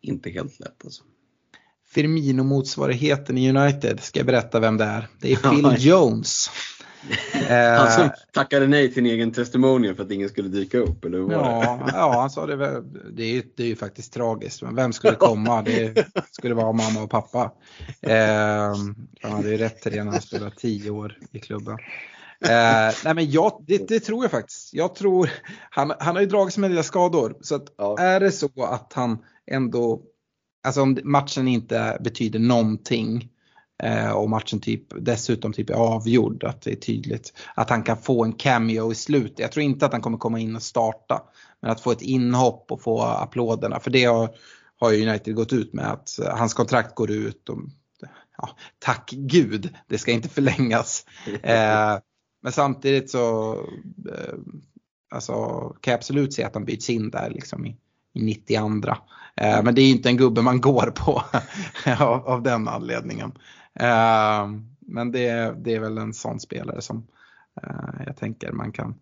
[0.00, 0.84] inte helt lätt.
[0.84, 1.02] Alltså.
[1.94, 5.08] Firmino-motsvarigheten i United, ska jag berätta vem det är?
[5.20, 6.50] Det är Phil Jones.
[7.78, 11.18] Han som tackade nej till en egen testimonial för att ingen skulle dyka upp, eller
[11.18, 12.82] hur ja, ja, han sa det.
[13.12, 15.62] Det är, det är ju faktiskt tragiskt, men vem skulle komma?
[15.62, 17.52] Det skulle vara mamma och pappa.
[18.00, 18.74] Eh,
[19.22, 21.78] han hade ju rätt till det när han spelade tio år i klubben.
[22.44, 24.74] Eh, nej men jag, det, det, tror jag faktiskt.
[24.74, 25.30] Jag tror,
[25.70, 27.34] han, han har ju dragits med lilla skador.
[27.40, 27.98] Så att ja.
[27.98, 29.18] är det så att han
[29.50, 30.02] ändå,
[30.64, 33.30] alltså om matchen inte betyder någonting
[33.82, 37.96] Eh, och matchen typ, dessutom typ är avgjord, att det är tydligt att han kan
[37.96, 39.38] få en cameo i slutet.
[39.38, 41.22] Jag tror inte att han kommer komma in och starta,
[41.60, 44.30] men att få ett inhopp och få applåderna, för det har,
[44.80, 47.48] har United gått ut med att hans kontrakt går ut.
[47.48, 47.58] Och,
[48.36, 51.06] ja, tack gud, det ska inte förlängas.
[51.42, 51.98] Eh,
[52.42, 53.52] men samtidigt så
[54.12, 54.34] eh,
[55.10, 55.34] alltså,
[55.80, 57.76] kan jag absolut se att han byts in där liksom i,
[58.12, 58.94] i 92.
[59.36, 61.22] Eh, men det är inte en gubbe man går på
[62.04, 63.32] av, av den anledningen.
[63.74, 64.48] Eh,
[64.80, 67.06] men det, det, är väl en sån spelare som
[67.62, 68.94] eh, jag tänker man kan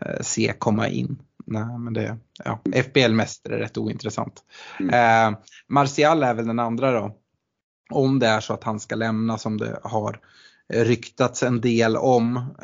[0.00, 1.18] eh, se komma in.
[1.46, 4.42] Nej, men det, ja, FBL-mästare är rätt ointressant.
[4.80, 5.36] Mm.
[5.68, 7.16] Martial är väl den andra då.
[7.90, 10.20] Om det är så att han ska lämna som det har
[10.68, 12.54] ryktats en del om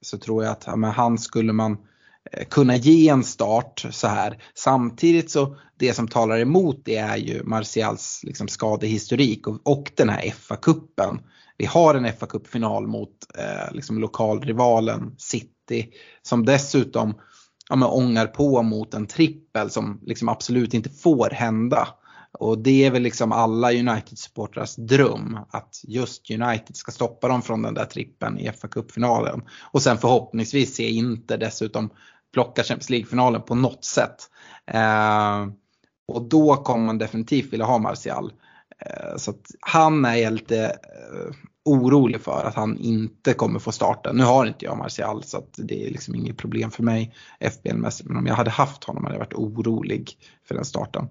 [0.00, 1.93] så tror jag att men han skulle man Eh,
[2.32, 4.42] Eh, kunna ge en start så här.
[4.54, 10.08] Samtidigt så det som talar emot det är ju Martials liksom skadehistorik och, och den
[10.08, 11.18] här FA-cupen.
[11.58, 15.88] Vi har en FA-cupfinal mot eh, liksom lokalrivalen City
[16.22, 17.14] som dessutom
[17.68, 21.88] ja, men ångar på mot en trippel som liksom absolut inte får hända.
[22.38, 27.62] Och det är väl liksom alla United-supportrars dröm att just United ska stoppa dem från
[27.62, 29.42] den där trippen i fa Cup-finalen.
[29.72, 31.90] Och sen förhoppningsvis se Inter dessutom
[32.34, 34.16] plocka Champions League-finalen på något sätt.
[34.66, 35.46] Eh,
[36.08, 38.32] och då kommer man definitivt vilja ha Martial.
[38.78, 41.34] Eh, så att han är jag lite eh,
[41.64, 44.12] orolig för att han inte kommer få starta.
[44.12, 48.08] Nu har inte jag Martial så att det är liksom inget problem för mig FBL-mässigt.
[48.08, 50.18] Men om jag hade haft honom hade jag varit orolig
[50.48, 51.08] för den starten.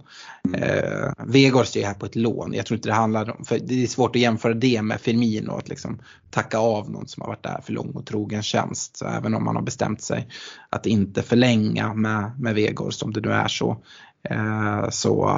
[0.48, 0.64] Mm.
[0.64, 2.54] Eh, Vegors är här på ett lån.
[2.54, 5.52] Jag tror inte det handlar om, för det är svårt att jämföra det med Firmino
[5.52, 8.98] att liksom tacka av någon som har varit där för lång och trogen tjänst.
[8.98, 10.28] Så även om man har bestämt sig
[10.70, 13.84] att inte förlänga med, med Vegors om det nu är så.
[14.30, 15.30] Eh, så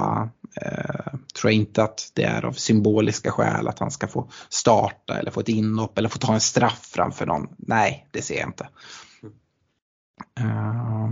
[0.61, 5.19] eh, tror jag inte att det är av symboliska skäl att han ska få starta
[5.19, 7.47] eller få ett inhopp eller få ta en straff framför någon.
[7.57, 8.67] Nej, det ser jag inte.
[10.39, 11.11] Uh,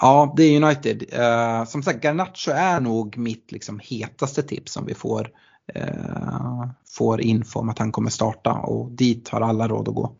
[0.00, 1.04] Ja, det är United.
[1.18, 5.30] Uh, som sagt, Garnacho är nog mitt liksom, hetaste tips om vi får,
[5.76, 10.12] uh, får info om att han kommer starta och dit har alla råd att gå.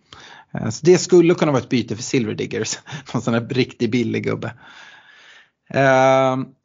[0.55, 2.79] Uh, så det skulle kunna vara ett byte för Silver Diggers,
[3.15, 4.53] någon sån här riktigt billig gubbe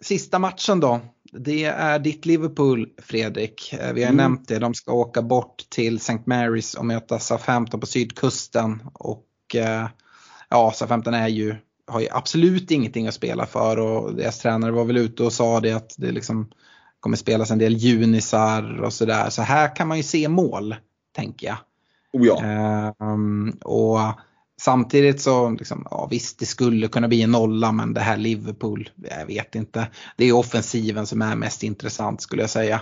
[0.02, 3.76] sista matchen då, det är ditt Liverpool Fredrik.
[3.94, 4.15] Vi har mm.
[4.15, 6.23] nämnt det, de ska åka bort till St.
[6.26, 8.81] Mary's och möta Southampton på sydkusten.
[8.94, 9.26] Och
[10.49, 11.56] ja, Southampton är ju
[11.90, 15.60] har ju absolut ingenting att spela för och deras tränare var väl ute och sa
[15.60, 16.49] det att det liksom
[16.99, 19.30] kommer spelas en del junisar och sådär.
[19.30, 20.76] Så här kan man ju se mål,
[21.15, 21.57] tänker jag.
[22.14, 22.44] Oh ja.
[22.44, 23.99] Ehm, och
[24.60, 28.90] samtidigt så, liksom, ja visst det skulle kunna bli en nolla men det här Liverpool,
[28.95, 29.88] jag vet inte.
[30.18, 32.81] Det är offensiven som är mest intressant skulle jag säga.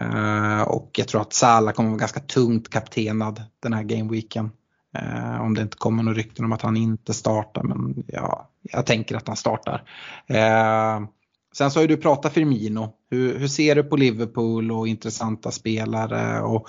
[0.00, 4.50] Uh, och jag tror att Salah kommer vara ganska tungt kaptenad den här gameweeken.
[4.98, 8.50] Uh, eh, om det inte kommer några rykten om att han inte startar, men ja,
[8.62, 9.82] jag tänker att han startar.
[10.30, 11.08] Uh,
[11.54, 12.92] sen så har ju du pratat Firmino.
[13.10, 16.40] Hur, hur, ser du på Liverpool och intressanta spelare?
[16.40, 16.68] Och,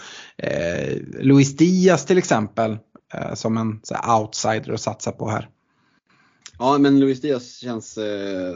[1.19, 2.77] Luis Diaz till exempel
[3.33, 3.81] som en
[4.19, 5.49] outsider att satsa på här.
[6.59, 8.55] Ja men Luis Diaz känns eh,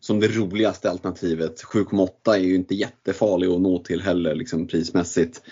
[0.00, 1.62] som det roligaste alternativet.
[1.62, 5.42] 7,8 är ju inte jättefarlig att nå till heller liksom, prismässigt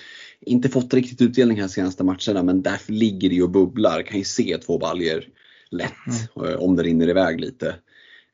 [0.46, 4.02] inte fått riktigt utdelning här senaste matcherna men därför ligger det ju och bubblar.
[4.02, 5.28] Kan ju se två baljer
[5.70, 5.92] lätt
[6.36, 6.50] mm.
[6.50, 7.74] Eh, om det rinner iväg lite.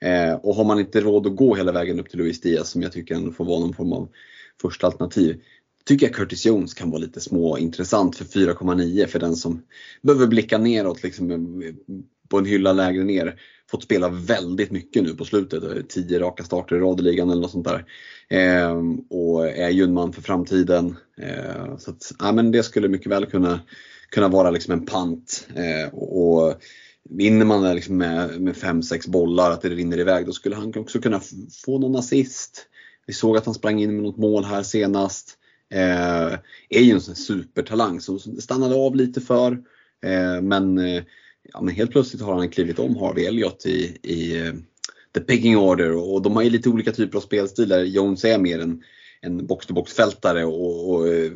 [0.01, 2.83] Eh, och har man inte råd att gå hela vägen upp till Luis Diaz som
[2.83, 4.09] jag tycker ändå får vara någon form av
[4.61, 5.43] första alternativ.
[5.89, 9.63] Tycker jag Curtis Jones kan vara lite små intressant för 4,9 för den som
[10.03, 11.73] behöver blicka neråt liksom, eh,
[12.29, 13.41] på en hylla lägre ner.
[13.71, 17.31] Fått spela väldigt mycket nu på slutet, eh, 10 raka starter i rad i ligan
[17.31, 17.85] eller något sånt där.
[18.29, 20.97] Eh, och är ju en man för framtiden.
[21.21, 23.61] Eh, så att, ja, men det skulle mycket väl kunna,
[24.11, 25.49] kunna vara liksom en pant.
[25.55, 26.55] Eh, och,
[27.11, 31.21] Vinner man liksom med 5-6 bollar, att det rinner iväg, då skulle han också kunna
[31.65, 32.67] få någon assist.
[33.07, 35.38] Vi såg att han sprang in med något mål här senast.
[35.71, 36.39] Eh,
[36.69, 39.53] är ju en sån supertalang som stannade av lite för.
[40.05, 41.03] Eh, men, eh,
[41.53, 44.53] ja, men helt plötsligt har han klivit om Harvey Elliot i, i eh,
[45.15, 47.81] the picking order och de har ju lite olika typer av spelstilar.
[47.81, 48.83] Jones är mer en,
[49.21, 51.33] en box-to-box-fältare och, och eh,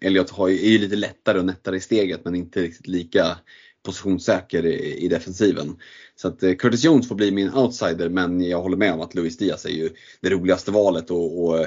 [0.00, 3.38] Elliot har, är ju lite lättare och nättare i steget men inte riktigt lika
[3.86, 5.76] positionssäker i, i defensiven.
[6.16, 9.14] Så att eh, Curtis Jones får bli min outsider men jag håller med om att
[9.14, 9.90] Luis Diaz är ju
[10.20, 11.66] det roligaste valet och, och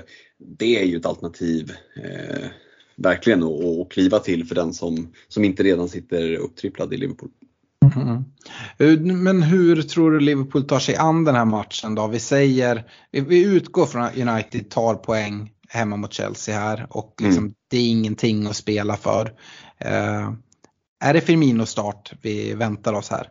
[0.58, 2.48] det är ju ett alternativ eh,
[2.96, 7.30] verkligen att, att kliva till för den som, som inte redan sitter upptripplad i Liverpool.
[7.96, 9.24] Mm.
[9.24, 12.08] Men hur tror du Liverpool tar sig an den här matchen då?
[12.08, 17.44] Vi säger, vi utgår från att United tar poäng hemma mot Chelsea här och liksom,
[17.44, 17.54] mm.
[17.68, 19.32] det är ingenting att spela för.
[21.00, 23.28] Är det Firmino start vi väntar oss här?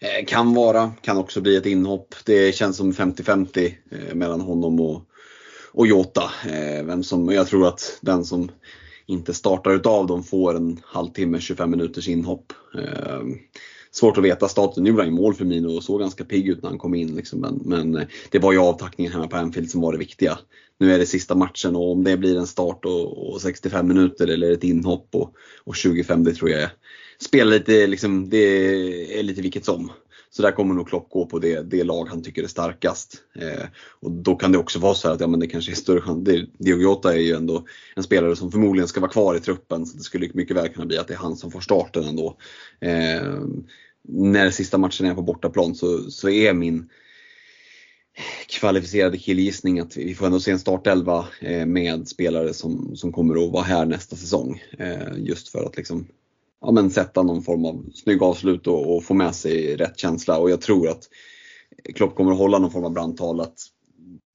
[0.00, 2.14] Eh, kan vara, kan också bli ett inhopp.
[2.24, 5.02] Det känns som 50-50 eh, mellan honom och,
[5.72, 6.30] och Jota.
[6.48, 8.50] Eh, vem som, jag tror att den som
[9.06, 12.52] inte startar utav dem får en halvtimme, 25 minuters inhopp.
[12.78, 13.20] Eh,
[13.92, 14.84] svårt att veta staten.
[14.84, 17.14] Nu gjorde han mål för Mino och såg ganska pigg ut när han kom in.
[17.14, 17.40] Liksom.
[17.40, 20.38] Men, men, eh, det var ju avtackningen hemma på Anfield som var det viktiga.
[20.78, 24.28] Nu är det sista matchen och om det blir en start och, och 65 minuter
[24.28, 25.34] eller ett inhopp och,
[25.64, 26.70] och 25, det tror jag
[27.20, 29.92] spelar lite, liksom, det är lite vilket som.
[30.32, 33.22] Så där kommer nog Klopp gå på det, det lag han tycker är starkast.
[33.34, 33.66] Eh,
[34.00, 36.28] och då kan det också vara så att ja, men det kanske är större chans.
[36.58, 37.64] Diogo Jota är ju ändå
[37.96, 39.86] en spelare som förmodligen ska vara kvar i truppen.
[39.86, 42.36] Så det skulle mycket väl kunna bli att det är han som får starten ändå.
[42.80, 43.44] Eh,
[44.08, 46.88] när sista matchen är på bortaplan så, så är min
[48.48, 53.44] kvalificerade killgissning att vi får ändå se en startelva eh, med spelare som, som kommer
[53.44, 54.62] att vara här nästa säsong.
[54.78, 56.06] Eh, just för att liksom
[56.60, 60.38] ja, men sätta någon form av snygg avslut och, och, få med sig rätt känsla.
[60.38, 61.08] Och jag tror att
[61.94, 63.54] Klopp kommer att hålla någon form av brandtal att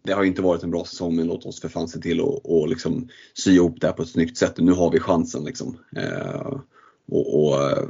[0.03, 2.41] det har inte varit en bra säsong men låt oss för fan se till att
[2.43, 4.57] och liksom sy ihop det här på ett snyggt sätt.
[4.57, 5.77] Nu har vi chansen liksom.
[5.95, 6.59] Eh,
[7.11, 7.87] och, och eh,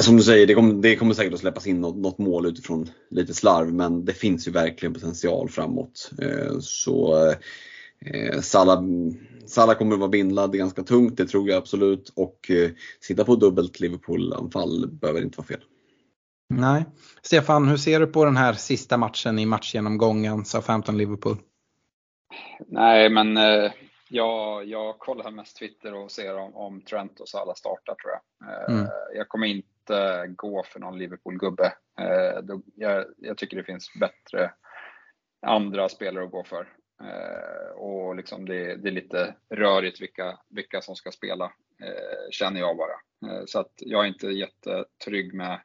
[0.00, 2.90] som du säger, det kommer, det kommer säkert att släppas in något, något, mål utifrån
[3.10, 6.10] lite slarv men det finns ju verkligen potential framåt.
[6.22, 7.36] Eh, så eh,
[8.04, 8.82] eh, Salah
[9.48, 12.12] Salah kommer att vara bindlad ganska tungt, det tror jag absolut.
[12.16, 12.70] Och eh,
[13.00, 15.64] sitta på dubbelt Liverpool-anfall behöver inte vara fel.
[16.54, 16.84] Nej.
[17.22, 21.36] Stefan, hur ser du på den här sista matchen i matchgenomgången, Southampton-Liverpool?
[22.66, 23.72] Nej, men eh,
[24.08, 28.48] jag, jag kollar mest Twitter och ser om, om Trent och Salah startar tror jag.
[28.50, 28.90] Eh, mm.
[29.14, 31.72] Jag kommer inte gå för någon Liverpool-gubbe.
[32.00, 34.52] Eh, jag, jag tycker det finns bättre
[35.46, 36.68] andra spelare att gå för.
[37.02, 41.44] Eh, och liksom det, det, är lite rörigt vilka, vilka som ska spela,
[41.82, 43.32] eh, känner jag bara.
[43.32, 45.60] Eh, så att jag är inte jättetrygg med,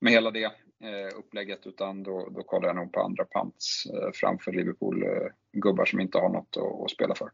[0.00, 0.44] med hela det.
[0.84, 5.90] eh, upplägget utan då, då kollar jag nog på andra pants eh, framför Liverpool-gubbar eh,
[5.90, 7.30] som inte har något att, att spela för.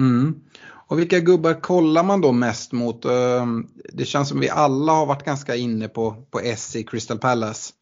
[0.00, 0.40] Mm.
[0.88, 3.04] Och vilka gubbar kollar man då mest mot?
[3.04, 3.46] Eh,
[3.92, 7.72] det känns som vi alla har varit ganska inne på, på SC i Crystal Palace.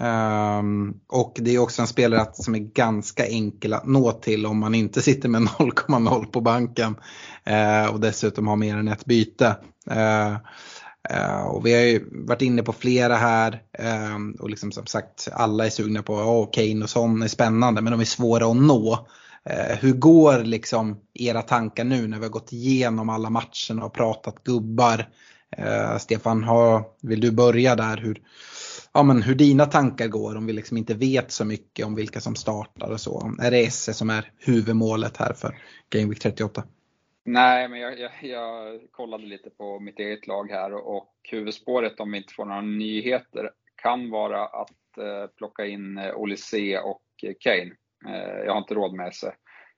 [0.00, 4.58] Um, och det är också en spelare som är ganska enkel att nå till om
[4.58, 6.96] man inte sitter med 0,0 på banken
[7.50, 9.56] uh, och dessutom har mer än ett byte.
[9.90, 10.36] Uh,
[11.14, 13.62] uh, och vi har ju varit inne på flera här
[14.14, 17.82] um, och liksom som sagt alla är sugna på oh, Kane och Son är spännande
[17.82, 19.06] men de är svåra att nå.
[19.80, 24.44] hur går liksom era tankar nu när vi har gått igenom alla matcherna och pratat
[24.44, 25.08] gubbar?
[25.98, 27.96] Stefan, har, vill du börja där?
[27.96, 28.22] Hur,
[28.98, 32.20] ja, men hur dina tankar går om vi liksom inte vet så mycket om vilka
[32.20, 33.32] som startar och så.
[33.42, 35.58] Är det Esse som är huvudmålet här för
[35.88, 36.62] Game Week 38?
[37.24, 42.12] Nej, men jag, jag, jag, kollade lite på mitt eget lag här och huvudspåret om
[42.12, 43.50] vi inte får några nyheter
[43.82, 47.02] kan vara att eh, plocka in eh, Olise och
[47.40, 47.72] Kane.
[48.06, 49.34] Eh, jag har inte råd med Esse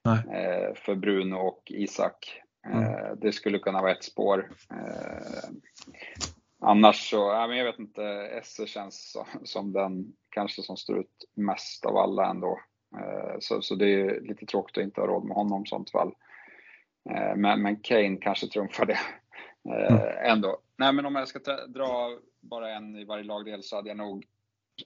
[0.07, 2.41] eh, för Bruno och Isak.
[2.67, 2.83] Mm.
[2.83, 4.49] Eh, det skulle kunna vara ett spår.
[6.63, 11.25] Annars så, ja, men jag vet inte, Esse känns som den kanske som står ut
[11.33, 12.59] mest av alla ändå.
[12.97, 15.91] Eh, så, så det är lite tråkigt att inte ha råd med honom i sånt
[15.91, 16.13] fall.
[17.09, 18.99] Eh, men, men Kane kanske trumfar det
[19.69, 20.31] eh, mm.
[20.31, 20.61] ändå.
[20.75, 24.25] Nej men om jag ska dra bara en i varje lagdel så hade jag nog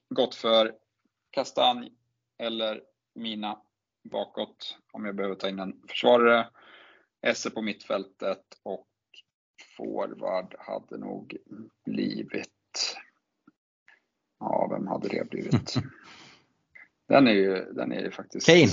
[0.09, 0.73] gått för
[1.31, 1.91] Kastanj
[2.37, 2.81] eller
[3.15, 3.61] Mina
[4.03, 6.47] bakåt om jag behöver ta in en försvarare.
[7.21, 8.87] Esse på mittfältet och
[9.77, 11.37] forward hade nog
[11.85, 12.97] blivit,
[14.39, 15.75] ja vem hade det blivit?
[17.07, 18.71] Den är ju, den är ju faktiskt Kane.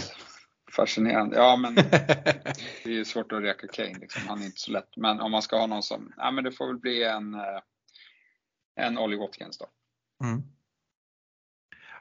[0.73, 1.37] fascinerande.
[1.37, 1.75] Ja men
[2.85, 4.23] det är ju svårt att reka Kane liksom.
[4.29, 4.97] han är inte så lätt.
[4.97, 7.61] Men om man ska ha någon som, ja men det får väl bli en, eh,
[8.77, 9.67] en Ollie Watkins då.
[10.25, 10.43] Mm.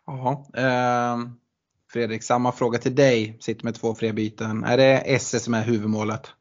[0.06, 1.20] Ja, eh,
[1.92, 3.38] Fredrik, samma fråga till dig.
[3.42, 4.64] Sitter med två fria byten.
[4.64, 6.34] Är det Esse som är huvudmålet?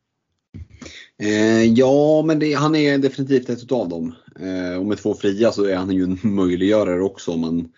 [1.22, 4.14] Eh, ja, men det, han är definitivt ett av dem.
[4.40, 7.68] Eh, och med två fria så är han ju en möjliggörare också om man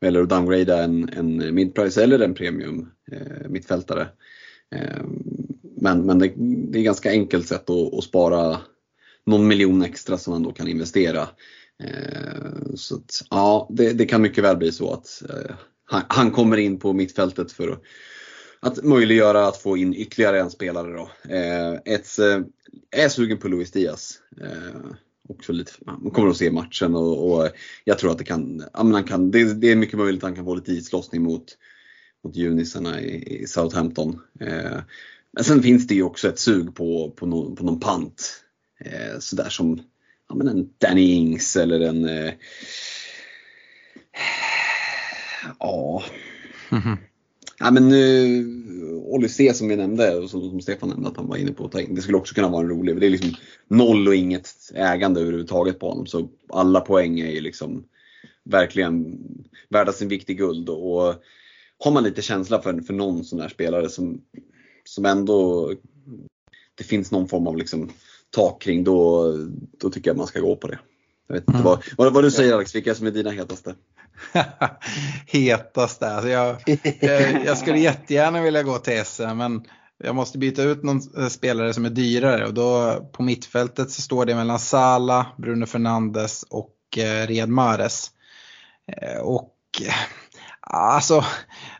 [0.00, 4.08] väljer att downgrada en, en midprice eller en premium eh, mittfältare.
[4.74, 5.04] Eh,
[5.80, 6.32] men men det,
[6.72, 8.60] det, är ganska enkelt sätt att, att, spara
[9.26, 11.28] någon miljon extra som man då kan investera.
[11.84, 15.54] Eh, så att, ja, det, det, kan mycket väl bli så att eh,
[15.84, 17.82] han, han kommer in på mittfältet för att
[18.66, 20.92] att möjliggöra att få in ytterligare en spelare.
[20.92, 21.10] Då.
[21.34, 22.40] Eh, ett, eh,
[22.90, 24.20] är sugen på Luis Diaz.
[24.42, 24.80] Eh,
[25.28, 27.50] också lite, man kommer att se matchen och, och
[27.84, 30.28] jag tror att det kan, ja, men han kan det, det, är mycket möjligt att
[30.28, 31.44] han kan få lite islossning mot,
[32.24, 34.20] mot junisarna i, i Southampton.
[34.40, 34.80] Eh,
[35.32, 38.44] men sen finns det ju också ett sug på, på, no, på någon pant.
[38.80, 39.80] Eh, sådär som
[40.28, 42.32] ja, men en Danny Ings eller en eh,
[45.58, 46.02] Ja.
[46.70, 46.96] Mm -hmm.
[47.58, 48.46] Ja, men uh,
[48.96, 51.72] Odyssey som vi nämnde och som, som, Stefan nämnde att han var inne på att
[51.72, 51.94] ta in.
[51.94, 53.00] Det skulle också kunna vara en rolig.
[53.00, 53.34] Det är liksom
[53.68, 56.06] noll och inget ägande överhuvudtaget på honom.
[56.06, 57.84] Så alla poäng är ju liksom
[58.44, 59.18] verkligen
[59.68, 60.68] värda sin vikt i guld.
[60.68, 61.14] Och
[61.84, 64.20] har man lite känsla för, för någon sån här spelare som,
[64.84, 65.70] som ändå
[66.74, 67.90] det finns någon form av liksom
[68.30, 69.32] tak kring då,
[69.78, 70.78] då tycker jag man ska gå på det.
[71.26, 71.64] Jag vet inte mm.
[71.64, 73.74] vad, vad, vad, du säger Alex, vilka som är dina hetaste?
[75.26, 76.22] hetaste?
[76.22, 76.56] Så jag,
[77.00, 79.64] jag, jag, skulle jättegärna vilja gå till SM men
[79.98, 84.02] jag måste byta ut någon eh, spelare som är dyrare och då på mittfältet så
[84.02, 88.10] står det mellan Sala, Bruno Fernandes och eh, Riyad Mahrez.
[88.92, 89.94] Eh, och eh,
[90.60, 91.24] alltså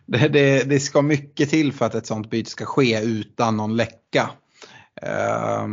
[0.06, 3.76] det, det, det, ska mycket till för att ett sånt byte ska ske utan någon
[3.76, 4.30] läcka.
[5.02, 5.66] Eh,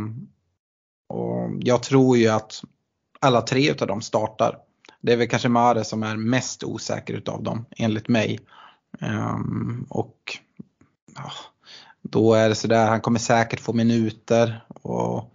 [1.08, 2.62] och jag tror ju att
[3.20, 4.58] alla tre utav dem startar.
[5.04, 8.40] Det är väl kanske Mare som är mest osäker utav dem enligt mig.
[9.00, 10.38] Um, och
[11.14, 11.30] ja,
[12.02, 14.64] då är det sådär, han kommer säkert få minuter.
[14.82, 15.34] Och,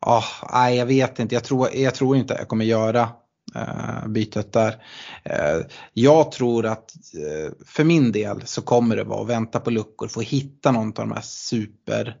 [0.00, 3.08] ja, nej, jag vet inte, jag tror, jag tror inte jag kommer göra
[3.56, 4.70] uh, bytet där.
[5.30, 9.70] Uh, jag tror att uh, för min del så kommer det vara att vänta på
[9.70, 12.16] luckor, få hitta någon av de här super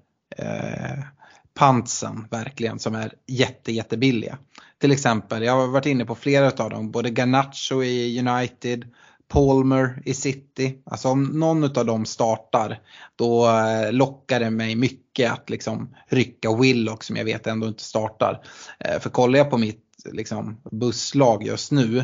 [1.54, 4.38] pantsen verkligen som är jätte, jättebilliga.
[4.78, 8.84] Till exempel, jag har varit inne på flera av dem, både Garnacho i United,
[9.28, 10.78] Palmer i City.
[10.84, 12.80] Alltså om någon av dem startar
[13.16, 17.82] då eh, lockar det mig mycket att liksom rycka Willock som jag vet ändå inte
[17.82, 18.42] startar.
[18.78, 21.98] Eh, för kollar jag på mitt liksom, busslag just nu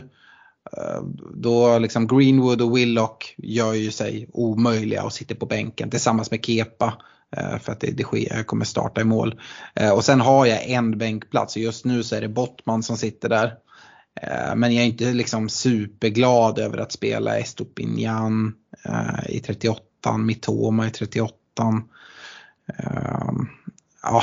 [0.76, 1.02] eh,
[1.34, 6.44] då liksom Greenwood och Willock gör ju sig omöjliga och sitter på bänken tillsammans med
[6.44, 7.02] Kepa.
[7.36, 9.40] Eh, för att det, det sker, kommer starta i mål.
[9.74, 12.96] Eh, och sen har jag en bänkplats och just nu så är det Bottman som
[12.96, 13.54] sitter där.
[14.22, 18.54] Eh, men jag är inte liksom superglad över att spela Estopinjan
[19.28, 21.34] i 38, Mitoma i 38.
[22.78, 23.48] Ehm,
[24.02, 24.22] ja,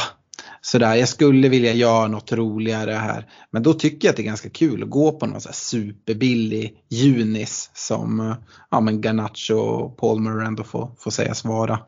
[0.62, 0.96] sådär.
[0.96, 3.28] Jag skulle vilja göra något roligare här.
[3.52, 6.84] Men då tycker jag att det är ganska kul att gå på någon så superbillig
[6.90, 8.36] Junis som
[8.72, 11.80] ja, men Garnacho och Palmer ändå får, får sägas vara.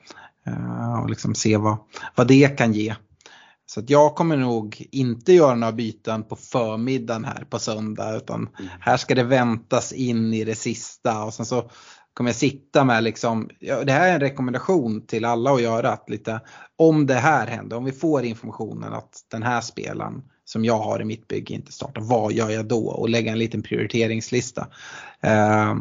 [1.01, 1.77] Och liksom se vad,
[2.15, 2.95] vad det kan ge.
[3.65, 8.39] Så att jag kommer nog inte göra några byten på förmiddagen här på söndag utan
[8.39, 8.72] mm.
[8.80, 11.69] här ska det väntas in i det sista och sen så
[12.13, 15.91] kommer jag sitta med liksom, ja, det här är en rekommendation till alla att göra
[15.91, 16.41] att lite
[16.76, 21.01] om det här händer, om vi får informationen att den här spelaren som jag har
[21.01, 22.88] i mitt bygge inte startar, vad gör jag då?
[22.88, 24.67] Och lägga en liten prioriteringslista.
[25.22, 25.76] Eh,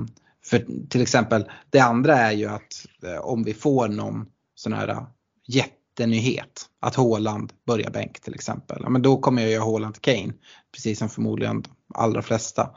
[0.45, 4.89] för till exempel det andra är ju att eh, om vi får någon sån här
[4.89, 5.03] äh,
[5.47, 6.67] jättenyhet.
[6.81, 8.79] Att Håland börjar bänk till exempel.
[8.83, 10.33] Ja, men då kommer jag göra Håland till Kane.
[10.73, 12.71] Precis som förmodligen de allra flesta.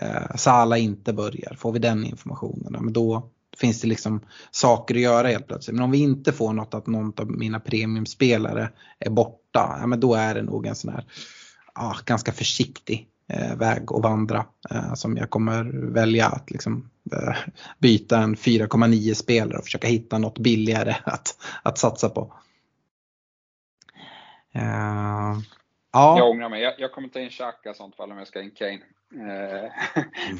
[0.00, 1.54] Eh, Sala inte börjar.
[1.54, 5.74] Får vi den informationen, ja, men då finns det liksom saker att göra helt plötsligt.
[5.74, 9.76] Men om vi inte får något att någon av mina premiumspelare är borta.
[9.80, 11.04] Ja, men då är det nog en sån här
[11.74, 13.08] ah, ganska försiktig
[13.56, 14.46] väg att vandra.
[14.70, 17.36] Eh, som jag kommer välja att liksom, eh,
[17.78, 22.32] byta en 4,9 spelare och försöka hitta något billigare att, att satsa på.
[24.56, 25.38] Uh,
[25.92, 26.18] ja.
[26.18, 26.62] Jag ångrar mig.
[26.62, 28.80] Jag, jag kommer ta in Xhaka i sånt fall om jag ska in Kane.
[29.14, 29.70] Uh,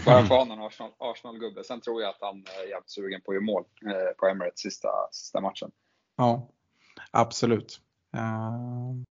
[0.06, 1.65] bara ha någon Arsenal, Arsenal-gubbe.
[1.65, 4.60] Sen tror jag att han är jävligt sugen på att göra mål uh, på Emirates
[4.60, 5.70] sista, sista matchen.
[6.16, 6.48] Ja,
[7.10, 7.81] absolut.
[8.16, 9.05] Um,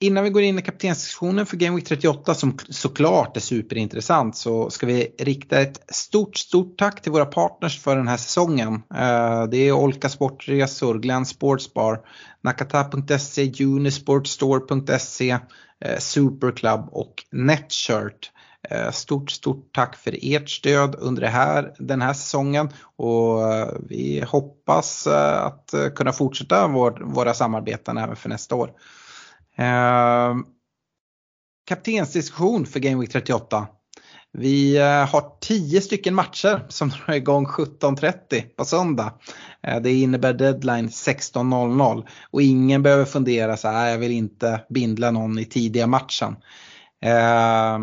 [0.00, 4.70] Innan vi går in i kaptenssektionen för Game Week 38 som såklart är superintressant så
[4.70, 8.74] ska vi rikta ett stort, stort tack till våra partners för den här säsongen.
[8.74, 12.00] Eh, det är Olka Sportresor, Glenn Sportsbar,
[12.42, 15.30] Nakata.se, Unisportstore.se,
[15.84, 18.32] eh, Superclub och Netshirt.
[18.70, 23.40] Eh, stort, stort tack för ert stöd under det här, den här säsongen och
[23.88, 28.70] vi hoppas att kunna fortsätta vår, våra samarbeten även för nästa år.
[29.58, 30.36] Eh,
[31.68, 33.66] kaptensdiskussion för Game Week 38.
[34.32, 39.12] Vi eh, har 10 stycken matcher som drar igång 17.30 på söndag.
[39.62, 45.10] Eh, det innebär deadline 16.00 och ingen behöver fundera så här, jag vill inte bindla
[45.10, 46.36] någon i tidiga matchen.
[47.04, 47.78] Eh,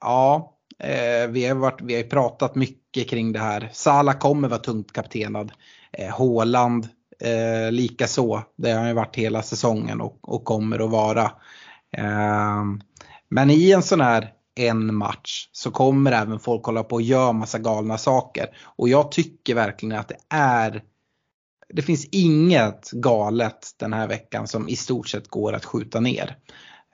[0.00, 3.70] ja, eh, vi har, varit, vi har pratat mycket kring det här.
[3.72, 5.52] Sala kommer vara tungt kaptenad.
[5.92, 6.88] Eh, Håland
[7.24, 8.42] Eh, lika så.
[8.56, 11.24] Det har han ju varit hela säsongen och, och kommer att vara.
[11.96, 12.64] Eh,
[13.28, 17.32] men i en sån här en match så kommer även folk hålla på och göra
[17.32, 18.46] massa galna saker.
[18.76, 20.82] Och jag tycker verkligen att det är
[21.74, 26.36] det finns inget galet den här veckan som i stort sett går att skjuta ner.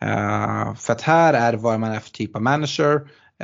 [0.04, 2.94] Uh, för att här är vad man är för typ av manager,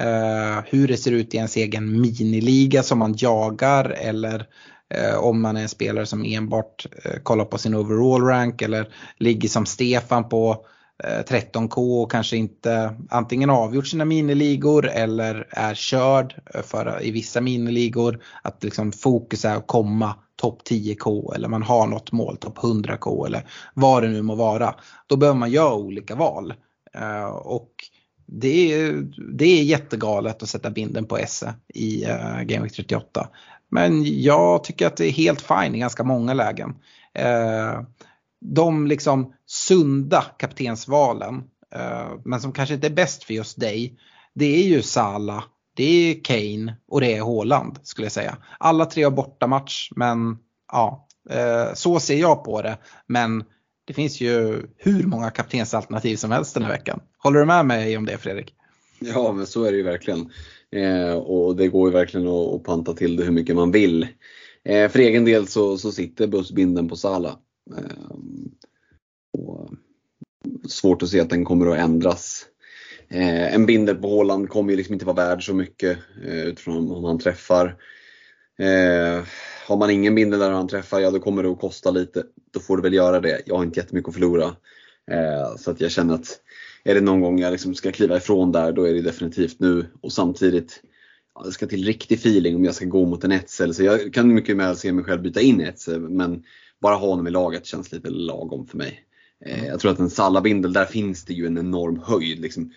[0.01, 4.47] uh, hur det ser ut i ens egen miniliga som man jagar eller
[4.94, 8.89] Eh, om man är en spelare som enbart eh, kollar på sin overall rank eller
[9.19, 10.66] ligger som Stefan på
[11.05, 16.35] eh, 13k och kanske inte antingen avgjort sina miniligor eller är körd
[16.65, 18.23] för, i vissa miniligor.
[18.43, 23.27] Att liksom fokus är att komma topp 10k eller man har något mål topp 100k
[23.27, 24.74] eller vad det nu må vara.
[25.06, 26.55] Då behöver man göra olika val.
[26.94, 27.70] Eh, och
[28.27, 33.28] det är, det är jättegalet att sätta binden på Esse i uh, Game Week 38.
[33.70, 36.74] Men jag tycker att det är helt fine i ganska många lägen.
[37.15, 37.81] Eh,
[38.41, 41.43] de liksom sunda kaptensvalen,
[41.74, 43.99] eh, men som kanske inte är bäst för just dig,
[44.35, 45.45] det är ju Sala,
[45.77, 48.36] det är Kane och det är Haaland skulle jag säga.
[48.59, 50.39] Alla tre har bortamatch men
[50.73, 52.78] ja, eh, så ser jag på det.
[53.07, 53.45] Men
[53.85, 57.01] det finns ju hur många kaptensalternativ som helst den här veckan.
[57.19, 58.55] Håller du med mig om det Fredrik?
[58.99, 60.31] Ja, men så är det ju verkligen.
[60.75, 64.07] Eh, och det går ju verkligen att, att, panta till det hur mycket man vill.
[64.65, 67.39] Eh, för egen del så, så sitter bussbinden på Sala.
[67.77, 68.07] Eh,
[70.69, 72.47] svårt att se att den kommer att ändras.
[73.09, 76.91] Eh, en bindel på Håland kommer ju liksom inte vara värd så mycket eh, utifrån
[76.91, 77.77] om han träffar.
[78.59, 79.25] Eh,
[79.67, 82.25] har man ingen bindel där han träffar, ja då kommer det att kosta lite.
[82.53, 83.43] Då får det väl göra det.
[83.47, 84.57] Jag har inte jättemycket att förlora.
[85.11, 86.41] Eh, så att jag känner att
[86.85, 89.86] är det någon gång jag liksom ska kliva ifrån där, då är det definitivt nu.
[90.01, 90.82] Och samtidigt,
[91.35, 93.74] ja, det ska till riktig feeling om jag ska gå mot en Etzel.
[93.74, 96.43] Så jag kan mycket väl se mig själv byta in Etzel, men
[96.81, 99.05] bara ha honom i laget känns lite lagom för mig.
[99.44, 102.40] Eh, jag tror att en Salabindel, där finns det ju en enorm höjd.
[102.40, 102.73] Liksom.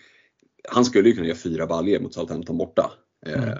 [0.68, 2.92] Han skulle ju kunna göra fyra baljer mot Southampton borta.
[3.26, 3.58] Eh, mm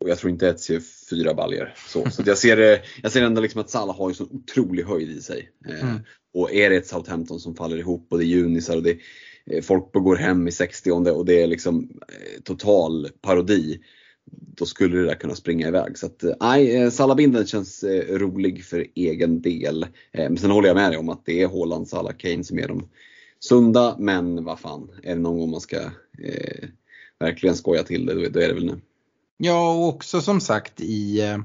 [0.00, 1.74] och jag tror inte Etzel gör fyra baljer.
[1.88, 5.10] Så, så jag, ser, jag ser ändå liksom att Salah har ju sån otrolig höjd
[5.10, 5.50] i sig.
[5.68, 6.00] Eh, mm.
[6.34, 8.98] Och är det ett Southampton som faller ihop och det är junisar och det
[9.46, 13.80] eh, folk går hem i 60 och det är liksom eh, total parodi.
[14.56, 15.98] Då skulle det där kunna springa iväg.
[15.98, 19.86] Så att, nej, eh, Salabindeln känns rolig för egen del.
[20.12, 22.68] Men sen håller jag med dig om att det är Haaland, Salah, Kane som är
[22.68, 22.88] de
[23.40, 23.96] sunda.
[23.98, 25.76] Men vad fan, är det någon gång man ska
[26.18, 26.68] eh,
[27.18, 28.80] verkligen skoja till det, då är det väl nu.
[29.42, 31.36] Ja, och också som sagt i,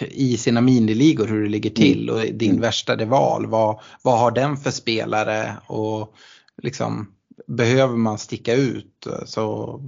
[0.00, 2.60] i sina miniligor hur det ligger till och din mm.
[2.60, 3.46] värsta rival.
[3.46, 6.14] Vad, vad har den för spelare och
[6.62, 7.12] liksom
[7.46, 9.80] behöver man sticka ut så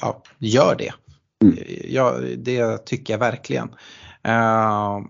[0.00, 0.92] ja, gör det.
[1.44, 1.58] Mm.
[1.88, 3.68] Ja, det tycker jag verkligen.
[4.28, 5.00] Uh,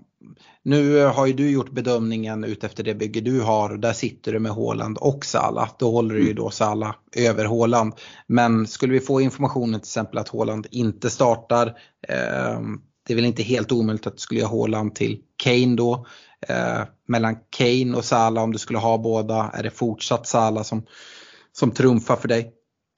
[0.62, 4.38] nu har ju du gjort bedömningen utefter det bygge du har och där sitter du
[4.38, 5.70] med Håland och Sala.
[5.78, 6.36] Då håller du ju mm.
[6.36, 7.92] då Sala över Håland.
[8.26, 11.66] Men skulle vi få informationen till exempel att Håland inte startar,
[12.08, 12.60] eh,
[13.06, 16.06] det är väl inte helt omöjligt att du skulle göra Håland till Kane då.
[16.48, 20.86] Eh, mellan Kane och Sala om du skulle ha båda, är det fortsatt Sala som,
[21.52, 22.52] som trumfar för dig?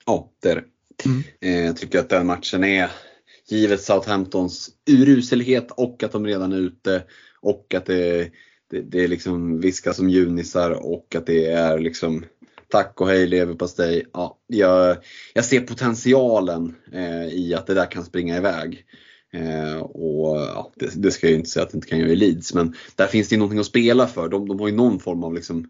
[0.05, 0.63] Ja, det är det.
[1.05, 1.23] Mm.
[1.41, 2.91] Eh, jag tycker att den matchen är,
[3.49, 7.03] givet Southamptons uruselhet och att de redan är ute
[7.41, 8.31] och att det,
[8.71, 12.25] det, det är liksom viskas som junisar och att det är liksom
[12.67, 14.05] tack och hej leverpastej.
[14.13, 14.97] Ja, jag,
[15.33, 18.85] jag ser potentialen eh, i att det där kan springa iväg.
[19.33, 22.09] Eh, och ja, det, det, ska jag ju inte säga att det inte kan göra
[22.09, 24.29] i Leeds, men där finns det ju någonting att spela för.
[24.29, 25.67] De, de har ju någon form av liksom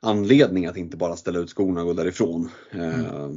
[0.00, 2.50] anledning att inte bara ställa ut skorna och gå därifrån.
[2.70, 3.04] Mm.
[3.04, 3.30] Eh,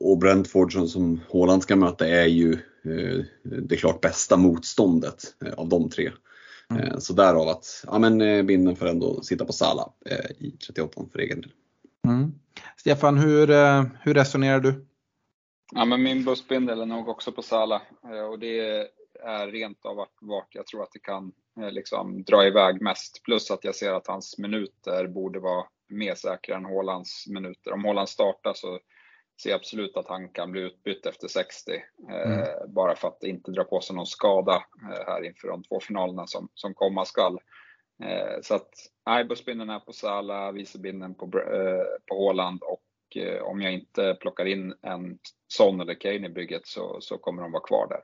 [0.00, 2.52] och Brentford som, som Håland ska möta är ju
[2.84, 6.12] eh, det klart bästa motståndet eh, av de tre.
[6.70, 6.82] Mm.
[6.82, 9.92] Eh, så därav att ja, men, eh, binden får ändå sitta på Sala
[10.38, 11.50] i 38 för egen del.
[12.06, 12.32] Mm.
[12.76, 13.46] Stefan, hur,
[14.04, 14.86] hur resonerar du?
[15.72, 17.82] Ja, men min bussbindel är nog också på Sala
[18.30, 18.60] och det
[19.24, 21.32] är rent av vart jag tror att det kan
[21.70, 23.22] liksom dra iväg mest.
[23.22, 27.72] Plus att jag ser att hans minuter borde vara mer säkra än Hålands minuter.
[27.72, 28.80] Om Håland startar så
[29.42, 31.72] ser absolut att han kan bli utbytt efter 60.
[32.10, 32.74] Eh, mm.
[32.74, 34.54] bara för att inte dra på sig någon skada
[34.92, 37.38] eh, här inför de två finalerna som, som komma skall.
[38.02, 38.70] Eh, så att
[39.06, 41.30] nej, bussbinden är på Sala, vicebinden på,
[42.08, 42.80] på Håland och
[43.42, 47.52] om jag inte plockar in en Son eller Kane i bygget så, så kommer de
[47.52, 48.00] vara kvar där.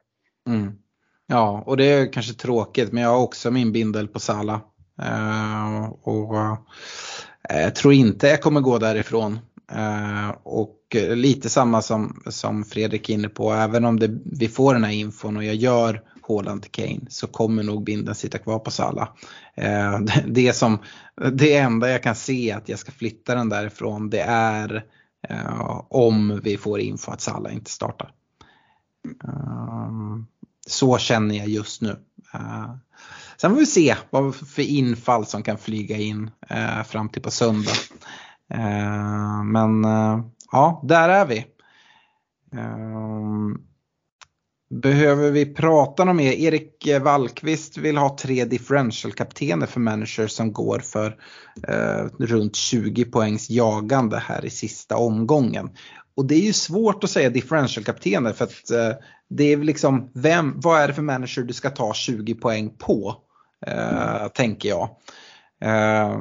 [0.55, 0.73] Mm.
[1.27, 4.61] Ja, och det är kanske tråkigt men jag har också min bindel på Sala.
[6.03, 6.35] och
[7.49, 9.39] Eh, jag tror inte jag kommer gå därifrån.
[9.73, 10.77] Eh, och
[11.15, 14.93] lite samma som, som Fredrik är inne på, även om det, vi får den här
[14.93, 19.09] infon och jag gör Haaland till Kane så kommer nog binden sitta kvar på Sala.
[19.55, 20.79] Eh, det, som,
[21.33, 24.85] det enda jag kan se att jag ska flytta den därifrån det är
[25.89, 28.13] om vi får info att Sala inte startar.
[30.67, 31.97] Så känner jag just nu.
[33.41, 37.31] Sen får vi se vad för infall som kan flyga in eh, fram till på
[37.31, 37.73] söndag.
[38.55, 40.21] Eh, men eh,
[40.53, 41.39] ja, där är vi.
[42.55, 43.07] Eh,
[44.81, 46.33] behöver vi prata något mer?
[46.33, 51.17] Erik Wallqvist vill ha tre differential-kaptener för managers som går för
[51.69, 55.71] eh, runt 20 poängs jagande här i sista omgången.
[56.17, 58.71] Och det är ju svårt att säga differential-kaptener för att
[59.31, 63.27] det är liksom, vem, vad är det för manager du ska ta 20 poäng på?
[63.69, 64.89] Uh, tänker jag
[65.61, 66.19] eh,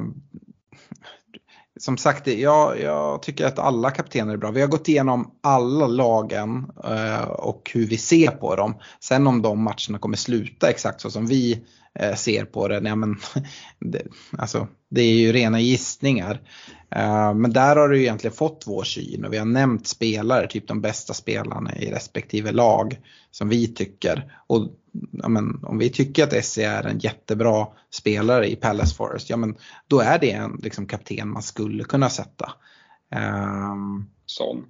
[1.80, 4.50] som sagt, jag, jag, tycker att alla kaptener är bra.
[4.50, 8.74] Vi har gått igenom alla lagen eh, och hur vi ser på dem.
[9.00, 11.64] Sen om de matcherna kommer sluta exakt så som vi
[11.94, 13.16] eh, ser på det, nej men,
[13.78, 14.02] det,
[14.38, 16.40] alltså, det är ju rena gissningar.
[16.90, 20.68] Eh, men där har du egentligen fått vår syn och vi har nämnt spelare, typ
[20.68, 22.98] de bästa spelarna i respektive lag
[23.30, 24.32] som vi tycker.
[24.46, 24.68] Och
[25.12, 29.36] ja, men, om vi tycker att SC är en jättebra spelare i Palace Forest, ja
[29.36, 29.56] men
[29.88, 32.52] då är det en liksom, kapten man skulle kunna sätta.
[33.14, 34.64] Eh, um, sån.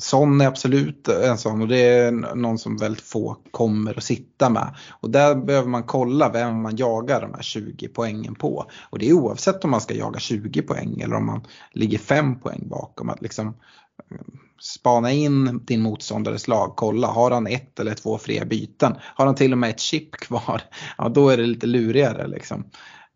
[0.00, 4.50] Son är absolut en sån och det är någon som väldigt få kommer att sitta
[4.50, 4.74] med.
[4.90, 8.70] Och där behöver man kolla vem man jagar de här 20 poängen på.
[8.90, 12.40] Och det är oavsett om man ska jaga 20 poäng eller om man ligger 5
[12.40, 13.10] poäng bakom.
[13.10, 14.16] Att liksom eh,
[14.60, 18.94] spana in din motståndares lag, kolla, har han ett eller två fria byten?
[19.14, 20.62] Har han till och med ett chip kvar?
[20.98, 22.64] Ja, då är det lite lurigare liksom.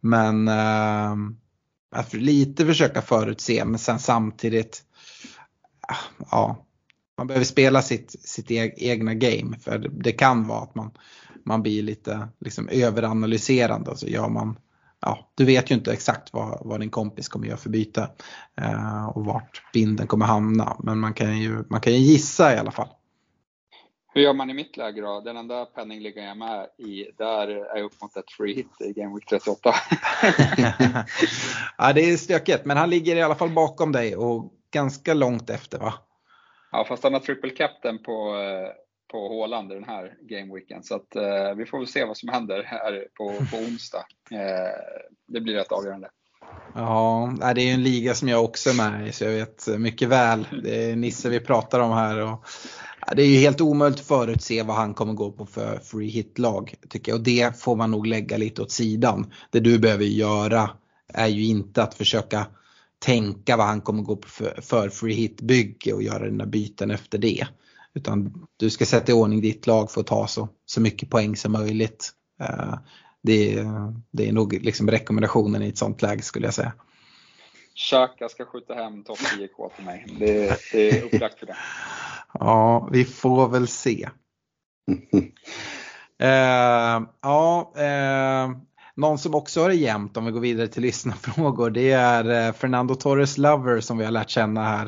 [0.01, 1.15] Men äh,
[1.95, 4.83] att lite försöka förutse, men sen samtidigt,
[5.91, 6.67] eh, ja,
[7.19, 9.59] man behöver spela sitt, sitt egna game.
[9.59, 10.91] För det, det kan vara att man,
[11.45, 14.57] man blir lite liksom överanalyserande och så gör man
[15.05, 18.09] ja, du vet ju inte exakt vad, vad din kompis kommer göra för byte
[18.61, 20.77] eh, och vart binden kommer hamna.
[20.79, 22.89] Men man kan, ju, man kan ju gissa i alla fall.
[24.15, 25.21] Hur gör man i mitt läge då?
[25.21, 28.71] Den enda penningligan jag är med i, där är jag upp mot ett free hit
[28.81, 29.71] i Game Week 38.
[31.79, 35.51] ja, det är stökigt, men han ligger i alla fall bakom dig och ganska långt
[35.51, 35.95] efter va?
[36.75, 38.73] Ja, fast han har triple captain på, eh,
[39.13, 40.83] på Håland i den här gameweeken.
[40.83, 44.05] Så att, eh, vi får väl se vad som händer här på, på onsdag.
[44.31, 44.39] Eh,
[45.29, 46.09] det blir rätt avgörande.
[46.75, 49.67] Ja, det är ju en liga som jag också är med i så jag vet
[49.79, 50.47] mycket väl.
[50.63, 52.21] Det är Nisse vi pratar om här.
[52.23, 52.45] Och,
[53.17, 56.75] det är ju helt omöjligt att förutse vad han kommer gå på för free hit-lag.
[56.89, 57.19] Tycker jag.
[57.19, 59.33] Och det får man nog lägga lite åt sidan.
[59.51, 60.71] Det du behöver göra
[61.15, 62.47] är ju inte att försöka
[63.05, 67.47] tänka vad han kommer gå för, för free hit-bygge och göra dina byten efter det.
[67.95, 71.37] Utan du ska sätta i ordning ditt lag för att ta så, så mycket poäng
[71.37, 72.13] som möjligt.
[72.43, 72.79] Uh,
[73.23, 73.65] det,
[74.11, 76.73] det är nog liksom rekommendationen i ett sånt läge skulle jag säga.
[77.75, 80.07] Xhaka ska skjuta hem topp 10K till mig.
[80.19, 81.57] Det, det är upplagt för det.
[82.35, 84.09] ja, vi får väl se.
[84.91, 85.29] uh,
[87.21, 88.57] ja, uh,
[88.97, 92.95] någon som också har det jämnt om vi går vidare till lyssnarfrågor det är Fernando
[92.95, 94.87] Torres Lover som vi har lärt känna här.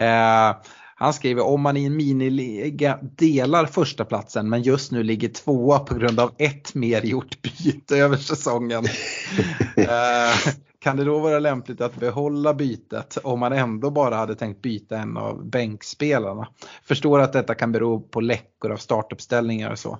[0.00, 0.56] Uh,
[0.98, 5.78] han skriver om man i en miniliga delar första platsen men just nu ligger tvåa
[5.78, 8.84] på grund av ett mer gjort byte över säsongen.
[9.76, 14.62] eh, kan det då vara lämpligt att behålla bytet om man ändå bara hade tänkt
[14.62, 16.48] byta en av bänkspelarna?
[16.82, 19.98] Förstår att detta kan bero på läckor av startuppställningar och så.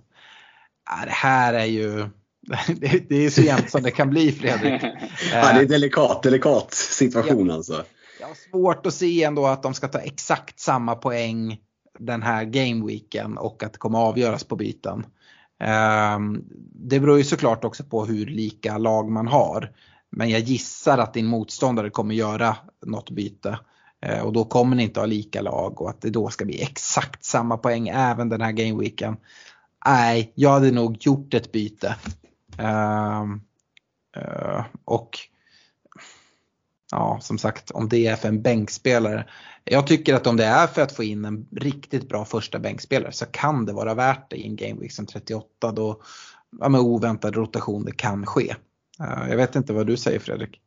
[0.91, 2.09] Eh, det här är ju
[3.09, 4.83] det är så jämnt som det kan bli Fredrik.
[5.33, 7.85] Ja, det är delikat, delikat situation alltså
[8.21, 11.59] jag har svårt att se ändå att de ska ta exakt samma poäng
[11.99, 15.07] den här gameweeken och att det kommer avgöras på byten.
[15.61, 16.45] Ehm,
[16.75, 19.73] det beror ju såklart också på hur lika lag man har.
[20.11, 22.57] Men jag gissar att din motståndare kommer göra
[22.87, 23.59] något byte.
[24.03, 26.63] Ehm, och då kommer ni inte ha lika lag och att det då ska bli
[26.63, 29.17] exakt samma poäng även den här gameweeken.
[29.87, 31.97] Nej, jag hade nog gjort ett byte.
[32.59, 33.41] Ehm,
[34.17, 35.19] eh, och
[36.91, 39.27] ja, som sagt, om det är för en bänkspelare.
[39.65, 43.13] Jag tycker att om det är för att få in en riktigt bra första bänkspelare
[43.13, 46.03] så kan det vara värt det i en Game Week som 38 då
[46.61, 48.55] ja, med oväntad rotation det kan ske.
[49.01, 50.61] Uh, jag vet inte vad du säger Fredrik?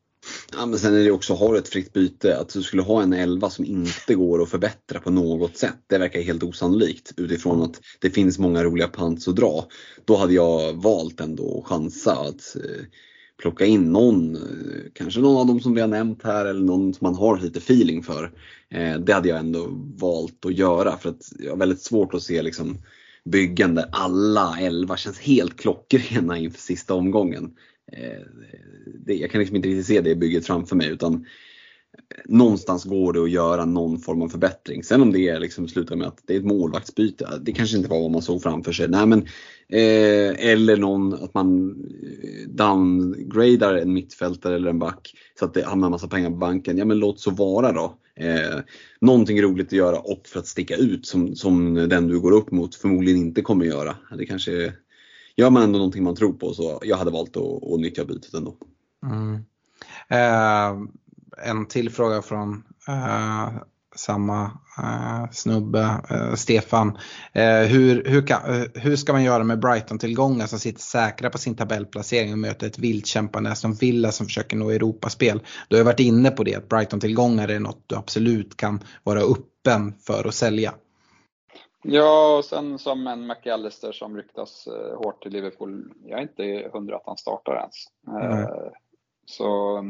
[0.51, 3.01] Ja, men sen är det också, har du ett fritt byte, att du skulle ha
[3.03, 5.77] en 11 som inte går att förbättra på något sätt.
[5.87, 9.65] Det verkar helt osannolikt utifrån att det finns många roliga pants att dra.
[10.05, 12.85] Då hade jag valt ändå att chansa att eh,
[13.41, 14.41] plocka in någon, eh,
[14.93, 17.59] kanske någon av dem som vi har nämnt här eller någon som man har lite
[17.59, 18.31] feeling för.
[18.71, 19.67] Eh, det hade jag ändå
[19.99, 22.77] valt att göra för att jag har väldigt svårt att se liksom
[23.25, 27.51] byggen där alla elva känns helt klockrena inför sista omgången.
[27.91, 28.21] Eh,
[29.05, 31.19] det, jag kan liksom inte riktigt se det bygget framför mig utan eh,
[32.25, 34.83] någonstans går det att göra någon form av förbättring.
[34.83, 38.01] Sen om det liksom slutar med att det är ett målvaktsbyte, det kanske inte var
[38.01, 38.87] vad man såg framför sig.
[38.87, 39.19] Nej, men,
[39.69, 45.65] eh, eller någon, att man eh, downgradar en mittfältare eller en back så att det
[45.65, 46.77] hamnar en massa pengar på banken.
[46.77, 47.95] Ja men låt så vara då.
[48.15, 48.59] Eh,
[49.01, 52.51] någonting roligt att göra och för att sticka ut som, som den du går upp
[52.51, 53.95] mot förmodligen inte kommer göra.
[54.17, 54.73] Det kanske
[55.39, 58.33] Gör man ändå någonting man tror på så jag hade valt att, att nyttja bytet
[58.33, 58.55] ändå.
[59.05, 59.35] Mm.
[60.09, 60.87] Eh,
[61.49, 63.49] en till fråga från eh,
[63.95, 64.43] samma
[64.77, 66.97] eh, snubbe, eh, Stefan.
[67.33, 71.37] Eh, hur, hur, kan, eh, hur ska man göra med Brighton-tillgångar som sitter säkra på
[71.37, 75.41] sin tabellplacering och möter ett vildkämpande som Villa som försöker nå Europaspel?
[75.67, 79.93] Du har varit inne på det, att Brighton-tillgångar är något du absolut kan vara öppen
[80.07, 80.73] för att sälja.
[81.83, 85.93] Ja, och sen som en McAllister som ryktas eh, hårt till Liverpool.
[86.05, 87.75] Jag är inte hundra att han startar ens.
[88.07, 88.71] Mm.
[89.25, 89.83] Så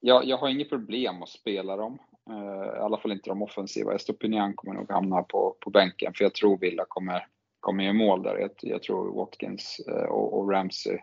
[0.00, 1.98] jag, jag har inget problem att spela dem.
[2.30, 3.94] Uh, I alla fall inte de offensiva.
[3.94, 7.26] Estopinian kommer nog hamna på, på bänken för jag tror Villa kommer,
[7.60, 8.38] kommer ge mål där.
[8.38, 10.98] Jag, jag tror Watkins och, och, Ramsey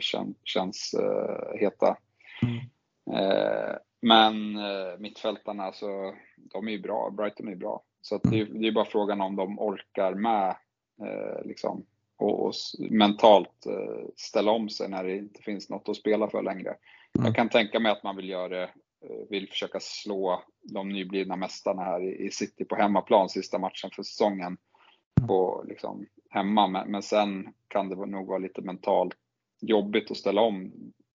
[0.00, 0.94] kän, känns
[1.54, 1.96] heta.
[2.42, 3.78] Mm.
[4.00, 4.58] men
[5.02, 5.86] mittfältarna, alltså,
[6.36, 7.10] de är ju bra.
[7.10, 7.82] Brighton är ju bra.
[8.00, 10.56] Så att det, det är bara frågan om de orkar med
[11.44, 11.86] liksom,
[12.18, 12.54] och, och
[12.90, 13.66] mentalt
[14.16, 16.76] ställa om sig när det inte finns något att spela för längre.
[17.18, 17.26] Mm.
[17.26, 18.62] Jag kan tänka mig att man vill göra det,
[19.04, 24.02] eh, vill försöka slå de nyblivna mästarna här i City på hemmaplan sista matchen för
[24.02, 24.56] säsongen
[25.20, 25.28] mm.
[25.28, 26.66] på liksom hemma.
[26.66, 29.14] Men, men sen kan det nog vara lite mentalt
[29.60, 30.72] jobbigt att ställa om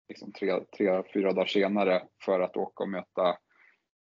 [0.09, 3.36] liksom tre, tre, fyra dagar senare för att åka och möta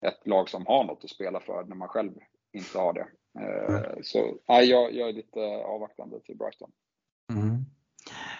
[0.06, 2.12] ett lag som har något att spela för när man själv
[2.54, 3.06] inte har det.
[3.40, 3.82] Eh, mm.
[4.02, 6.70] Så nej, jag, jag är lite avvaktande till Brighton.
[7.32, 7.64] Mm.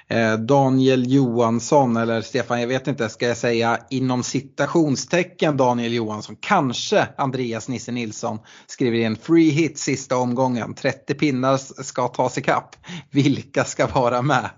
[0.08, 6.36] Eh, Daniel Johansson, eller Stefan, jag vet inte, ska jag säga inom citationstecken Daniel Johansson,
[6.40, 12.76] kanske Andreas Nisse Nilsson skriver in free hit sista omgången, 30 pinnar ska tas ikapp.
[13.10, 14.50] Vilka ska vara med?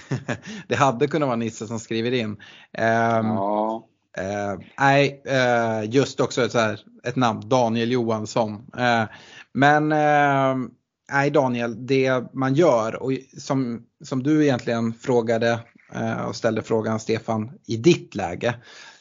[0.68, 2.36] det hade kunnat vara Nisse som skriver in.
[2.72, 3.88] Ehm, ja.
[4.16, 8.52] Eh, nej, eh, just också ett, så här, ett namn, Daniel Johansson.
[8.78, 9.04] Eh,
[9.52, 10.68] men eh,
[11.12, 15.60] nej Daniel, det man gör och som, som du egentligen frågade
[15.94, 18.54] eh, och ställde frågan Stefan i ditt läge.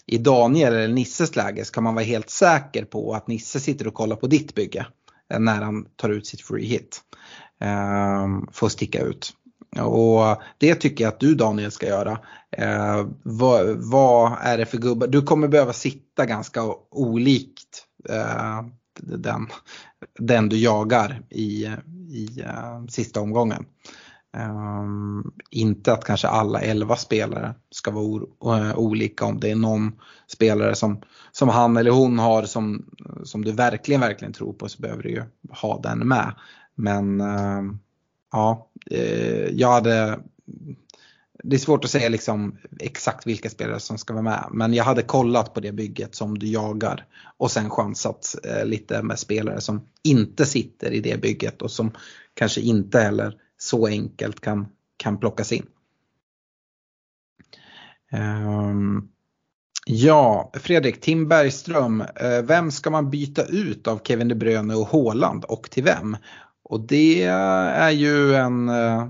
[0.05, 3.93] I Daniel eller Nisses läge ska man vara helt säker på att Nisse sitter och
[3.93, 4.87] kollar på ditt bygge
[5.33, 7.01] eh, när han tar ut sitt free hit.
[7.61, 9.33] Eh, Får sticka ut.
[9.83, 12.19] Och det tycker jag att du Daniel ska göra.
[12.51, 15.07] Eh, vad, vad, är det för gubbar?
[15.07, 16.61] Du kommer behöva sitta ganska
[16.91, 18.65] olikt eh,
[18.99, 19.47] den,
[20.19, 21.65] den du jagar i,
[22.09, 23.65] i eh, sista omgången.
[24.37, 29.91] Um, inte att kanske alla 11 spelare ska vara uh, olika om det är någon
[30.27, 32.85] spelare som, som han eller hon har som,
[33.23, 36.35] som du verkligen, verkligen tror på så behöver du ju ha den med.
[36.75, 37.61] Men eh,
[38.35, 40.19] ja, eh, jag hade
[41.43, 44.47] det är svårt att säga liksom exakt vilka spelare som ska vara med.
[44.51, 47.05] Men jag hade kollat på det bygget som du jagar
[47.37, 51.91] och sen chansat eh, lite med spelare som inte sitter i det bygget och som
[52.33, 54.67] kanske inte heller så enkelt kan,
[54.97, 55.65] kan plockas in.
[58.11, 59.09] Um,
[59.85, 64.87] ja, Fredrik, Tim Bergström, eh, vem ska man byta ut av Kevin De Bruyne och
[64.87, 66.17] Haaland och till vem?
[66.69, 69.09] Och det är ju en uh,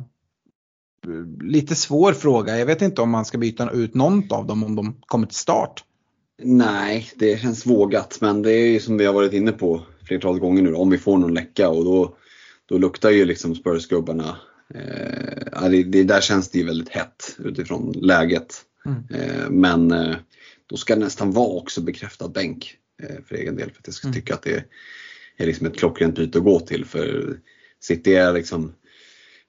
[1.41, 2.59] lite svår fråga.
[2.59, 5.37] Jag vet inte om man ska byta ut någon av dem om de kommer till
[5.37, 5.83] start.
[6.43, 10.41] Nej, det känns vågat men det är ju som vi har varit inne på flertalet
[10.41, 12.15] gånger nu om vi får någon läcka och då,
[12.65, 14.37] då luktar ju liksom Spurs-gubbarna
[14.73, 18.61] eh, det, det, där känns det ju väldigt hett utifrån läget.
[18.85, 19.03] Mm.
[19.09, 20.15] Eh, men eh,
[20.65, 23.93] då ska det nästan vara också bekräftad bänk eh, för egen del för att jag
[23.93, 24.15] ska mm.
[24.15, 24.63] tycka att det
[25.37, 26.85] är liksom ett klockrent byte att gå till.
[26.85, 27.37] För
[27.79, 28.71] City är liksom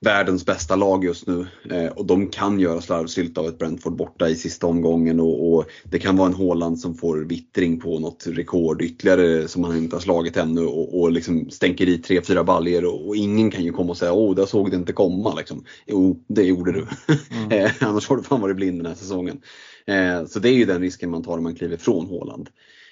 [0.00, 4.28] världens bästa lag just nu eh, och de kan göra slarvsylt av ett Brentford borta
[4.28, 8.26] i sista omgången och, och, det kan vara en Håland som får vittring på något
[8.26, 12.84] rekord ytterligare som han inte har slagit ännu och, och liksom stänker i 3-4 baljer
[12.84, 15.34] och, och, ingen kan ju komma och säga åh, där såg det inte komma.
[15.34, 15.64] Liksom.
[15.86, 16.78] Jo, det gjorde du.
[16.78, 17.50] Mm.
[17.66, 19.40] Eh, annars har du fan varit blind den här säsongen.
[19.86, 22.48] Eh, så det är ju den risken man tar om man kliver från Håland.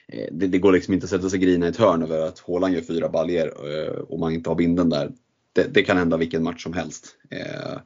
[0.08, 2.38] Eh, det, det, går liksom inte att sätta sig grina i ett hörn över att
[2.38, 3.52] Håland gör fyra baljer
[4.12, 5.12] och man inte har binden där
[5.54, 7.16] det, det, kan hända vilken match som helst.
[7.30, 7.78] Eh,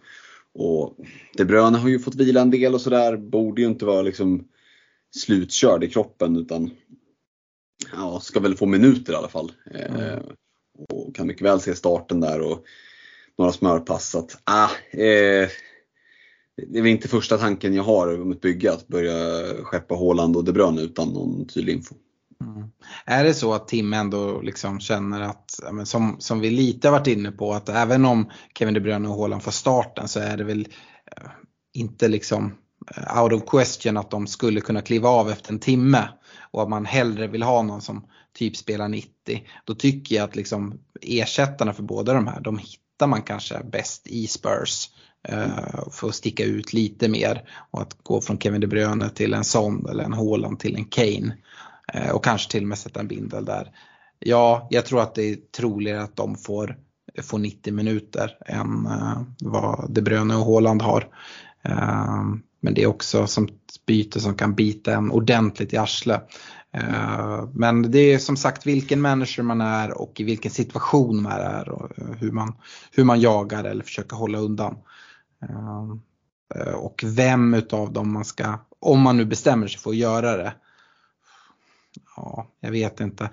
[0.55, 0.97] och
[1.35, 4.49] De Bruyne har ju fått vila en del och sådär, borde ju inte vara liksom
[5.17, 6.71] slutkörd i kroppen utan
[7.93, 9.53] ja, ska väl få minuter i alla fall.
[9.75, 10.25] Eh, mm.
[10.89, 12.65] Och kan mycket väl se starten där och
[13.39, 14.15] några smörpass.
[14.15, 15.49] Att, ah, eh,
[16.57, 20.37] det är väl inte första tanken jag har om ett bygge att börja skeppa Håland
[20.37, 21.95] och De Bruyne utan någon tydlig info.
[22.45, 22.71] Mm.
[23.05, 27.07] Är det så att Tim ändå liksom känner att, som, som vi lite har varit
[27.07, 30.45] inne på, att även om Kevin De Bruyne och Haaland får starten så är det
[30.45, 30.69] väl
[31.17, 31.31] eh,
[31.73, 32.55] inte liksom
[32.97, 36.09] eh, out of question att de skulle kunna kliva av efter en timme
[36.51, 39.11] och att man hellre vill ha någon som typ spelar 90.
[39.65, 44.07] Då tycker jag att liksom ersättarna för båda de här, de hittar man kanske bäst
[44.07, 44.91] i Spurs.
[45.33, 49.35] Uh, för att sticka ut lite mer och att gå från Kevin De Bruyne till
[49.35, 51.37] en Son eller en Haaland till en Kane.
[51.93, 53.71] Eh, och kanske till och med sätta en bindel där.
[54.19, 56.77] Ja, jag tror att det är troligare att de får,
[57.23, 61.09] får 90 minuter än eh, vad De Bruyne och Haaland har.
[61.63, 62.25] Eh,
[62.61, 66.29] men det är också som ett byte som kan bita en ordentligt i arslet.
[67.53, 71.69] Men det är som sagt vilken manager man är och i vilken situation man är
[71.69, 72.55] och hur man,
[72.93, 74.77] hur man jagar eller försöker hålla undan.
[76.75, 80.53] Och vem utav dem man ska, om man nu bestämmer sig för att göra det,
[82.25, 83.31] ja, jag vet inte.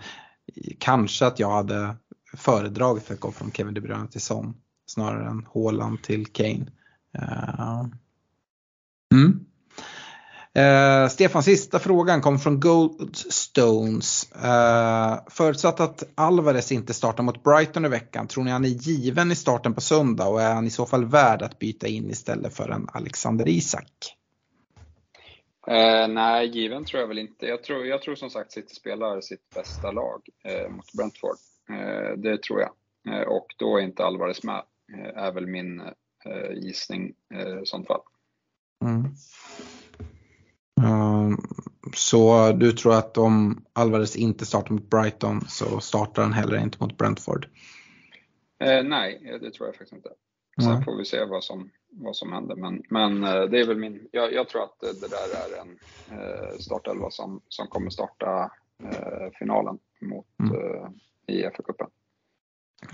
[0.79, 1.95] Kanske att jag hade
[2.33, 4.53] föredragit att gå från Kevin De Bruyne till Son
[4.85, 6.65] snarare än Haaland till Kane.
[7.17, 7.85] Uh,
[9.13, 9.45] mm.
[10.57, 14.29] Uh, Stefan, sista frågan kom från Goldstones.
[14.35, 18.69] Uh, eh, förutsatt att Alvarez inte startar mot Brighton i veckan, tror ni han är
[18.69, 22.09] given i starten på söndag och är han i så fall värd att byta in
[22.09, 24.15] istället för en Alexander Isak?
[25.67, 27.45] Eh, nej, given tror jag väl inte.
[27.45, 31.37] Jag tror, jag tror som sagt City spelar sitt bästa lag eh, mot Brentford.
[31.69, 32.71] Eh, det tror jag.
[33.07, 34.63] Eh, och då är inte Alvarez med,
[34.93, 35.79] eh, är väl min
[36.25, 37.09] eh, gissning
[37.63, 38.01] i sånt fall.
[38.85, 39.05] Mm.
[40.81, 41.37] Um,
[41.95, 46.77] så du tror att om Alvarez inte startar mot Brighton så startar han heller inte
[46.79, 47.47] mot Brentford?
[48.83, 50.09] nej, det tror jag faktiskt inte.
[50.61, 50.83] Sen Mm.
[50.83, 52.55] får vi se vad som, vad som händer.
[52.55, 55.79] Men, men eh, det är väl min, jag, jag tror att det där är en
[56.19, 58.51] eh, startelva som, som kommer starta
[58.83, 60.93] eh, finalen mot, Mm.
[61.27, 61.87] i FA-cupen.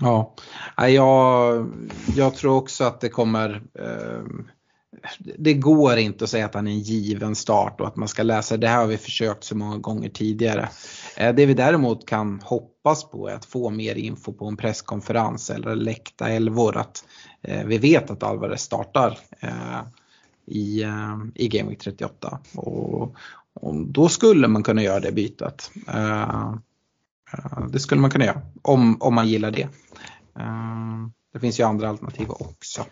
[0.00, 0.34] Ja,
[0.76, 1.66] jag,
[2.16, 4.24] jag tror också att det kommer eh,
[5.18, 8.22] det går inte att säga att han är en given start och att man ska
[8.22, 8.56] läsa.
[8.56, 10.68] Det här har vi försökt så många gånger tidigare.
[11.16, 15.50] Eh, det vi däremot kan hoppas på är att få mer info på en presskonferens
[15.50, 16.76] eller läckta elvor.
[16.76, 17.04] Att
[17.42, 19.80] eh, vi vet att Alvarez startar eh,
[20.46, 20.86] i,
[21.34, 22.38] i Game Week 38.
[22.54, 23.16] Och,
[23.54, 25.70] och då skulle man kunna göra det bytet.
[27.68, 29.68] Det skulle man kunna göra om, om man gillar det.
[31.32, 32.84] Det finns ju andra alternativ också.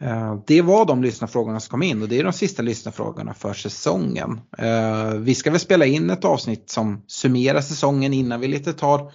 [0.00, 3.54] Eh, det var de lyssnarfrågorna som kom in och det är de sista lyssnarfrågorna för
[3.54, 4.40] säsongen.
[4.58, 9.12] Eh, vi ska väl spela in ett avsnitt som summerar säsongen innan vi lite tar,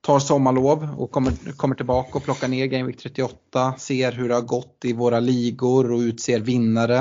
[0.00, 4.34] tar sommarlov och kommer, kommer tillbaka och plockar ner Game Week 38, ser hur det
[4.34, 6.98] har gått i våra ligor och utser vinnare.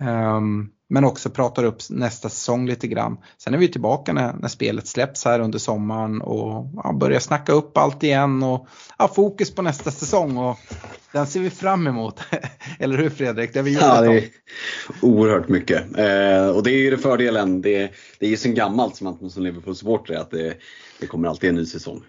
[0.00, 0.40] Eh,
[0.90, 3.18] men också pratar upp nästa säsong lite grann.
[3.38, 7.52] Sen är vi tillbaka när, när spelet släpps här under sommaren och ja, börjar snacka
[7.52, 8.66] upp allt igen och
[8.98, 10.58] ja, fokus på nästa säsong och
[11.12, 12.20] den ser vi fram emot.
[12.78, 13.52] Eller hur Fredrik?
[13.52, 14.30] Det har vi gjort Ja, det är
[15.02, 15.98] oerhört mycket.
[15.98, 17.62] Eh, och det är ju det fördelen.
[17.62, 20.56] Det, det är ju sen gammalt som man som Liverpool-supporter att det,
[21.00, 22.04] det kommer alltid en ny säsong.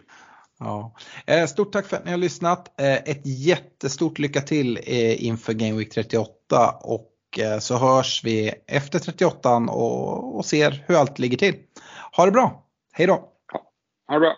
[0.59, 0.95] Ja.
[1.25, 2.79] Eh, Stort tack för att ni har lyssnat.
[2.81, 8.53] Eh, Ett jättestort lycka till eh, inför Game Week 38 och eh, så hörs vi
[8.67, 11.55] efter 38 och, och ser hur allt ligger till.
[12.17, 12.65] Ha det bra.
[12.91, 13.13] Hej då!
[14.07, 14.35] Ha det bra!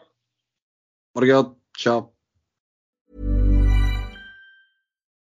[1.14, 2.04] Ha det gött, tja!